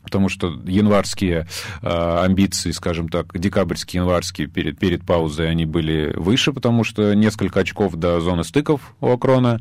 потому 0.06 0.28
что 0.28 0.56
январские 0.66 1.48
э, 1.82 2.24
амбиции, 2.24 2.70
скажем 2.70 3.08
так, 3.08 3.36
декабрьские, 3.36 4.02
январские 4.02 4.46
перед, 4.46 4.78
перед 4.78 5.04
паузой, 5.04 5.50
они 5.50 5.66
были 5.66 6.12
выше, 6.16 6.52
потому 6.52 6.84
что 6.84 7.12
несколько 7.14 7.60
очков 7.60 7.96
до 7.96 8.20
зоны 8.20 8.44
стыков 8.44 8.94
у 9.00 9.10
Акрона. 9.10 9.60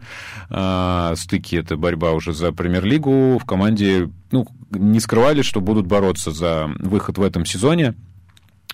Э, 0.51 1.15
стыки— 1.17 1.55
это 1.57 1.77
борьба 1.77 2.11
уже 2.11 2.31
за 2.31 2.51
премьер-лигу. 2.51 3.39
В 3.39 3.45
команде 3.45 4.11
ну, 4.29 4.47
не 4.69 4.99
скрывали, 4.99 5.41
что 5.41 5.61
будут 5.61 5.87
бороться 5.87 6.29
за 6.29 6.69
выход 6.77 7.17
в 7.17 7.23
этом 7.23 7.43
сезоне. 7.43 7.95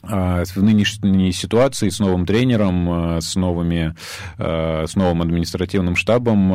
А, 0.03 0.43
в 0.43 0.63
нынешней 0.63 1.31
ситуации 1.31 1.89
с 1.89 1.99
новым 1.99 2.25
тренером, 2.25 2.89
а, 2.89 3.21
с, 3.21 3.35
новыми, 3.35 3.95
а, 4.37 4.85
с 4.87 4.95
новым 4.95 5.21
административным 5.21 5.95
штабом, 5.95 6.49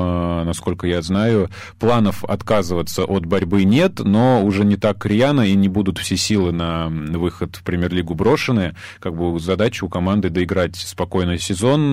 насколько 0.47 0.87
я 0.87 1.03
знаю, 1.03 1.51
планов 1.79 2.25
отказываться 2.25 3.05
от 3.05 3.25
борьбы 3.27 3.65
нет, 3.65 4.01
но 4.01 4.43
уже 4.45 4.65
не 4.65 4.77
так 4.77 5.05
рьяно 5.07 5.43
и 5.43 5.55
не 5.55 5.69
будут 5.69 5.99
все 5.99 6.17
силы 6.17 6.53
на 6.53 6.89
выход 6.89 7.57
в 7.57 7.63
премьер-лигу 7.63 8.15
брошены. 8.15 8.75
Как 8.99 9.15
бы 9.15 9.39
задача 9.39 9.85
у 9.85 9.89
команды 9.89 10.29
доиграть 10.29 10.77
спокойный 10.77 11.39
сезон, 11.39 11.93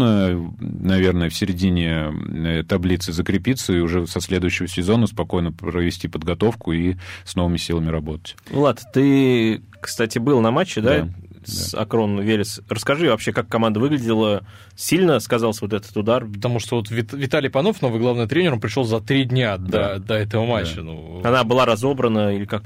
наверное, 0.59 1.29
в 1.29 1.35
середине 1.35 2.11
э, 2.11 2.63
таблицы 2.63 3.13
закрепиться 3.13 3.73
и 3.73 3.79
уже 3.79 4.07
со 4.07 4.19
следующего 4.21 4.67
сезона 4.67 5.07
спокойно 5.07 5.51
провести 5.51 6.07
подготовку 6.07 6.71
и 6.71 6.95
с 7.25 7.35
новыми 7.35 7.57
силами 7.57 7.89
работать. 7.89 8.35
Влад, 8.49 8.81
ты, 8.93 9.61
кстати, 9.79 10.17
был 10.17 10.41
на 10.41 10.51
матче, 10.51 10.81
да? 10.81 11.01
да 11.01 11.09
с 11.47 11.71
да. 11.71 11.81
Акрон 11.81 12.19
Велес. 12.19 12.61
Расскажи 12.69 13.09
вообще, 13.09 13.33
как 13.33 13.47
команда 13.47 13.79
выглядела. 13.79 14.45
Сильно 14.75 15.19
сказался 15.19 15.61
вот 15.61 15.73
этот 15.73 15.95
удар? 15.95 16.25
Потому 16.25 16.59
что 16.59 16.77
вот 16.77 16.89
Виталий 16.89 17.49
Панов, 17.49 17.81
новый 17.81 17.99
главный 17.99 18.27
тренер, 18.27 18.53
он 18.53 18.59
пришел 18.59 18.83
за 18.83 18.99
три 19.01 19.25
дня 19.25 19.57
да. 19.57 19.95
до, 19.95 19.99
до 19.99 20.13
этого 20.15 20.45
матча. 20.45 20.77
Да. 20.77 20.83
Ну... 20.83 21.21
Она 21.23 21.43
была 21.43 21.65
разобрана 21.65 22.35
или 22.35 22.45
как? 22.45 22.63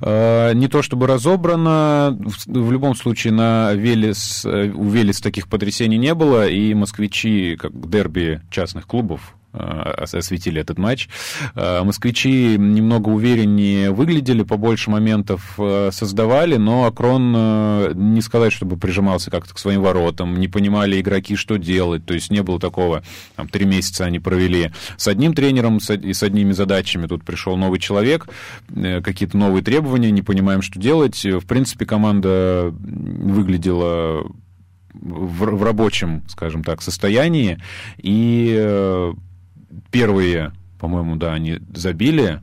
А, 0.00 0.52
не 0.52 0.68
то 0.68 0.82
чтобы 0.82 1.06
разобрана. 1.06 2.16
В 2.46 2.72
любом 2.72 2.94
случае 2.94 3.32
на 3.32 3.72
Велес, 3.74 4.44
э, 4.44 4.70
у 4.70 4.88
Велес 4.88 5.20
таких 5.20 5.48
потрясений 5.48 5.98
не 5.98 6.14
было, 6.14 6.48
и 6.48 6.74
москвичи, 6.74 7.56
как 7.56 7.72
дерби 7.88 8.40
частных 8.50 8.86
клубов, 8.86 9.37
осветили 9.58 10.60
этот 10.60 10.78
матч. 10.78 11.08
Э, 11.54 11.82
москвичи 11.82 12.56
немного 12.56 13.08
увереннее 13.08 13.90
выглядели, 13.90 14.42
побольше 14.42 14.90
моментов 14.90 15.54
э, 15.58 15.90
создавали, 15.92 16.56
но 16.56 16.86
Акрон, 16.86 17.32
не 17.94 18.20
сказать, 18.20 18.52
чтобы 18.52 18.76
прижимался 18.76 19.30
как-то 19.30 19.54
к 19.54 19.58
своим 19.58 19.82
воротам, 19.82 20.36
не 20.36 20.48
понимали 20.48 21.00
игроки, 21.00 21.36
что 21.36 21.56
делать, 21.56 22.04
то 22.06 22.14
есть 22.14 22.30
не 22.30 22.42
было 22.42 22.58
такого, 22.60 23.02
там, 23.36 23.48
три 23.48 23.64
месяца 23.64 24.04
они 24.04 24.18
провели 24.18 24.70
с 24.96 25.08
одним 25.08 25.34
тренером 25.34 25.78
и 25.78 26.12
с 26.12 26.22
одними 26.22 26.52
задачами, 26.52 27.06
тут 27.06 27.24
пришел 27.24 27.56
новый 27.56 27.80
человек, 27.80 28.28
какие-то 28.74 29.36
новые 29.36 29.62
требования, 29.62 30.10
не 30.10 30.22
понимаем, 30.22 30.62
что 30.62 30.78
делать. 30.78 31.24
В 31.24 31.46
принципе, 31.46 31.86
команда 31.86 32.72
выглядела 32.78 34.24
в, 34.92 35.44
в 35.44 35.62
рабочем, 35.62 36.22
скажем 36.28 36.64
так, 36.64 36.82
состоянии, 36.82 37.58
и 37.98 39.12
первые, 39.90 40.52
по-моему, 40.78 41.16
да, 41.16 41.34
они 41.34 41.58
забили. 41.74 42.40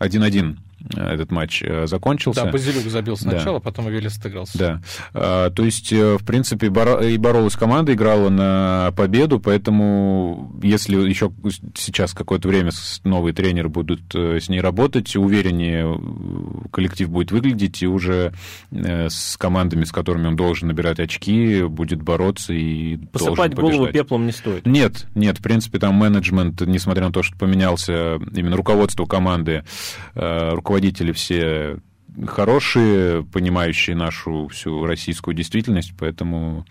1-1 0.00 0.58
этот 0.94 1.30
матч 1.30 1.62
э, 1.62 1.86
закончился. 1.86 2.44
Да, 2.44 2.52
Базилюк 2.52 2.84
забил 2.84 3.16
сначала, 3.16 3.58
да. 3.58 3.64
потом 3.64 3.88
Велес 3.88 4.18
отыгрался. 4.18 4.58
Да. 4.58 4.82
А, 5.14 5.50
то 5.50 5.64
есть, 5.64 5.92
э, 5.92 6.18
в 6.18 6.24
принципе, 6.24 6.66
и 6.66 7.16
боролась 7.16 7.56
команда, 7.56 7.94
играла 7.94 8.28
на 8.28 8.92
победу, 8.96 9.40
поэтому 9.40 10.52
если 10.62 10.96
еще 10.96 11.32
сейчас 11.74 12.12
какое-то 12.12 12.48
время 12.48 12.70
новые 13.04 13.32
тренеры 13.32 13.68
будут 13.68 14.14
э, 14.14 14.40
с 14.40 14.48
ней 14.48 14.60
работать, 14.60 15.16
увереннее 15.16 15.98
коллектив 16.70 17.08
будет 17.08 17.32
выглядеть, 17.32 17.82
и 17.82 17.86
уже 17.86 18.34
с 18.70 19.36
командами, 19.36 19.84
с 19.84 19.92
которыми 19.92 20.26
он 20.26 20.36
должен 20.36 20.68
набирать 20.68 21.00
очки, 21.00 21.62
будет 21.62 22.02
бороться 22.02 22.52
и 22.52 22.96
Посыпать 22.96 23.54
голову 23.54 23.86
пеплом 23.86 24.26
не 24.26 24.32
стоит. 24.32 24.66
Нет, 24.66 25.06
нет, 25.14 25.38
в 25.38 25.42
принципе, 25.42 25.78
там 25.78 25.94
менеджмент, 25.94 26.60
несмотря 26.62 27.06
на 27.06 27.12
то, 27.12 27.22
что 27.22 27.36
поменялся 27.38 28.16
именно 28.34 28.56
руководство 28.56 29.06
команды, 29.06 29.64
руководство 30.14 30.73
руководители 30.74 31.12
все 31.12 31.76
хорошие, 32.26 33.24
понимающие 33.24 33.96
нашу 33.96 34.48
всю 34.48 34.86
российскую 34.86 35.34
действительность, 35.34 35.92
поэтому 35.98 36.64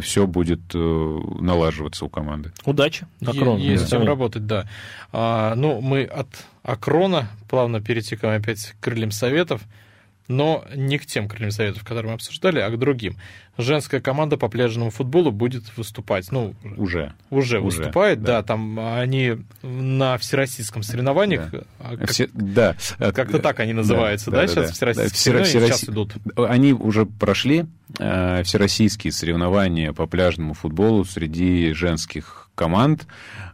все 0.00 0.26
будет 0.26 0.60
э, 0.74 1.18
налаживаться 1.40 2.04
у 2.04 2.08
команды. 2.08 2.52
Удачи. 2.64 3.06
Акрон. 3.24 3.58
Есть 3.58 3.90
да. 3.90 3.96
чем 3.96 4.06
работать, 4.06 4.46
да. 4.46 4.68
А, 5.12 5.54
ну, 5.54 5.80
мы 5.80 6.04
от 6.04 6.28
Акрона 6.62 7.28
плавно 7.48 7.80
перетекаем 7.80 8.40
опять 8.42 8.74
к 8.80 8.84
крыльям 8.84 9.12
советов 9.12 9.62
но 10.28 10.64
не 10.74 10.98
к 10.98 11.06
тем 11.06 11.26
крыльям 11.26 11.50
советов, 11.50 11.84
которые 11.84 12.10
мы 12.10 12.14
обсуждали, 12.14 12.60
а 12.60 12.70
к 12.70 12.78
другим. 12.78 13.16
Женская 13.56 14.00
команда 14.00 14.36
по 14.36 14.48
пляжному 14.48 14.90
футболу 14.90 15.32
будет 15.32 15.64
выступать. 15.76 16.30
Ну, 16.30 16.54
уже. 16.76 17.14
Уже, 17.30 17.58
уже 17.58 17.60
выступает, 17.60 18.20
да. 18.20 18.36
да. 18.36 18.42
Там 18.42 18.78
они 18.78 19.38
на 19.62 20.16
всероссийском 20.18 20.82
соревнованиях. 20.82 21.50
Да. 21.50 21.62
А 21.80 21.96
как, 21.96 22.10
Все, 22.10 22.28
да. 22.34 22.76
Как-то 22.98 23.38
так 23.38 23.58
они 23.60 23.72
называются, 23.72 24.30
да, 24.30 24.36
да, 24.36 24.42
да 24.42 24.48
сейчас 24.48 24.66
да. 24.66 24.72
всероссийские 24.74 25.42
Всеро... 25.44 25.66
сейчас 25.66 25.84
идут. 25.84 26.14
Они 26.36 26.72
уже 26.72 27.06
прошли 27.06 27.64
э, 27.98 28.42
всероссийские 28.44 29.12
соревнования 29.12 29.92
по 29.92 30.06
пляжному 30.06 30.54
футболу 30.54 31.04
среди 31.04 31.72
женских 31.72 32.47
команд. 32.58 33.06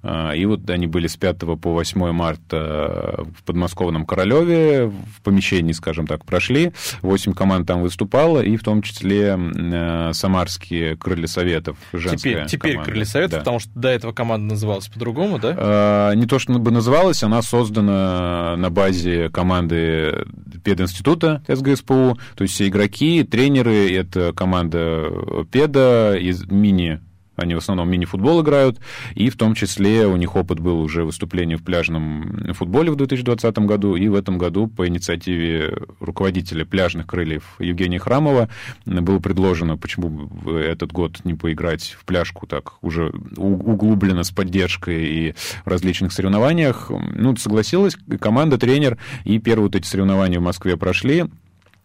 А, 0.02 0.32
и 0.32 0.44
вот 0.46 0.68
они 0.68 0.86
были 0.86 1.06
с 1.06 1.16
5 1.16 1.38
по 1.60 1.72
8 1.72 2.12
марта 2.12 3.24
в 3.38 3.44
подмосковном 3.44 4.06
Королеве, 4.06 4.86
в 4.86 5.22
помещении, 5.22 5.72
скажем 5.72 6.06
так, 6.06 6.24
прошли. 6.24 6.72
8 7.02 7.34
команд 7.34 7.66
там 7.66 7.82
выступало, 7.82 8.40
и 8.40 8.56
в 8.56 8.62
том 8.62 8.82
числе 8.82 9.38
э, 9.38 10.10
самарские 10.12 10.96
крылья 10.96 11.26
советов, 11.26 11.76
женская 11.92 12.46
Теперь, 12.46 12.46
теперь 12.46 12.82
крылья 12.82 13.04
советов, 13.04 13.32
да. 13.32 13.38
потому 13.40 13.58
что 13.60 13.70
до 13.74 13.88
этого 13.88 14.12
команда 14.12 14.54
называлась 14.54 14.88
по-другому, 14.88 15.38
да? 15.38 15.54
А, 15.56 16.12
не 16.14 16.26
то, 16.26 16.38
что 16.38 16.54
бы 16.58 16.70
называлась, 16.70 17.22
она 17.22 17.42
создана 17.42 18.56
на 18.56 18.70
базе 18.70 19.28
команды 19.28 20.26
пединститута 20.64 21.42
СГСПУ, 21.46 22.18
то 22.34 22.42
есть 22.42 22.54
все 22.54 22.68
игроки, 22.68 23.22
тренеры, 23.24 23.92
это 23.94 24.32
команда 24.32 25.44
педа 25.50 26.16
из 26.16 26.44
мини 26.46 27.00
они 27.36 27.54
в 27.54 27.58
основном 27.58 27.90
мини-футбол 27.90 28.42
играют, 28.42 28.78
и 29.14 29.30
в 29.30 29.36
том 29.36 29.54
числе 29.54 30.06
у 30.06 30.16
них 30.16 30.36
опыт 30.36 30.60
был 30.60 30.80
уже 30.80 31.04
выступления 31.04 31.56
в 31.56 31.62
пляжном 31.62 32.52
футболе 32.54 32.90
в 32.90 32.96
2020 32.96 33.58
году, 33.60 33.96
и 33.96 34.08
в 34.08 34.14
этом 34.14 34.38
году 34.38 34.66
по 34.66 34.86
инициативе 34.86 35.76
руководителя 36.00 36.64
пляжных 36.64 37.06
крыльев 37.06 37.56
Евгения 37.58 37.98
Храмова 37.98 38.48
было 38.86 39.18
предложено, 39.18 39.76
почему 39.76 40.28
этот 40.56 40.92
год 40.92 41.24
не 41.24 41.34
поиграть 41.34 41.96
в 41.98 42.04
пляжку 42.04 42.46
так 42.46 42.74
уже 42.82 43.12
углубленно 43.36 44.22
с 44.22 44.30
поддержкой 44.30 45.04
и 45.04 45.32
в 45.64 45.66
различных 45.66 46.12
соревнованиях. 46.12 46.90
Ну, 46.90 47.36
согласилась 47.36 47.96
команда, 48.20 48.58
тренер, 48.58 48.98
и 49.24 49.38
первые 49.38 49.66
вот 49.66 49.76
эти 49.76 49.86
соревнования 49.86 50.38
в 50.38 50.42
Москве 50.42 50.76
прошли. 50.76 51.24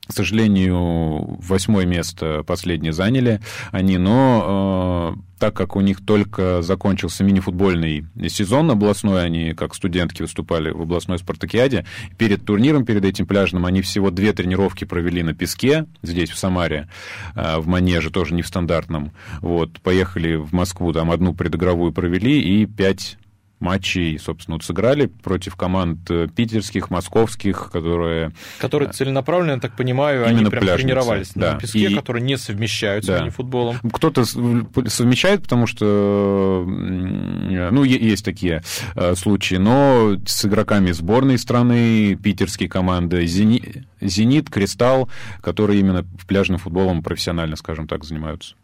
К 0.10 0.14
сожалению, 0.14 1.38
восьмое 1.39 1.86
место 1.86 2.41
последнее 2.43 2.93
заняли 2.93 3.41
они, 3.72 3.99
но 3.99 5.16
э, 5.16 5.22
так 5.38 5.53
как 5.53 5.76
у 5.76 5.82
них 5.82 6.03
только 6.03 6.64
закончился 6.64 7.24
мини-футбольный 7.24 8.07
сезон 8.28 8.72
областной, 8.72 9.24
они 9.24 9.53
как 9.53 9.76
студентки 9.76 10.24
выступали 10.24 10.72
в 10.72 10.82
областной 10.82 11.20
спартакиаде, 11.20 11.86
перед 12.18 12.43
турниром, 12.43 12.86
перед 12.86 13.05
этим 13.05 13.28
пляжным, 13.28 13.68
они 13.68 13.84
всего 13.84 14.10
две 14.10 14.34
тренировки 14.34 14.84
провели 14.84 15.22
на 15.22 15.36
песке, 15.36 15.86
здесь, 16.01 16.32
в 16.32 16.39
Самаре, 16.39 16.89
э, 17.36 17.60
в 17.60 17.68
Манеже, 17.68 18.10
тоже 18.10 18.34
не 18.34 18.41
в 18.41 18.47
стандартном. 18.47 19.12
Вот, 19.41 19.80
поехали 19.80 20.38
в 20.38 20.53
Москву, 20.53 20.91
там 20.91 21.12
одну 21.12 21.36
предыгровую 21.36 21.93
провели 21.93 22.41
и 22.41 22.66
пять 22.66 23.18
матчей, 23.60 24.18
собственно, 24.20 24.55
вот 24.55 24.64
сыграли 24.64 25.07
против 25.07 25.55
команд 25.55 26.10
э, 26.10 26.28
питерских, 26.34 26.89
московских, 26.89 27.70
которые... 27.72 28.32
Которые 28.60 28.91
целенаправленно, 28.91 29.53
я 29.53 29.60
так 29.60 29.76
понимаю, 29.76 30.26
они 30.26 30.45
прям 30.45 30.64
пляжницы, 30.64 30.78
тренировались 30.78 31.32
да. 31.36 31.53
на 31.53 31.60
песке, 31.60 31.91
и... 31.91 31.95
которые 31.95 32.24
не 32.24 32.38
совмещаются 32.38 33.14
да. 33.14 33.20
мини-футболом. 33.20 33.80
Кто-то 33.91 34.26
совмещает, 34.26 35.43
потому 35.43 35.68
что, 35.68 36.64
ну, 36.66 37.84
есть 37.84 38.26
такие 38.26 38.64
э, 38.95 39.16
случаи, 39.16 39.55
но 39.55 40.16
с 40.26 40.45
игроками 40.45 40.91
сборной 40.91 41.38
страны, 41.38 42.16
питерские 42.16 42.70
команды, 42.70 43.26
«Зенит», 43.26 43.86
«Зенит», 44.01 44.49
«Кристалл», 44.49 45.10
которые 45.41 45.80
именно 45.80 46.03
в 46.18 46.26
пляжным 46.26 46.60
футболом 46.60 47.03
профессионально, 47.03 47.55
скажем 47.55 47.88
так, 47.88 48.03
занимаются. 48.03 48.55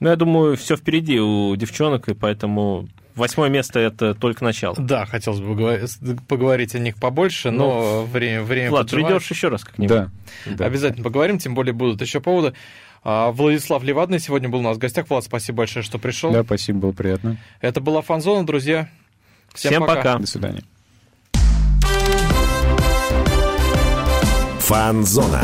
Ну, 0.00 0.08
я 0.08 0.16
думаю, 0.16 0.56
все 0.56 0.76
впереди 0.76 1.20
у 1.20 1.54
девчонок, 1.56 2.08
и 2.08 2.14
поэтому 2.14 2.88
восьмое 3.20 3.48
место 3.48 3.78
это 3.78 4.14
только 4.14 4.42
начало. 4.42 4.74
Да, 4.76 5.06
хотелось 5.06 5.40
бы 5.40 5.86
поговорить 6.26 6.74
о 6.74 6.78
них 6.78 6.96
побольше, 6.96 7.50
но 7.50 7.66
ну, 7.66 8.04
время, 8.04 8.42
время 8.42 8.70
Влад, 8.70 8.90
придешь 8.90 9.30
еще 9.30 9.48
раз 9.48 9.62
как-нибудь. 9.62 9.96
Да, 9.96 10.10
да. 10.46 10.64
Обязательно 10.64 11.04
поговорим, 11.04 11.38
тем 11.38 11.54
более 11.54 11.72
будут 11.72 12.00
еще 12.00 12.20
поводы. 12.20 12.54
А, 13.02 13.30
Владислав 13.30 13.82
Левадный 13.82 14.18
сегодня 14.18 14.48
был 14.48 14.58
у 14.60 14.62
нас 14.62 14.76
в 14.76 14.80
гостях. 14.80 15.08
Влад, 15.08 15.24
спасибо 15.24 15.58
большое, 15.58 15.82
что 15.82 15.98
пришел. 15.98 16.32
Да, 16.32 16.42
спасибо, 16.42 16.80
было 16.80 16.92
приятно. 16.92 17.38
Это 17.60 17.80
была 17.80 18.02
Фанзона, 18.02 18.44
друзья. 18.44 18.88
Всем, 19.54 19.70
Всем 19.70 19.82
пока. 19.82 19.94
пока. 19.94 20.18
До 20.18 20.26
свидания. 20.26 20.64
Фанзона. 24.60 25.42